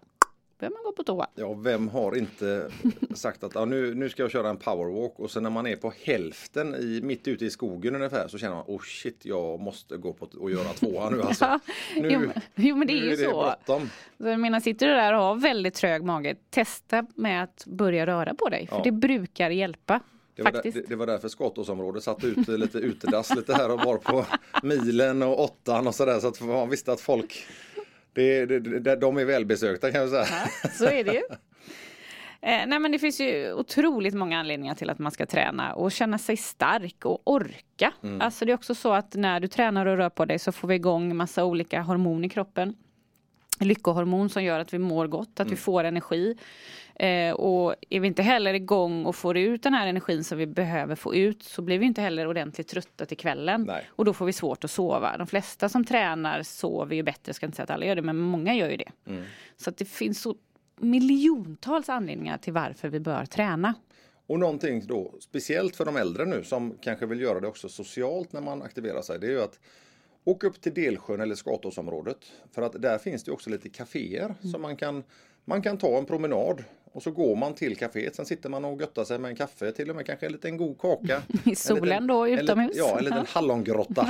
behöver 0.59 0.77
man 0.77 0.85
gå 0.85 0.93
på 0.93 1.03
toa. 1.05 1.27
Ja, 1.35 1.55
vem 1.55 1.89
har 1.89 2.17
inte 2.17 2.71
sagt 3.15 3.45
att 3.45 3.55
ja, 3.55 3.65
nu, 3.65 3.95
nu 3.95 4.09
ska 4.09 4.23
jag 4.23 4.31
köra 4.31 4.49
en 4.51 4.57
powerwalk 4.57 5.13
och 5.17 5.31
sen 5.31 5.43
när 5.43 5.51
man 5.51 5.67
är 5.67 5.77
på 5.77 5.93
hälften 6.05 6.75
i, 6.75 7.01
mitt 7.03 7.29
ute 7.29 7.45
i 7.45 7.51
skogen 7.51 7.95
ungefär 7.95 8.29
så 8.29 8.39
känner 8.39 8.55
man 8.55 8.65
oh 8.67 8.81
shit 8.83 9.17
jag 9.23 9.61
måste 9.61 9.97
gå 9.97 10.13
på 10.13 10.29
och 10.39 10.51
göra 10.51 10.69
tvåa 10.73 11.11
nu 11.11 11.23
alltså. 11.23 11.45
Ja, 11.45 11.61
Nu, 11.97 12.09
jo, 12.13 12.19
men- 12.21 12.33
jo 12.55 12.77
men 12.77 12.87
det 12.89 12.93
är 12.93 12.97
ju 12.97 13.13
är 13.13 13.17
det 13.17 13.25
så. 13.25 13.43
bråttom. 13.67 13.91
Så 14.19 14.27
jag 14.29 14.41
menar, 14.41 14.61
sitter 14.61 14.87
du 14.87 14.93
där 14.93 15.13
och 15.13 15.21
har 15.23 15.35
väldigt 15.37 15.75
trög 15.75 16.03
mage, 16.05 16.37
testa 16.51 17.07
med 17.15 17.43
att 17.43 17.65
börja 17.67 18.07
röra 18.07 18.35
på 18.35 18.49
dig. 18.49 18.67
För 18.67 18.77
Ja. 18.77 18.83
det 18.85 18.93
brukar 18.93 19.51
hjälpa. 19.51 20.01
Det 20.37 20.43
var, 20.45 20.53
där, 20.53 20.61
det, 20.65 20.89
det 20.89 20.97
var 20.97 21.07
därför 21.07 21.29
skottåsområdet 21.29 22.03
satt 22.03 22.25
ut 22.25 22.49
lite 22.49 22.79
utedass 22.79 23.35
lite 23.37 23.55
här 23.55 23.71
och 23.71 23.81
var 23.85 23.97
på 23.97 24.25
milen 24.63 25.23
och 25.23 25.41
åttan 25.41 25.87
och 25.87 25.95
sådär 25.95 26.21
så 26.21 26.29
att 26.29 26.41
man 26.41 26.71
visste 26.71 26.93
att 26.93 27.01
folk 27.01 27.47
det, 28.47 28.59
det, 28.79 28.97
de 28.97 29.17
är 29.19 29.25
välbesökta 29.25 29.93
kan 29.93 30.01
jag 30.01 30.11
säga. 30.11 30.49
Så 30.73 30.85
är 30.85 31.05
det 31.05 31.13
ju. 31.13 31.23
Eh, 32.41 32.67
nej 32.67 32.79
men 32.79 32.93
det 32.93 32.99
finns 32.99 33.21
ju 33.21 33.53
otroligt 33.53 34.15
många 34.15 34.39
anledningar 34.41 34.75
till 34.75 34.91
att 34.91 34.99
man 34.99 35.13
ska 35.13 35.27
träna 35.27 35.75
och 35.75 35.93
känna 35.93 36.19
sig 36.19 36.37
stark 36.37 37.05
och 37.05 37.21
orka. 37.25 37.93
Mm. 38.03 38.21
Alltså 38.21 38.45
det 38.45 38.53
är 38.53 38.55
också 38.55 38.75
så 38.75 38.93
att 38.93 39.15
när 39.15 39.41
du 39.41 39.49
tränar 39.49 39.87
och 39.87 39.97
rör 39.97 40.09
på 40.11 40.25
dig 40.25 40.39
så 40.39 40.53
får 40.53 40.69
vi 40.69 40.75
igång 40.75 41.17
massa 41.17 41.45
olika 41.45 41.81
hormoner 41.83 42.27
i 42.27 42.29
kroppen. 42.29 42.75
Lyckohormon 43.61 44.29
som 44.29 44.45
gör 44.45 44.61
att 44.61 44.75
vi 44.75 44.79
mår 44.79 45.07
gott, 45.07 45.29
att 45.35 45.41
Mm. 45.41 45.51
vi 45.51 45.57
får 45.57 45.85
energi. 45.85 46.37
Eh, 46.99 47.33
och 47.33 47.75
är 47.91 48.01
vi 48.01 48.07
inte 48.07 48.23
heller 48.23 48.55
igång 48.55 49.07
och 49.07 49.17
får 49.17 49.37
ut 49.37 49.63
den 49.63 49.75
här 49.75 49.87
energin 49.87 50.25
som 50.25 50.39
vi 50.39 50.47
behöver 50.47 50.95
få 50.95 51.15
ut 51.15 51.43
så 51.43 51.63
blir 51.63 51.79
vi 51.79 51.87
inte 51.87 52.01
heller 52.01 52.27
ordentligt 52.27 52.69
trötta 52.69 53.07
till 53.07 53.17
kvällen. 53.17 53.63
Nej. 53.63 53.85
Och 53.89 54.05
då 54.05 54.13
får 54.13 54.27
vi 54.27 54.33
svårt 54.33 54.65
att 54.65 54.71
sova. 54.71 55.17
De 55.17 55.27
flesta 55.27 55.69
som 55.69 55.85
tränar 55.85 56.43
sover 56.43 56.97
ju 56.97 57.03
bättre, 57.03 57.23
jag 57.25 57.37
ska 57.37 57.47
inte 57.47 57.57
säga 57.57 57.65
att 57.65 57.71
alla 57.71 57.87
gör 57.87 57.97
det, 57.97 58.03
men 58.03 58.17
många 58.17 58.55
gör 58.55 58.71
ju 58.71 58.77
det. 58.77 58.93
Mm. 59.07 59.25
Så 59.57 59.71
att 59.71 59.77
det 59.77 59.85
finns 59.85 60.23
så 60.23 60.37
miljontals 60.77 61.89
anledningar 61.89 62.39
till 62.39 62.53
varför 62.53 62.89
vi 62.89 63.01
bör 63.01 63.25
träna. 63.25 63.75
Och 64.27 64.39
någonting 64.39 64.87
då 64.87 65.15
speciellt 65.21 65.77
för 65.77 65.85
de 65.85 65.97
äldre 65.97 66.25
nu 66.25 66.45
som 66.45 66.75
kanske 66.81 67.07
vill 67.07 67.21
göra 67.21 67.41
det 67.41 67.49
också 67.49 67.69
socialt 67.69 68.33
när 68.33 68.41
man 68.41 68.63
aktiverar 68.63 69.03
sig. 69.03 69.19
Det 69.19 69.27
är 69.27 69.31
ju 69.31 69.43
att 69.43 69.61
åka 70.25 70.47
upp 70.47 70.61
till 70.61 70.75
Delsjön 70.75 71.21
eller 71.21 71.35
Skatåsområdet. 71.35 72.19
För 72.53 72.63
att 72.63 72.83
där 72.83 72.99
finns 72.99 73.25
det 73.25 73.31
också 73.31 73.51
lite 73.51 73.69
kaféer 73.69 74.35
som 74.53 74.63
man 74.63 74.77
kan 74.77 75.03
man 75.49 75.63
kan 75.63 75.79
ta 75.79 75.99
en 75.99 76.05
promenad 76.05 76.65
och 76.99 77.03
så 77.03 77.11
går 77.11 77.37
man 77.37 77.55
till 77.55 77.77
kaféet. 77.77 78.17
Sen 78.17 78.27
sitter 78.27 78.49
man 78.49 78.65
och 78.65 78.81
göttar 78.81 79.05
sig 79.05 79.19
med 79.19 79.29
en 79.29 79.37
kaffe, 79.37 79.73
till 79.73 79.91
och 79.91 79.97
med 79.97 80.07
kanske 80.07 80.27
en 80.27 80.33
liten 80.33 80.57
god 80.57 80.79
kaka. 80.79 81.23
I 81.45 81.55
solen 81.55 81.83
En 81.83 81.89
liten- 81.89 82.07
då, 82.07 82.25
en 82.27 82.39
utomhus. 82.39 82.77
Ja, 82.77 82.99
en 82.99 83.05
liten 83.05 83.27
hallongrotta. 83.29 84.03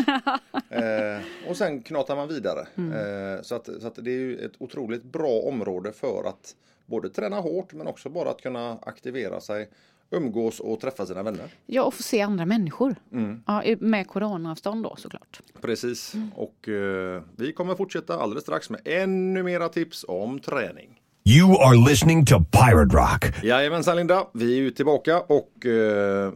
eh, 0.71 1.51
och 1.51 1.57
sen 1.57 1.83
knatar 1.83 2.17
man 2.17 2.29
vidare. 2.29 2.67
Mm. 2.77 2.93
Eh, 2.93 3.43
så 3.43 3.55
att, 3.55 3.69
så 3.81 3.87
att 3.87 3.95
det 4.05 4.11
är 4.11 4.45
ett 4.47 4.53
otroligt 4.59 5.03
bra 5.03 5.41
område 5.41 5.93
för 5.93 6.29
att 6.29 6.57
både 6.87 7.11
träna 7.11 7.41
hårt 7.41 7.73
men 7.73 7.87
också 7.87 8.09
bara 8.09 8.31
att 8.31 8.43
kunna 8.43 8.79
aktivera 8.83 9.41
sig, 9.41 9.69
umgås 10.11 10.61
och 10.61 10.81
träffa 10.81 11.07
sina 11.07 11.23
vänner. 11.23 11.49
Ja, 11.67 11.83
och 11.83 11.95
få 11.95 12.03
se 12.03 12.21
andra 12.21 12.47
människor. 12.47 12.97
Mm. 13.13 13.43
Ja, 13.47 13.63
med 13.79 14.09
coronaavstånd 14.09 14.83
då 14.85 14.97
såklart. 14.97 15.41
Precis. 15.61 16.13
Och 16.35 16.69
eh, 16.69 17.23
vi 17.37 17.53
kommer 17.53 17.75
fortsätta 17.75 18.15
alldeles 18.19 18.43
strax 18.45 18.71
med 18.71 18.81
ännu 18.85 19.43
mera 19.43 19.69
tips 19.69 20.05
om 20.09 20.41
träning. 20.41 20.98
You 21.29 21.59
are 21.59 21.91
listening 21.91 22.27
to 22.27 22.41
Pirate 22.41 22.97
Rock. 22.97 23.45
Jajamensan 23.45 23.97
Linda, 23.97 24.27
vi 24.33 24.53
är 24.53 24.57
ju 24.57 24.71
tillbaka 24.71 25.21
och 25.21 25.67
eh, 25.67 26.33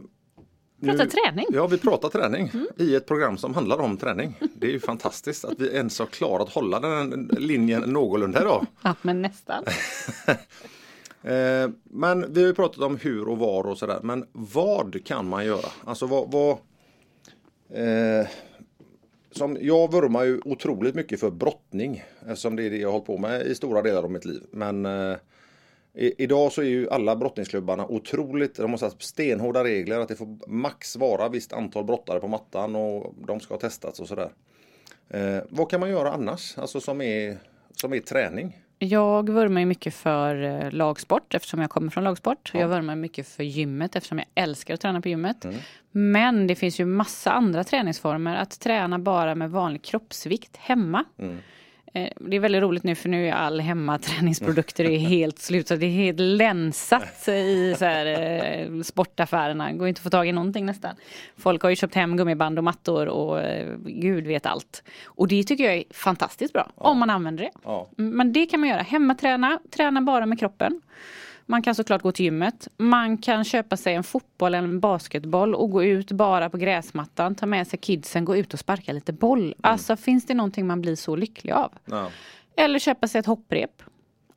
Prata 0.81 1.05
träning. 1.05 1.45
Ja, 1.49 1.67
vi 1.67 1.77
pratar 1.77 2.09
träning 2.09 2.51
i 2.77 2.95
ett 2.95 3.07
program 3.07 3.37
som 3.37 3.53
handlar 3.53 3.79
om 3.79 3.97
träning. 3.97 4.35
Det 4.55 4.67
är 4.67 4.71
ju 4.71 4.79
fantastiskt 4.79 5.45
att 5.45 5.59
vi 5.59 5.75
ens 5.75 5.99
har 5.99 6.05
klarat 6.05 6.47
att 6.47 6.53
hålla 6.53 6.79
den 6.79 7.29
linjen 7.37 7.81
någorlunda 7.81 8.41
idag. 8.41 8.65
Ja, 8.81 8.95
men 9.01 9.21
nästan. 9.21 9.63
Eh, 11.25 11.69
men 11.83 12.33
vi 12.33 12.41
har 12.41 12.47
ju 12.47 12.53
pratat 12.53 12.83
om 12.83 12.97
hur 12.97 13.27
och 13.27 13.37
var 13.37 13.63
och 13.63 13.77
sådär. 13.77 13.99
Men 14.03 14.25
vad 14.31 15.05
kan 15.05 15.29
man 15.29 15.45
göra? 15.45 15.65
Alltså 15.85 16.05
vad... 16.05 16.31
vad 16.31 16.51
eh, 17.73 18.27
som 19.35 19.57
jag 19.61 19.91
vurmar 19.91 20.23
ju 20.23 20.41
otroligt 20.45 20.95
mycket 20.95 21.19
för 21.19 21.31
brottning. 21.31 22.03
Eftersom 22.27 22.55
det 22.55 22.63
är 22.63 22.69
det 22.69 22.77
jag 22.77 22.87
har 22.87 22.93
hållit 22.93 23.05
på 23.05 23.17
med 23.17 23.41
i 23.41 23.55
stora 23.55 23.81
delar 23.81 24.03
av 24.03 24.11
mitt 24.11 24.25
liv. 24.25 24.43
Men 24.51 24.85
eh, 24.85 25.15
i, 25.93 26.23
idag 26.23 26.51
så 26.51 26.61
är 26.61 26.65
ju 26.65 26.89
alla 26.89 27.15
brottningsklubbarna 27.15 27.87
otroligt, 27.87 28.55
de 28.55 28.71
måste 28.71 28.85
ha 28.85 28.91
stenhårda 28.99 29.63
regler 29.63 29.99
att 29.99 30.07
det 30.07 30.15
får 30.15 30.49
max 30.49 30.95
vara 30.95 31.29
visst 31.29 31.53
antal 31.53 31.83
brottare 31.83 32.19
på 32.19 32.27
mattan 32.27 32.75
och 32.75 33.13
de 33.27 33.39
ska 33.39 33.53
ha 33.53 33.59
testats 33.59 33.99
och 33.99 34.07
sådär. 34.07 34.31
Eh, 35.09 35.37
vad 35.49 35.69
kan 35.69 35.79
man 35.79 35.89
göra 35.89 36.11
annars? 36.11 36.57
Alltså 36.57 36.81
som 36.81 37.01
är, 37.01 37.37
som 37.75 37.93
är 37.93 37.99
träning? 37.99 38.62
Jag 38.83 39.29
vurmar 39.29 39.59
ju 39.59 39.65
mycket 39.65 39.93
för 39.93 40.43
eh, 40.43 40.71
lagsport 40.71 41.33
eftersom 41.33 41.59
jag 41.61 41.69
kommer 41.69 41.89
från 41.89 42.03
lagsport. 42.03 42.51
Jag 42.53 42.67
vurmar 42.67 42.95
mycket 42.95 43.27
för 43.27 43.43
gymmet 43.43 43.95
eftersom 43.95 44.17
jag 44.17 44.27
älskar 44.35 44.73
att 44.73 44.81
träna 44.81 45.01
på 45.01 45.09
gymmet. 45.09 45.45
Men 45.91 46.47
det 46.47 46.55
finns 46.55 46.79
ju 46.79 46.85
massa 46.85 47.31
andra 47.31 47.63
träningsformer. 47.63 48.35
Att 48.35 48.59
träna 48.59 48.99
bara 48.99 49.35
med 49.35 49.51
vanlig 49.51 49.83
kroppsvikt 49.83 50.57
hemma. 50.57 51.05
Eh, 51.17 51.25
Det 51.93 52.35
är 52.35 52.39
väldigt 52.39 52.61
roligt 52.61 52.83
nu 52.83 52.95
för 52.95 53.09
nu 53.09 53.27
är 53.27 53.31
all 53.31 53.59
hemmaträningsprodukter 53.59 54.83
är 54.85 54.97
helt 54.97 55.39
slut. 55.39 55.67
Så 55.67 55.75
det 55.75 55.85
är 55.85 55.89
helt 55.89 56.19
länsat 56.19 57.27
i 57.27 57.75
så 57.77 57.85
här, 57.85 58.05
eh, 58.05 58.81
sportaffärerna. 58.81 59.71
Går 59.71 59.87
inte 59.87 59.99
att 59.99 60.03
få 60.03 60.09
tag 60.09 60.27
i 60.27 60.31
någonting 60.31 60.65
nästan. 60.65 60.95
Folk 61.37 61.61
har 61.61 61.69
ju 61.69 61.75
köpt 61.75 61.95
hem 61.95 62.17
gummiband 62.17 62.57
och 62.57 62.63
mattor 62.63 63.07
och 63.07 63.41
eh, 63.41 63.77
gud 63.85 64.27
vet 64.27 64.45
allt. 64.45 64.83
Och 65.05 65.27
det 65.27 65.43
tycker 65.43 65.63
jag 65.63 65.73
är 65.73 65.83
fantastiskt 65.91 66.53
bra. 66.53 66.71
Om 66.75 66.99
man 66.99 67.09
använder 67.09 67.43
det. 67.43 67.51
Ja. 67.63 67.87
Men 67.95 68.33
det 68.33 68.45
kan 68.45 68.59
man 68.59 68.69
göra. 68.69 68.81
Hemmaträna, 68.81 69.59
träna 69.71 70.01
bara 70.01 70.25
med 70.25 70.39
kroppen. 70.39 70.81
Man 71.45 71.61
kan 71.61 71.75
såklart 71.75 72.01
gå 72.01 72.11
till 72.11 72.25
gymmet. 72.25 72.67
Man 72.77 73.17
kan 73.17 73.43
köpa 73.43 73.77
sig 73.77 73.93
en 73.93 74.03
fotboll 74.03 74.53
eller 74.55 74.67
en 74.67 74.79
basketboll 74.79 75.55
och 75.55 75.71
gå 75.71 75.83
ut 75.83 76.11
bara 76.11 76.49
på 76.49 76.57
gräsmattan, 76.57 77.35
ta 77.35 77.45
med 77.45 77.67
sig 77.67 77.79
kidsen, 77.79 78.25
gå 78.25 78.35
ut 78.37 78.53
och 78.53 78.59
sparka 78.59 78.93
lite 78.93 79.13
boll. 79.13 79.55
Alltså 79.61 79.95
finns 79.95 80.25
det 80.25 80.33
någonting 80.33 80.67
man 80.67 80.81
blir 80.81 80.95
så 80.95 81.15
lycklig 81.15 81.51
av? 81.53 81.71
Ja. 81.85 82.09
Eller 82.55 82.79
köpa 82.79 83.07
sig 83.07 83.19
ett 83.19 83.25
hopprep. 83.25 83.83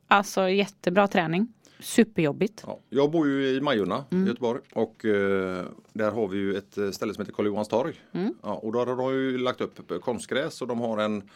Alltså 0.07 0.49
jättebra 0.49 1.07
träning. 1.07 1.47
Superjobbigt. 1.79 2.63
Ja, 2.67 2.79
jag 2.89 3.11
bor 3.11 3.27
ju 3.27 3.47
i 3.49 3.61
Majorna 3.61 4.05
Mm. 4.11 4.25
i 4.25 4.27
Göteborg 4.29 4.61
och 4.73 5.05
eh, 5.05 5.65
där 5.93 6.11
har 6.11 6.27
vi 6.27 6.37
ju 6.37 6.55
ett 6.57 6.73
ställe 6.95 7.13
som 7.13 7.21
heter 7.21 7.33
Karl 7.33 7.45
Johans 7.45 7.67
torg. 7.67 7.93
Mm. 8.11 8.33
Ja, 8.43 8.53
och 8.53 8.71
då 8.73 8.79
har 8.79 8.85
de 8.85 9.13
ju 9.13 9.37
lagt 9.37 9.61
upp 9.61 10.01
konstgräs 10.01 10.61
och 10.61 10.67
de 10.67 10.79
har 10.79 10.97
en, 10.97 11.29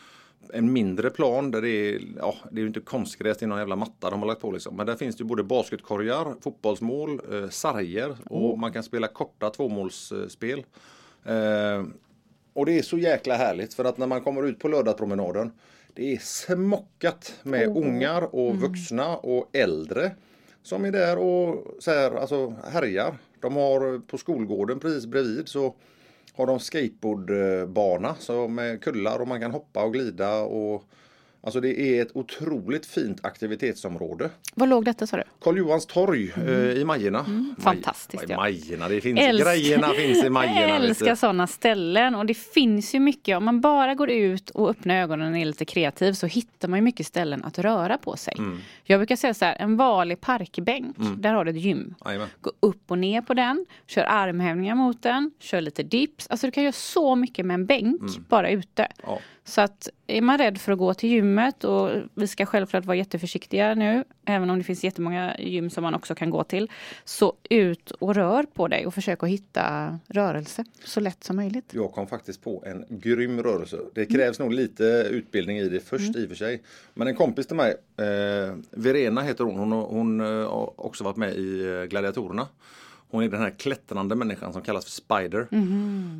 en 0.53 0.73
mindre 0.73 1.09
plan 1.09 1.51
där 1.51 1.61
det 1.61 1.69
är, 1.69 2.01
ja 2.17 2.35
det 2.51 2.57
är 2.57 2.61
ju 2.61 2.67
inte 2.67 2.79
konstgräs, 2.79 3.37
det 3.37 3.45
är 3.45 3.47
någon 3.47 3.59
jävla 3.59 3.75
matta 3.75 4.09
de 4.09 4.19
har 4.19 4.27
lagt 4.27 4.41
på 4.41 4.51
liksom. 4.51 4.75
Men 4.75 4.85
där 4.85 4.95
finns 4.95 5.15
det 5.15 5.21
ju 5.21 5.27
både 5.27 5.43
basketkorgar, 5.43 6.35
fotbollsmål, 6.41 7.21
eh, 7.31 7.49
sarger 7.49 8.17
och 8.25 8.59
man 8.59 8.73
kan 8.73 8.83
spela 8.83 9.07
korta 9.07 9.49
tvåmålsspel. 9.49 10.63
Eh, 11.25 11.83
och 12.53 12.65
det 12.65 12.79
är 12.79 12.81
så 12.81 12.97
jäkla 12.97 13.35
härligt 13.35 13.73
för 13.73 13.85
att 13.85 13.97
när 13.97 14.07
man 14.07 14.21
kommer 14.21 14.43
ut 14.43 14.59
på 14.59 14.67
lördagspromenaden 14.67 15.51
det 15.93 16.13
är 16.13 16.17
smockat 16.17 17.39
med 17.43 17.77
ungar 17.77 18.35
och 18.35 18.55
vuxna 18.55 19.17
och 19.17 19.49
äldre 19.53 20.11
som 20.63 20.85
är 20.85 20.91
där 20.91 21.17
och 21.17 21.75
så 21.79 21.91
här, 21.91 22.11
alltså 22.11 22.55
härjar. 22.71 23.17
De 23.39 23.55
har 23.55 23.99
på 23.99 24.17
skolgården 24.17 24.79
precis 24.79 25.05
bredvid 25.05 25.47
så 25.47 25.75
har 26.33 26.47
de 26.47 26.59
skateboardbana 26.59 28.15
så 28.19 28.47
med 28.47 28.83
kullar 28.83 29.19
och 29.19 29.27
man 29.27 29.41
kan 29.41 29.51
hoppa 29.51 29.83
och 29.83 29.93
glida 29.93 30.41
och 30.41 30.83
Alltså 31.43 31.59
det 31.61 31.79
är 31.79 32.01
ett 32.01 32.11
otroligt 32.15 32.85
fint 32.85 33.25
aktivitetsområde. 33.25 34.29
Var 34.55 34.67
låg 34.67 34.85
detta 34.85 35.07
sa 35.07 35.17
du? 35.17 35.23
Karl 35.41 35.57
Johans 35.57 35.85
torg 35.85 36.31
eh, 36.47 36.51
i 36.53 36.85
Majorna. 36.85 37.19
Maj- 37.19 37.31
Mm. 37.31 37.55
Fantastiskt, 37.59 38.23
Maj- 38.23 38.31
ja. 38.31 38.37
Majorna, 38.37 38.89
det 38.89 39.01
finns, 39.01 39.19
Älsk- 39.19 39.43
grejerna 39.43 39.87
finns 39.89 40.23
i 40.23 40.29
Majorna. 40.29 40.59
Jag 40.61 40.69
älskar 40.75 41.15
sådana 41.15 41.47
ställen 41.47 42.15
och 42.15 42.25
det 42.25 42.33
finns 42.33 42.95
ju 42.95 42.99
mycket. 42.99 43.37
Om 43.37 43.45
man 43.45 43.61
bara 43.61 43.95
går 43.95 44.09
ut 44.09 44.49
och 44.49 44.69
öppnar 44.69 44.95
ögonen 44.95 45.33
och 45.33 45.39
är 45.39 45.45
lite 45.45 45.65
kreativ 45.65 46.13
så 46.13 46.27
hittar 46.27 46.67
man 46.67 46.79
ju 46.79 46.83
mycket 46.83 47.05
ställen 47.07 47.43
att 47.43 47.59
röra 47.59 47.97
på 47.97 48.17
sig. 48.17 48.33
Mm. 48.37 48.59
Jag 48.83 48.99
brukar 48.99 49.15
säga 49.15 49.33
så 49.33 49.45
här, 49.45 49.55
en 49.59 49.77
vanlig 49.77 50.21
parkbänk, 50.21 50.95
där 51.17 51.33
har 51.33 51.45
du 51.45 51.51
ett 51.51 51.57
gym. 51.61 51.95
Jajamän. 52.05 52.27
Gå 52.41 52.51
upp 52.59 52.91
och 52.91 52.97
ner 52.97 53.21
på 53.21 53.33
den, 53.33 53.65
kör 53.87 54.05
armhävningar 54.09 54.75
mot 54.75 55.03
den, 55.03 55.31
kör 55.39 55.61
lite 55.61 55.83
dips. 55.83 56.27
Alltså 56.29 56.47
du 56.47 56.51
kan 56.51 56.63
göra 56.63 56.71
så 56.73 57.15
mycket 57.15 57.45
med 57.45 57.53
en 57.53 57.65
bänk 57.65 58.01
bara 58.29 58.49
ute. 58.49 58.83
Mm. 58.83 58.95
Ja. 59.03 59.19
Så 59.43 59.61
att 59.61 59.89
är 60.07 60.21
man 60.21 60.37
rädd 60.37 60.57
för 60.57 60.71
att 60.71 60.77
gå 60.77 60.93
till 60.93 61.09
gymmet 61.09 61.63
och 61.63 61.89
vi 62.13 62.27
ska 62.27 62.45
självklart 62.45 62.85
vara 62.85 62.97
jätteförsiktiga 62.97 63.75
nu, 63.75 64.03
även 64.25 64.49
om 64.49 64.57
det 64.57 64.63
finns 64.63 64.83
jättemånga 64.83 65.35
gym 65.39 65.69
som 65.69 65.83
man 65.83 65.95
också 65.95 66.15
kan 66.15 66.29
gå 66.29 66.43
till. 66.43 66.71
Så 67.05 67.33
ut 67.49 67.91
och 67.91 68.15
rör 68.15 68.43
på 68.43 68.67
dig 68.67 68.85
och 68.85 68.93
försök 68.93 69.23
att 69.23 69.29
hitta 69.29 69.99
rörelse 70.07 70.65
så 70.83 70.99
lätt 70.99 71.23
som 71.23 71.35
möjligt. 71.35 71.65
Jag 71.73 71.91
kom 71.91 72.07
faktiskt 72.07 72.43
på 72.43 72.63
en 72.65 72.85
grym 72.89 73.43
rörelse. 73.43 73.77
Det 73.93 74.05
krävs 74.05 74.39
nog 74.39 74.53
lite 74.53 74.83
utbildning 75.11 75.57
i 75.57 75.69
det 75.69 75.79
först 75.79 76.15
i 76.15 76.25
och 76.25 76.29
för 76.29 76.35
sig. 76.35 76.61
Men 76.93 77.07
en 77.07 77.15
kompis 77.15 77.47
till 77.47 77.55
mig, 77.55 77.75
eh, 77.97 78.55
Verena 78.71 79.21
heter 79.21 79.43
hon, 79.43 79.59
hon, 79.59 79.71
hon 79.71 80.21
eh, 80.21 80.27
har 80.27 80.73
också 80.85 81.03
varit 81.03 81.17
med 81.17 81.35
i 81.35 81.65
eh, 81.65 81.83
Gladiatorerna. 81.83 82.47
Hon 83.11 83.23
är 83.23 83.27
den 83.27 83.41
här 83.41 83.49
klättrande 83.49 84.15
människan 84.15 84.53
som 84.53 84.61
kallas 84.61 84.85
för 84.85 84.91
Spider. 84.91 85.47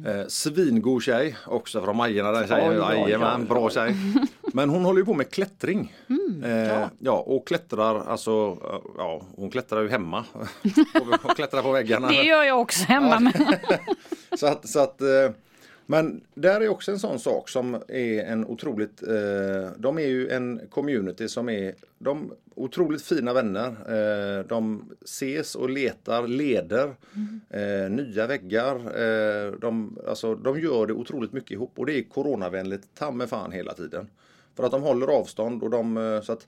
Eh, 0.08 0.28
svingod 0.28 1.04
tjej, 1.04 1.36
också 1.48 1.82
från 1.84 1.98
Majorna 1.98 2.32
den 2.32 2.48
tjejen. 2.48 2.74
Jajamän, 2.74 3.46
bra 3.46 3.70
tjej. 3.70 3.96
Men 4.54 4.70
hon 4.70 4.86
håller 4.86 5.00
ju 5.00 5.06
på 5.06 5.14
med 5.14 5.30
klättring. 5.32 5.94
eh, 6.44 6.88
ja. 7.00 7.18
och 7.20 7.48
klättrar, 7.48 8.04
alltså, 8.08 8.58
eh, 8.64 8.80
ja, 8.98 9.22
hon 9.36 9.52
klättrar 9.52 9.82
ju 9.82 9.90
hemma. 9.90 10.26
och 11.24 11.36
klättrar 11.36 11.62
på 11.62 11.72
väggarna. 11.72 12.08
Det 12.08 12.24
gör 12.24 12.44
jag 12.44 12.60
också 12.62 12.84
hemma. 12.84 13.34
Så 14.38 14.48
att, 14.48 14.70
så 14.70 14.80
att, 14.80 15.02
eh, 15.02 15.08
men 15.86 16.22
där 16.34 16.62
är 16.62 16.70
också 16.70 16.92
en 16.92 17.00
sån 17.00 17.20
sak 17.20 17.50
som 17.50 17.76
är 17.88 18.24
en 18.24 18.46
otroligt, 18.46 19.04
eh, 19.04 19.72
de 19.78 19.98
är 19.98 20.08
ju 20.08 20.30
en 20.30 20.62
community 20.70 21.28
som 21.28 21.50
är, 21.50 21.74
de 22.00 22.34
otroligt 22.56 23.02
fina 23.02 23.34
vänner. 23.34 23.68
Eh, 23.68 24.46
de 24.46 24.90
ses 25.02 25.56
och 25.56 25.70
letar 25.70 26.28
leder, 26.28 26.96
eh, 27.50 27.92
nya 27.92 28.28
väggar. 28.28 28.76
Eh, 28.76 29.52
de, 29.52 29.98
alltså, 30.08 30.36
de 30.36 30.60
gör 30.60 30.88
det 30.88 30.94
otroligt 30.94 31.34
mycket 31.34 31.52
ihop 31.52 31.72
och 31.76 31.86
det 31.86 31.94
är 31.94 32.04
coronavänligt 32.04 32.88
ta 32.96 33.12
med 33.12 33.30
fan 33.30 33.52
hela 33.52 33.74
tiden. 33.74 34.08
För 34.56 34.64
att 34.64 34.72
de 34.72 34.82
håller 34.82 35.08
avstånd 35.08 35.64
och 35.64 35.70
de, 35.70 35.98
eh, 35.98 36.22
så 36.22 36.32
att 36.32 36.48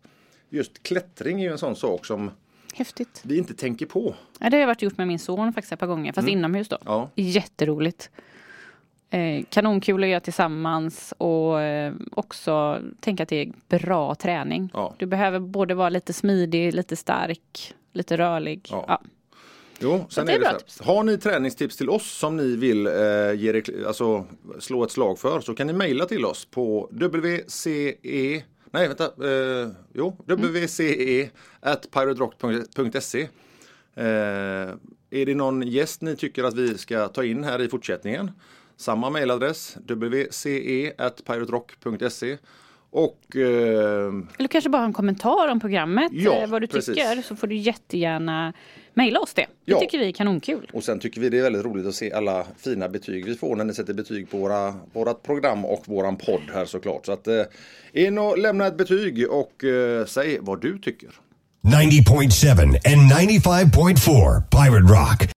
just 0.49 0.83
klättring 0.83 1.39
är 1.39 1.43
ju 1.45 1.51
en 1.51 1.57
sån 1.57 1.75
sak 1.75 2.05
som 2.05 2.31
Häftigt. 2.73 3.21
vi 3.25 3.37
inte 3.37 3.53
tänker 3.53 3.85
på. 3.85 4.15
Ja, 4.39 4.49
det 4.49 4.55
har 4.55 4.61
jag 4.61 4.67
varit 4.67 4.81
gjort 4.81 4.97
med 4.97 5.07
min 5.07 5.19
son 5.19 5.53
faktiskt 5.53 5.73
ett 5.73 5.79
par 5.79 5.87
gånger, 5.87 6.13
fast 6.13 6.27
inomhus 6.27 6.69
då. 6.69 6.77
Ja. 6.85 7.09
Jätteroligt. 7.15 8.09
Eh, 9.13 9.43
kanonkul 9.49 10.03
att 10.03 10.09
göra 10.09 10.19
tillsammans 10.19 11.13
och 11.17 11.61
eh, 11.61 11.93
också 12.11 12.81
tänka 12.99 13.23
att 13.23 13.29
det 13.29 13.41
är 13.41 13.51
bra 13.69 14.15
träning. 14.15 14.69
Ja. 14.73 14.95
Du 14.97 15.05
behöver 15.05 15.39
både 15.39 15.73
vara 15.73 15.89
lite 15.89 16.13
smidig, 16.13 16.73
lite 16.73 16.95
stark, 16.95 17.73
lite 17.91 18.17
rörlig. 18.17 18.67
Ja. 18.71 18.85
Ja. 18.87 19.01
Jo, 19.79 20.05
sen 20.09 20.25
det 20.25 20.31
är 20.31 20.35
är 20.35 20.39
det 20.39 20.59
så 20.65 20.83
här. 20.83 20.93
Har 20.93 21.03
ni 21.03 21.17
träningstips 21.17 21.77
till 21.77 21.89
oss 21.89 22.11
som 22.11 22.37
ni 22.37 22.55
vill 22.55 22.87
eh, 22.87 22.93
ge, 23.35 23.63
alltså, 23.87 24.25
slå 24.59 24.83
ett 24.83 24.91
slag 24.91 25.19
för 25.19 25.39
så 25.39 25.55
kan 25.55 25.67
ni 25.67 25.73
mejla 25.73 26.05
till 26.05 26.25
oss 26.25 26.45
på 26.45 26.89
wce 26.91 27.95
Nej 28.71 28.87
vänta, 28.87 29.03
eh, 29.03 29.69
jo, 29.93 30.17
wce 30.27 31.29
at 31.59 31.95
eh, 31.95 32.01
Är 35.09 35.25
det 35.25 35.35
någon 35.35 35.61
gäst 35.61 36.01
ni 36.01 36.15
tycker 36.15 36.43
att 36.43 36.53
vi 36.53 36.77
ska 36.77 37.07
ta 37.07 37.23
in 37.23 37.43
här 37.43 37.61
i 37.61 37.69
fortsättningen? 37.69 38.31
Samma 38.77 39.09
mejladress, 39.09 39.77
wce 39.87 40.93
at 40.97 41.21
piraterock.se 41.25 42.37
och 42.91 43.35
eh, 43.35 44.13
Eller 44.37 44.47
kanske 44.47 44.69
bara 44.69 44.83
en 44.85 44.93
kommentar 44.93 45.47
om 45.47 45.59
programmet, 45.59 46.11
Ja, 46.13 46.33
eh, 46.43 46.49
vad 46.49 46.61
du 46.61 46.67
precis. 46.67 46.95
tycker, 46.95 47.21
så 47.21 47.35
får 47.35 47.47
du 47.47 47.55
jättegärna 47.55 48.53
mejla 48.93 49.19
oss 49.19 49.33
det. 49.33 49.41
Det 49.65 49.71
Ja. 49.71 49.79
tycker 49.79 49.97
vi 49.99 50.07
är 50.07 50.11
kanonkul. 50.11 50.69
Och 50.73 50.83
sen 50.83 50.99
tycker 50.99 51.21
vi 51.21 51.29
det 51.29 51.37
är 51.39 51.43
väldigt 51.43 51.65
roligt 51.65 51.85
att 51.87 51.95
se 51.95 52.11
alla 52.13 52.45
fina 52.57 52.89
betyg 52.89 53.25
vi 53.25 53.35
får 53.35 53.55
när 53.55 53.63
ni 53.65 53.73
sätter 53.73 53.93
betyg 53.93 54.29
på 54.29 54.37
våra, 54.37 54.73
vårat 54.93 55.23
program 55.23 55.65
och 55.65 55.83
våran 55.87 56.15
podd 56.15 56.41
här 56.53 56.65
såklart. 56.65 57.05
Så 57.05 57.11
att 57.11 57.27
eh, 57.27 57.41
in 57.93 58.17
och 58.17 58.37
lämna 58.37 58.67
ett 58.67 58.77
betyg 58.77 59.29
och 59.31 59.63
eh, 59.63 60.05
säg 60.05 60.37
vad 60.41 60.61
du 60.61 60.79
tycker. 60.79 61.09
90.7 61.61 62.61
and 62.61 62.75
95.4 63.11 64.41
Pirate 64.51 64.93
Rock. 64.93 65.32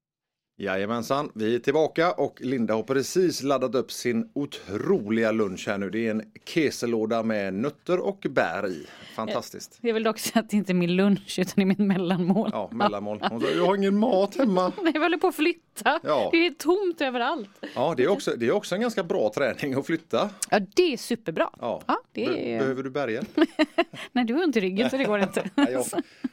Jajamensan, 0.58 1.30
vi 1.34 1.54
är 1.54 1.58
tillbaka 1.58 2.12
och 2.12 2.40
Linda 2.40 2.74
har 2.74 2.82
precis 2.82 3.42
laddat 3.42 3.74
upp 3.74 3.92
sin 3.92 4.30
otroliga 4.34 5.32
lunch 5.32 5.64
här 5.68 5.78
nu. 5.78 5.90
Det 5.90 6.06
är 6.06 6.10
en 6.10 6.22
keselåda 6.44 7.22
med 7.22 7.54
nötter 7.54 7.98
och 7.98 8.26
bär 8.30 8.68
i. 8.68 8.86
Fantastiskt. 9.16 9.78
Jag 9.80 9.94
vill 9.94 10.02
dock 10.02 10.18
säga 10.18 10.40
att 10.42 10.50
det 10.50 10.56
inte 10.56 10.72
är 10.72 10.74
min 10.74 10.96
lunch 10.96 11.38
utan 11.38 11.52
det 11.56 11.62
är 11.62 11.66
mitt 11.66 11.78
mellanmål. 11.78 12.50
Ja, 12.52 12.70
mellanmål. 12.72 13.18
Hon 13.30 13.40
sa, 13.40 13.46
jag 13.56 13.66
har 13.66 13.76
ingen 13.76 13.98
mat 13.98 14.36
hemma. 14.36 14.72
Nej, 14.82 14.92
Jag 14.94 15.00
håller 15.02 15.18
på 15.18 15.26
att 15.26 15.34
flytta. 15.34 16.00
Ja. 16.02 16.28
Det 16.32 16.46
är 16.46 16.50
tomt 16.50 17.00
överallt. 17.00 17.48
Ja, 17.74 17.94
det 17.96 18.02
är 18.04 18.08
också, 18.08 18.34
det 18.36 18.46
är 18.46 18.52
också 18.52 18.74
en 18.74 18.80
ganska 18.80 19.02
bra 19.04 19.32
träning 19.34 19.74
att 19.74 19.86
flytta. 19.86 20.30
Ja, 20.50 20.60
det 20.74 20.92
är 20.92 20.96
superbra. 20.96 21.50
Ja. 21.60 21.82
det 22.12 22.26
Be- 22.26 22.36
är... 22.38 22.58
Behöver 22.58 22.82
du 22.82 22.90
bärga? 22.90 23.22
Nej, 24.12 24.24
du 24.24 24.34
har 24.34 24.44
ont 24.44 24.56
i 24.56 24.60
ryggen 24.60 24.90
så 24.90 24.96
det 24.96 25.04
går 25.04 25.18
inte. 25.20 25.50
Nej, 25.54 25.72
jag, 25.72 25.84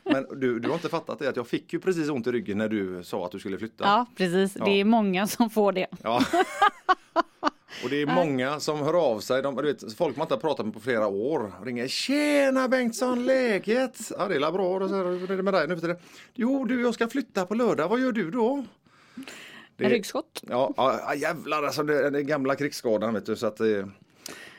men 0.03 0.39
du, 0.39 0.59
du 0.59 0.67
har 0.67 0.75
inte 0.75 0.89
fattat 0.89 1.19
det 1.19 1.29
att 1.29 1.35
jag 1.35 1.47
fick 1.47 1.73
ju 1.73 1.79
precis 1.79 2.09
ont 2.09 2.27
i 2.27 2.31
ryggen 2.31 2.57
när 2.57 2.69
du 2.69 3.03
sa 3.03 3.25
att 3.25 3.31
du 3.31 3.39
skulle 3.39 3.57
flytta. 3.57 3.83
Ja, 3.83 4.05
precis. 4.17 4.53
Det 4.53 4.71
är 4.79 4.85
många 4.85 5.27
som 5.27 5.49
får 5.49 5.71
det. 5.71 5.87
Ja. 6.03 6.23
Och 7.83 7.89
det 7.89 8.01
är 8.01 8.05
många 8.15 8.59
som 8.59 8.79
hör 8.79 8.93
av 9.11 9.19
sig. 9.19 9.41
De, 9.41 9.55
du 9.55 9.61
vet, 9.73 9.93
folk 9.97 10.17
man 10.17 10.25
inte 10.25 10.33
har 10.33 10.39
pratat 10.41 10.65
med 10.65 10.73
på 10.73 10.79
flera 10.79 11.07
år 11.07 11.65
ringer. 11.65 11.87
Tjena 11.87 12.67
Bengtsson, 12.67 13.25
läget? 13.25 13.97
Ja 14.17 14.27
det 14.27 14.35
är 14.35 14.51
bra. 14.51 14.79
Hur 14.79 15.31
är 15.31 15.37
det 15.37 15.43
med 15.43 15.53
dig 15.53 15.67
nu 15.67 15.75
för 15.75 15.81
tiden? 15.81 15.97
Jo 16.33 16.65
du, 16.65 16.81
jag 16.81 16.93
ska 16.93 17.07
flytta 17.07 17.45
på 17.45 17.55
lördag. 17.55 17.87
Vad 17.89 17.99
gör 17.99 18.11
du 18.11 18.31
då? 18.31 18.65
Det- 19.77 19.89
ryggskott. 19.89 20.43
Ja, 20.49 20.73
ja 20.77 20.99
ja, 21.07 21.15
jävlar 21.15 21.63
alltså 21.63 21.83
det, 21.83 22.09
den 22.09 22.27
gamla 22.27 22.55
krigsskadan 22.55 23.13
vet 23.13 23.25
du. 23.25 23.35
Så 23.35 23.47
att, 23.47 23.59
eh. 23.59 23.85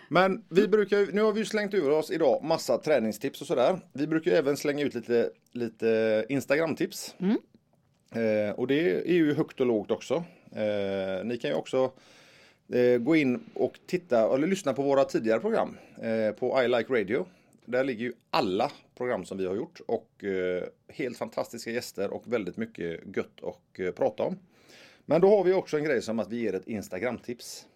Men 0.09 0.45
vi 0.49 0.69
brukar, 0.69 1.13
nu 1.13 1.23
har 1.23 1.33
vi 1.33 1.45
slängt 1.45 1.75
ur 1.75 1.91
oss 1.91 2.11
idag 2.11 2.45
massa 2.45 2.79
träningstips 2.79 3.41
och 3.41 3.47
sådär. 3.47 3.81
Vi 3.93 4.07
brukar 4.07 4.31
även 4.31 4.57
slänga 4.57 4.85
ut 4.85 4.95
lite, 4.95 5.31
lite 5.53 6.25
Instagram-tips. 6.29 7.15
Eh, 8.15 8.55
och 8.55 8.67
det 8.67 8.91
är 8.91 9.15
ju 9.15 9.35
högt 9.35 9.61
och 9.61 9.67
lågt 9.67 9.91
också. 9.91 10.25
Eh, 10.53 11.25
ni 11.25 11.39
kan 11.39 11.51
ju 11.51 11.57
också 11.57 11.93
eh, 12.73 12.99
gå 12.99 13.17
in 13.17 13.41
och 13.55 13.79
titta 13.87 14.35
eller 14.35 14.47
lyssna 14.47 14.73
på 14.73 14.83
våra 14.83 15.05
tidigare 15.05 15.41
program 15.41 15.77
eh, 16.03 16.35
på 16.35 16.62
I 16.62 16.69
Like 16.69 16.93
Radio. 16.93 17.27
Där 17.65 17.85
ligger 17.85 18.05
ju 18.05 18.12
alla 18.31 18.71
program 18.97 19.25
som 19.25 19.39
vi 19.39 19.47
har 19.47 19.55
gjort 19.55 19.81
och 19.87 20.25
eh, 20.25 20.65
helt 20.89 21.19
fantastiska 21.19 21.71
gäster 21.71 22.11
och 22.11 22.33
väldigt 22.33 22.57
mycket 22.57 23.17
gött 23.17 23.41
att 23.43 23.79
eh, 23.79 23.91
prata 23.91 24.23
om. 24.23 24.39
Men 25.07 25.21
då 25.21 25.29
har 25.29 25.45
vi 25.45 25.53
också 25.53 25.77
en 25.77 25.85
grej 25.85 26.03
som 26.03 26.19
att 26.19 26.31
vi 26.31 26.37
ger 26.37 26.55
ett 26.55 26.69
Instagram-tips. 26.69 27.67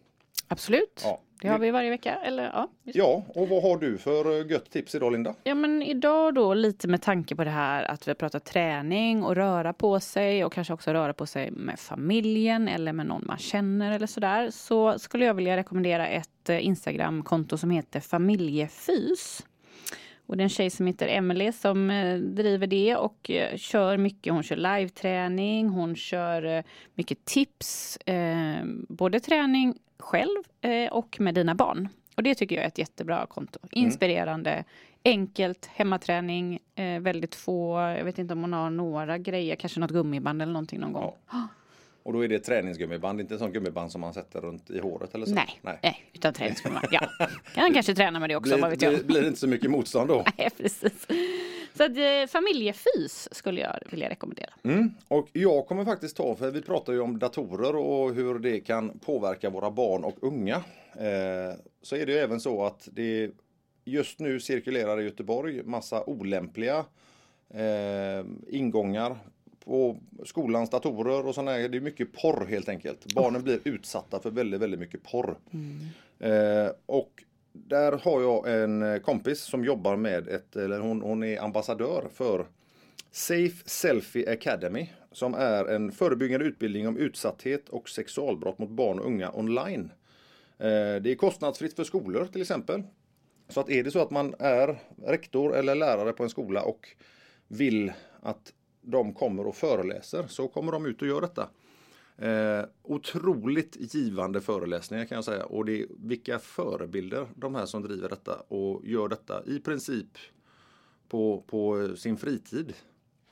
Absolut. 0.49 1.01
Ja. 1.05 1.21
Det 1.41 1.49
har 1.49 1.59
vi 1.59 1.71
varje 1.71 1.91
vecka. 1.91 2.15
Eller, 2.15 2.43
ja. 2.43 2.71
Ja, 2.83 3.25
och 3.35 3.49
vad 3.49 3.63
har 3.63 3.77
du 3.77 3.99
för 3.99 4.41
eh, 4.41 4.51
gött 4.51 4.71
tips 4.71 4.95
idag 4.95 5.13
Linda? 5.13 5.35
ja, 5.45 5.55
men 5.55 5.83
idag 5.83 6.35
då 6.35 6.55
lite 6.55 6.89
med 6.89 7.03
tanke 7.03 7.37
på 7.37 7.45
det 7.45 7.51
här 7.51 7.85
att 7.85 8.09
vi 8.09 8.11
har 8.11 8.15
pratat 8.15 8.45
träning 8.45 9.25
och 9.25 9.35
röra 9.35 9.73
på 9.73 10.01
sig 10.01 10.45
och 10.45 10.53
kanske 10.53 10.73
också 10.73 10.93
röra 10.93 11.13
på 11.13 11.27
sig 11.27 11.51
med 11.51 11.79
familjen 11.79 12.69
eller 12.69 12.93
med 12.93 13.07
någon 13.07 13.25
man 13.27 13.39
känner 13.39 13.93
eller 13.93 14.07
sådär. 14.07 14.51
Så 14.51 14.99
skulle 14.99 15.25
jag 15.25 15.35
vilja 15.35 15.57
rekommendera 15.57 16.09
ett 16.09 16.49
eh, 16.49 16.67
Instagramkonto 16.67 17.59
som 17.59 17.71
heter 17.71 18.01
Familjefys. 18.01 19.47
Och 20.27 20.37
det 20.37 20.41
är 20.41 20.45
en 20.45 20.49
tjej 20.49 20.71
som 20.71 20.87
heter 20.87 21.09
Emelie 21.09 21.53
som 21.53 21.91
eh, 21.91 22.19
driver 22.19 22.67
det 22.67 22.97
och 22.97 23.31
kör 23.57 23.97
mycket. 23.97 24.33
Hon 24.33 24.43
kör 24.43 24.57
live-träning, 24.57 25.69
hon 25.69 25.97
kör 25.97 26.65
mycket 26.95 27.25
tips. 27.25 27.97
Eh, 27.97 28.65
både 28.89 29.21
träning 29.21 29.75
själv 29.99 30.43
eh, 30.61 30.93
och 30.93 31.21
med 31.21 31.35
dina 31.35 31.55
barn. 31.55 31.89
Och 32.17 32.23
det 32.23 32.35
tycker 32.35 32.57
jag 32.57 32.65
är 32.65 32.69
ett 32.69 32.79
jättebra 32.79 33.27
konto. 33.27 33.59
Inspirerande, 33.71 34.65
enkelt, 35.05 35.67
hemmaträning, 35.67 36.59
eh, 36.75 37.01
väldigt 37.01 37.35
få, 37.35 37.79
jag 37.99 38.05
vet 38.05 38.19
inte 38.19 38.33
om 38.33 38.41
hon 38.41 38.53
har 38.53 38.71
några 38.71 39.19
grejer, 39.19 39.57
kanske 39.57 39.81
något 39.81 39.91
gummiband 39.91 40.43
eller 40.43 40.53
någonting 40.53 40.81
någon 40.81 40.93
gång. 40.93 41.13
Och 42.03 42.13
då 42.13 42.25
är 42.25 42.29
det 42.29 42.39
träningsgummiband, 42.39 43.21
inte 43.21 43.35
en 43.35 43.39
sån 43.39 43.53
gummiband 43.53 43.93
som 43.93 44.01
man 44.01 44.15
sätter 44.15 44.41
runt 44.41 44.71
i 44.71 44.81
håret 44.81 45.15
eller 45.15 45.27
så? 45.27 45.35
Nej, 45.35 45.61
nej. 45.63 46.05
utan 46.13 46.33
träningsgummiband. 46.33 46.89
Ja. 46.91 47.09
Kan 47.55 47.75
kanske 47.75 47.95
träna 47.95 48.21
med 48.21 48.31
det 48.31 48.37
också, 48.37 48.55
Blir, 48.55 48.63
vad 48.63 48.71
vet 48.71 48.83
jag. 48.83 48.95
blir, 48.95 49.05
blir 49.05 49.21
det 49.21 49.27
inte 49.27 49.41
så 49.41 49.49
mycket 49.49 49.71
motstånd 49.71 50.09
då? 50.09 50.25
Nej, 50.39 50.51
precis. 50.57 51.07
Så 51.79 51.85
att, 51.85 51.97
eh, 51.97 52.27
familjefys 52.29 53.29
skulle 53.33 53.61
jag 53.61 53.79
vilja 53.91 54.11
rekommendera. 54.11 54.51
Mm. 54.63 54.91
Och 55.09 55.29
jag 55.33 55.67
kommer 55.67 55.85
faktiskt 55.85 56.17
ta, 56.17 56.35
för 56.35 56.51
vi 56.51 56.63
pratar 56.63 56.93
ju 56.93 57.01
om 57.01 57.19
datorer 57.19 57.77
och 57.77 58.15
hur 58.15 58.39
det 58.39 58.61
kan 58.61 58.99
påverka 58.99 59.51
våra 59.51 59.71
barn 59.71 60.05
och 60.05 60.17
unga. 60.23 60.57
Eh, 60.95 61.59
så 61.83 61.97
är 61.97 62.07
det 62.07 62.13
ju 62.13 62.19
även 62.19 62.41
så 62.41 62.65
att 62.65 62.89
det 62.93 63.31
just 63.85 64.19
nu 64.19 64.41
cirkulerar 64.41 65.01
i 65.01 65.05
Göteborg 65.05 65.63
massa 65.63 66.05
olämpliga 66.05 66.85
eh, 67.51 68.27
ingångar 68.49 69.17
på 69.65 69.97
skolans 70.25 70.71
datorer 70.71 71.27
och 71.27 71.35
sådana. 71.35 71.69
Det 71.69 71.79
är 71.79 71.81
mycket 71.81 72.13
porr 72.13 72.47
helt 72.47 72.69
enkelt. 72.69 73.15
Barnen 73.15 73.43
blir 73.43 73.61
utsatta 73.65 74.21
för 74.21 74.31
väldigt, 74.31 74.61
väldigt 74.61 74.81
mycket 74.81 75.03
porr. 75.03 75.39
Eh, 76.19 76.71
och 76.87 77.25
där 77.67 77.93
har 77.93 78.21
jag 78.21 78.63
en 78.63 78.83
eh, 78.83 78.99
kompis 78.99 79.41
som 79.41 79.65
jobbar 79.65 79.97
med 79.97 80.29
ett, 80.29 80.57
eller 80.57 80.81
hon, 80.81 81.03
hon 81.03 81.23
är 81.23 81.43
ambassadör 81.43 82.05
för 82.15 82.47
Safe 83.11 83.69
Selfie 83.69 84.33
Academy 84.33 84.89
som 85.13 85.35
är 85.35 85.65
en 85.65 85.93
förebyggande 85.93 86.47
utbildning 86.47 86.89
om 86.89 86.97
utsatthet 86.97 87.69
och 87.69 87.89
sexualbrott 87.89 88.59
mot 88.59 88.71
barn 88.71 88.99
och 88.99 89.07
unga 89.07 89.33
online. 89.33 89.91
Eh, 90.59 91.03
det 91.03 91.11
är 91.11 91.15
kostnadsfritt 91.15 91.77
för 91.77 91.85
skolor 91.85 92.25
till 92.33 92.41
exempel. 92.41 92.83
Så 93.49 93.61
att 93.61 93.71
är 93.71 93.85
det 93.85 93.91
så 93.91 94.03
att 94.03 94.11
man 94.11 94.35
är 94.39 94.79
rektor 95.07 95.57
eller 95.57 95.75
lärare 95.75 96.13
på 96.13 96.23
en 96.23 96.31
skola 96.31 96.63
och 96.63 96.89
vill 97.49 97.93
att 98.21 98.53
de 98.81 99.15
kommer 99.15 99.47
och 99.47 99.57
föreläser 99.57 100.27
så 100.29 100.49
kommer 100.49 100.73
de 100.73 100.87
ut 100.87 101.03
och 101.03 101.09
gör 101.09 101.21
detta. 101.21 101.49
Eh, 102.19 102.65
otroligt 102.83 103.95
givande 103.95 104.41
föreläsningar 104.41 105.05
kan 105.05 105.17
jag 105.17 105.25
säga 105.25 105.45
och 105.45 105.65
det 105.65 105.83
är 105.83 105.87
vilka 105.99 106.39
förebilder 106.39 107.27
de 107.35 107.55
här 107.55 107.67
som 107.67 107.83
driver 107.83 108.09
detta 108.09 108.35
och 108.35 108.87
gör 108.87 109.09
detta 109.09 109.45
i 109.45 109.61
princip 109.61 110.19
på, 111.09 111.45
på 111.47 111.89
sin 111.97 112.17
fritid. 112.17 112.75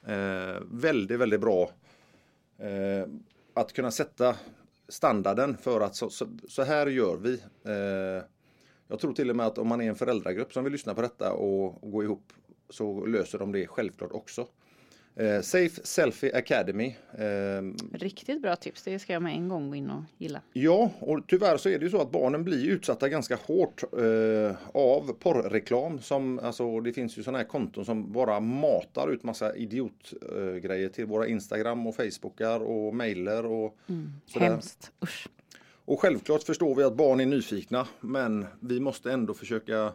Eh, 0.06 0.62
väldigt, 0.70 1.18
väldigt 1.18 1.40
bra 1.40 1.70
eh, 2.58 3.08
att 3.54 3.72
kunna 3.72 3.90
sätta 3.90 4.36
standarden 4.88 5.56
för 5.56 5.80
att 5.80 5.96
så, 5.96 6.10
så, 6.10 6.26
så 6.48 6.62
här 6.62 6.86
gör 6.86 7.16
vi. 7.16 7.42
Eh, 7.64 8.24
jag 8.88 8.98
tror 9.00 9.12
till 9.12 9.30
och 9.30 9.36
med 9.36 9.46
att 9.46 9.58
om 9.58 9.68
man 9.68 9.80
är 9.80 9.88
en 9.88 9.96
föräldragrupp 9.96 10.52
som 10.52 10.64
vill 10.64 10.72
lyssna 10.72 10.94
på 10.94 11.02
detta 11.02 11.32
och, 11.32 11.84
och 11.84 11.92
gå 11.92 12.02
ihop 12.02 12.32
så 12.70 13.06
löser 13.06 13.38
de 13.38 13.52
det 13.52 13.66
självklart 13.66 14.12
också. 14.12 14.46
Eh, 15.18 15.40
Safe 15.40 15.80
Selfie 15.84 16.36
Academy. 16.36 16.96
Eh, 17.18 17.96
Riktigt 17.98 18.42
bra 18.42 18.56
tips. 18.56 18.82
Det 18.82 18.98
ska 18.98 19.12
jag 19.12 19.22
med 19.22 19.32
en 19.32 19.48
gång 19.48 19.70
gå 19.70 19.76
in 19.76 19.90
och 19.90 20.02
gilla. 20.18 20.42
Ja, 20.52 20.90
och 21.00 21.20
tyvärr 21.26 21.56
så 21.56 21.68
är 21.68 21.78
det 21.78 21.84
ju 21.84 21.90
så 21.90 22.00
att 22.00 22.10
barnen 22.10 22.44
blir 22.44 22.68
utsatta 22.68 23.08
ganska 23.08 23.38
hårt 23.46 23.82
eh, 23.82 24.56
av 24.72 25.12
porrreklam. 25.12 26.00
Som, 26.00 26.38
alltså, 26.38 26.80
det 26.80 26.92
finns 26.92 27.18
ju 27.18 27.22
sådana 27.22 27.38
här 27.38 27.44
konton 27.44 27.84
som 27.84 28.12
bara 28.12 28.40
matar 28.40 29.12
ut 29.12 29.22
massa 29.22 29.56
idiotgrejer 29.56 30.58
grejer 30.58 30.88
till 30.88 31.06
våra 31.06 31.26
Instagram 31.26 31.86
och 31.86 31.96
Facebookar 31.96 32.60
och 32.60 32.94
mailer 32.94 33.46
och 33.46 33.78
sådär. 34.26 34.46
Hemskt. 34.46 34.92
Usch. 35.02 35.28
Och 35.84 36.00
självklart 36.00 36.42
förstår 36.42 36.74
vi 36.74 36.82
att 36.82 36.96
barn 36.96 37.20
är 37.20 37.26
nyfikna 37.26 37.86
men 38.00 38.46
vi 38.60 38.80
måste 38.80 39.12
ändå 39.12 39.34
försöka 39.34 39.92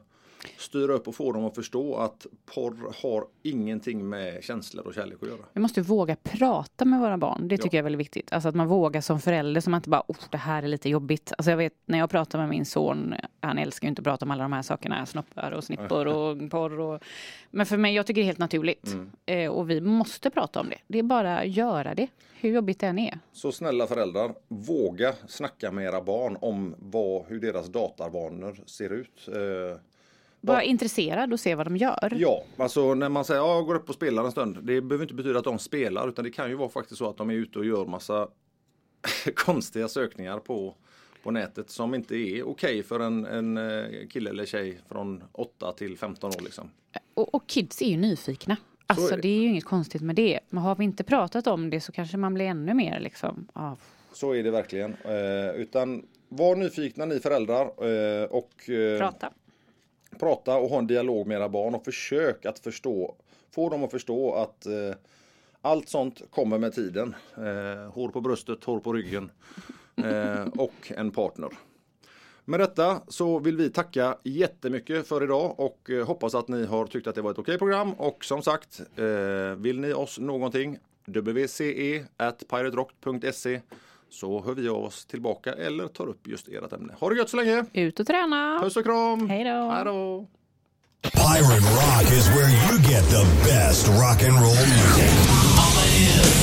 styra 0.58 0.94
upp 0.94 1.08
och 1.08 1.16
få 1.16 1.32
dem 1.32 1.46
att 1.46 1.56
förstå 1.56 1.96
att 1.96 2.26
porr 2.46 2.94
har 3.02 3.26
ingenting 3.44 4.10
med 4.10 4.44
känslor 4.44 4.88
och 4.88 4.94
kärlek 4.94 5.18
att 5.22 5.30
göra. 5.30 5.42
Vi 5.54 5.62
måste 5.62 5.82
våga 5.82 6.16
prata 6.16 6.86
med 6.86 7.00
våra 7.00 7.18
barn. 7.18 7.48
Det 7.48 7.58
tycker 7.58 7.78
jag 7.78 7.80
är 7.80 7.84
väldigt 7.84 8.00
viktigt. 8.00 8.34
Alltså 8.34 8.50
att 8.50 8.56
man 8.56 8.68
vågar 8.68 9.02
som 9.02 9.20
förälder, 9.22 9.62
så 9.62 9.70
man 9.70 9.78
inte 9.78 9.90
bara, 9.90 10.04
oh, 10.08 10.18
det 10.30 10.38
här 10.38 10.64
är 10.64 10.68
lite 10.68 10.90
jobbigt. 10.90 11.34
Alltså 11.38 11.50
jag 11.50 11.58
vet 11.58 11.74
när 11.86 11.98
jag 11.98 12.10
pratar 12.10 12.40
med 12.40 12.50
min 12.50 12.66
son, 12.66 13.16
han 13.40 13.58
älskar 13.58 13.86
ju 13.86 13.90
inte 13.90 14.00
att 14.00 14.04
prata 14.04 14.26
om 14.26 14.32
alla 14.32 14.44
de 14.44 14.54
här 14.54 14.62
sakerna, 14.62 15.06
snoppar 15.06 15.52
och 15.52 15.64
snippor 15.64 16.08
och 16.08 16.38
porr. 16.52 16.80
Och... 16.80 17.04
Men 17.50 17.66
för 17.66 17.78
mig, 17.78 17.96
jag 17.96 18.08
tycker 18.08 18.22
det 18.22 18.26
är 18.26 18.28
helt 18.28 18.38
naturligt. 18.38 18.96
Eh, 19.26 19.52
och 19.52 19.70
vi 19.70 19.82
måste 19.82 20.30
prata 20.30 20.60
om 20.60 20.70
det. 20.70 20.78
Det 20.88 21.00
är 21.00 21.04
bara 21.04 21.40
att 21.40 21.50
göra 21.50 21.96
det, 21.96 22.08
hur 22.40 22.50
jobbigt 22.50 22.80
det 22.80 22.88
än 22.88 23.00
är. 23.00 23.20
Så 23.32 23.52
snälla 23.52 23.88
föräldrar, 23.88 24.34
våga 24.48 25.14
snacka 25.28 25.72
med 25.72 25.86
era 25.86 26.02
barn 26.02 26.38
om 26.42 26.76
vad, 26.80 27.26
hur 27.28 27.40
deras 27.40 27.68
datarvanor 27.68 28.64
ser 28.66 28.90
ut. 28.90 29.28
Eh, 29.28 29.80
Var 30.42 30.62
intresserad 30.62 31.34
och 31.34 31.40
se 31.40 31.56
vad 31.56 31.66
de 31.66 31.78
gör. 31.78 32.14
Ja, 32.18 32.44
alltså 32.58 32.94
när 32.94 33.10
man 33.10 33.26
säger 33.26 33.42
ja, 33.42 33.56
jag 33.56 33.66
går 33.66 33.76
upp 33.76 33.90
och 33.90 33.96
spelar 33.96 34.24
en 34.24 34.32
stund. 34.32 34.58
Det 34.64 34.82
behöver 34.82 35.04
inte 35.04 35.14
betyda 35.14 35.40
att 35.40 35.46
de 35.46 35.60
spelar 35.60 36.10
utan 36.10 36.26
det 36.26 36.32
kan 36.32 36.50
ju 36.50 36.56
vara 36.56 36.70
faktiskt 36.70 36.98
så 36.98 37.10
att 37.10 37.18
de 37.18 37.30
är 37.30 37.34
ute 37.34 37.60
och 37.60 37.66
gör 37.66 37.86
massa 37.86 38.28
konstiga 39.36 39.88
sökningar 39.88 40.40
på, 40.40 40.76
på 41.24 41.32
nätet 41.32 41.70
som 41.70 41.94
inte 41.94 42.16
är 42.16 42.48
okej 42.48 42.84
för 42.84 43.00
en, 43.00 43.26
en 43.26 43.58
eh, 43.58 44.08
kille 44.10 44.30
eller 44.30 44.46
tjej 44.46 44.80
från 44.90 45.24
8 45.32 45.72
till 45.72 45.98
15 45.98 46.30
år 46.30 46.42
liksom. 46.42 46.70
Och, 47.14 47.36
och 47.36 47.48
kids 47.48 47.82
är 47.82 47.90
ju 47.90 47.98
nyfikna. 47.98 48.58
Alltså 48.88 49.14
är 49.14 49.16
det. 49.16 49.22
det. 49.22 49.28
är 49.28 49.42
ju 49.42 49.48
inget 49.48 49.66
konstigt 49.66 50.02
med 50.02 50.16
det. 50.16 50.40
Men 50.50 50.64
har 50.64 50.76
vi 50.76 50.84
inte 50.84 51.04
pratat 51.04 51.48
om 51.48 51.70
det 51.70 51.82
så 51.82 51.92
kanske 51.92 52.18
man 52.18 52.34
blir 52.34 52.46
ännu 52.46 52.74
mer 52.74 53.00
liksom, 53.00 53.48
ah, 53.54 53.76
Så 54.14 54.36
är 54.36 54.44
det 54.44 54.52
verkligen. 54.52 54.96
Eh, 55.04 55.56
utan 55.56 56.06
var 56.30 56.56
nyfikna 56.56 57.06
ni 57.06 57.20
föräldrar 57.20 57.66
eh, 57.66 58.24
och 58.24 58.70
eh, 58.70 59.00
prata 59.00 59.34
prata 60.20 60.58
och 60.58 60.70
ha 60.70 60.78
en 60.78 60.88
dialog 60.88 61.28
med 61.28 61.38
era 61.38 61.50
barn 61.50 61.76
och 61.76 61.86
försök 61.86 62.46
att 62.46 62.60
förstå, 62.60 63.16
få 63.52 63.70
dem 63.70 63.84
att 63.84 63.92
förstå 63.92 64.34
att 64.34 64.66
eh, 64.66 64.96
allt 65.62 65.90
sånt 65.90 66.22
kommer 66.30 66.58
med 66.58 66.74
tiden. 66.74 67.16
Eh, 67.38 67.94
hår 67.94 68.10
på 68.10 68.22
bröstet, 68.22 68.64
hår 68.64 68.80
på 68.80 68.94
ryggen 68.94 69.32
eh, 69.96 70.48
och 70.58 70.92
en 70.96 71.12
partner. 71.12 71.50
Med 72.46 72.60
detta 72.60 73.02
så 73.08 73.40
vill 73.40 73.58
vi 73.58 73.70
tacka 73.70 74.18
jättemycket 74.24 75.08
för 75.08 75.24
idag 75.24 75.60
och 75.60 75.90
eh, 75.90 76.08
hoppas 76.08 76.36
att 76.36 76.48
ni 76.48 76.66
har 76.66 76.86
tyckt 76.86 77.08
att 77.08 77.16
det 77.16 77.22
var 77.22 77.32
ett 77.32 77.40
okej 77.40 77.58
program 77.58 77.94
och 77.94 78.26
som 78.26 78.42
sagt 78.42 78.82
eh, 78.96 79.56
vill 79.58 79.80
ni 79.80 79.94
oss 79.94 80.20
någonting 80.20 80.78
wce 81.06 82.06
at 82.18 82.44
piraterock.se 82.50 83.62
så 84.12 84.44
hör 84.46 84.54
vi 84.54 84.70
av 84.70 84.84
oss 84.84 85.06
tillbaka 85.06 85.54
eller 85.54 85.88
tar 85.88 86.08
upp 86.08 86.28
just 86.28 86.48
ert 86.48 86.74
ämne. 86.74 86.94
Ha 87.00 87.10
det 87.10 87.16
gött 87.16 87.30
så 87.30 87.38
länge! 87.38 87.66
Ut 87.74 88.00
och 88.00 88.08
träna! 88.08 88.60
Puss 88.64 88.78
och 88.78 88.84
kram! 88.84 89.30
Hej 89.30 89.44
då. 89.44 89.72
Hej 89.72 89.86
då! 89.86 90.28
Pirate 91.02 91.70
Rock 91.80 92.12
is 92.12 92.28
where 92.30 92.50
you 92.50 92.80
get 92.90 93.04
the 93.10 93.26
best 93.44 93.88
rock 93.88 94.24
and 94.24 94.34
roll 94.34 94.66
music. 94.68 96.41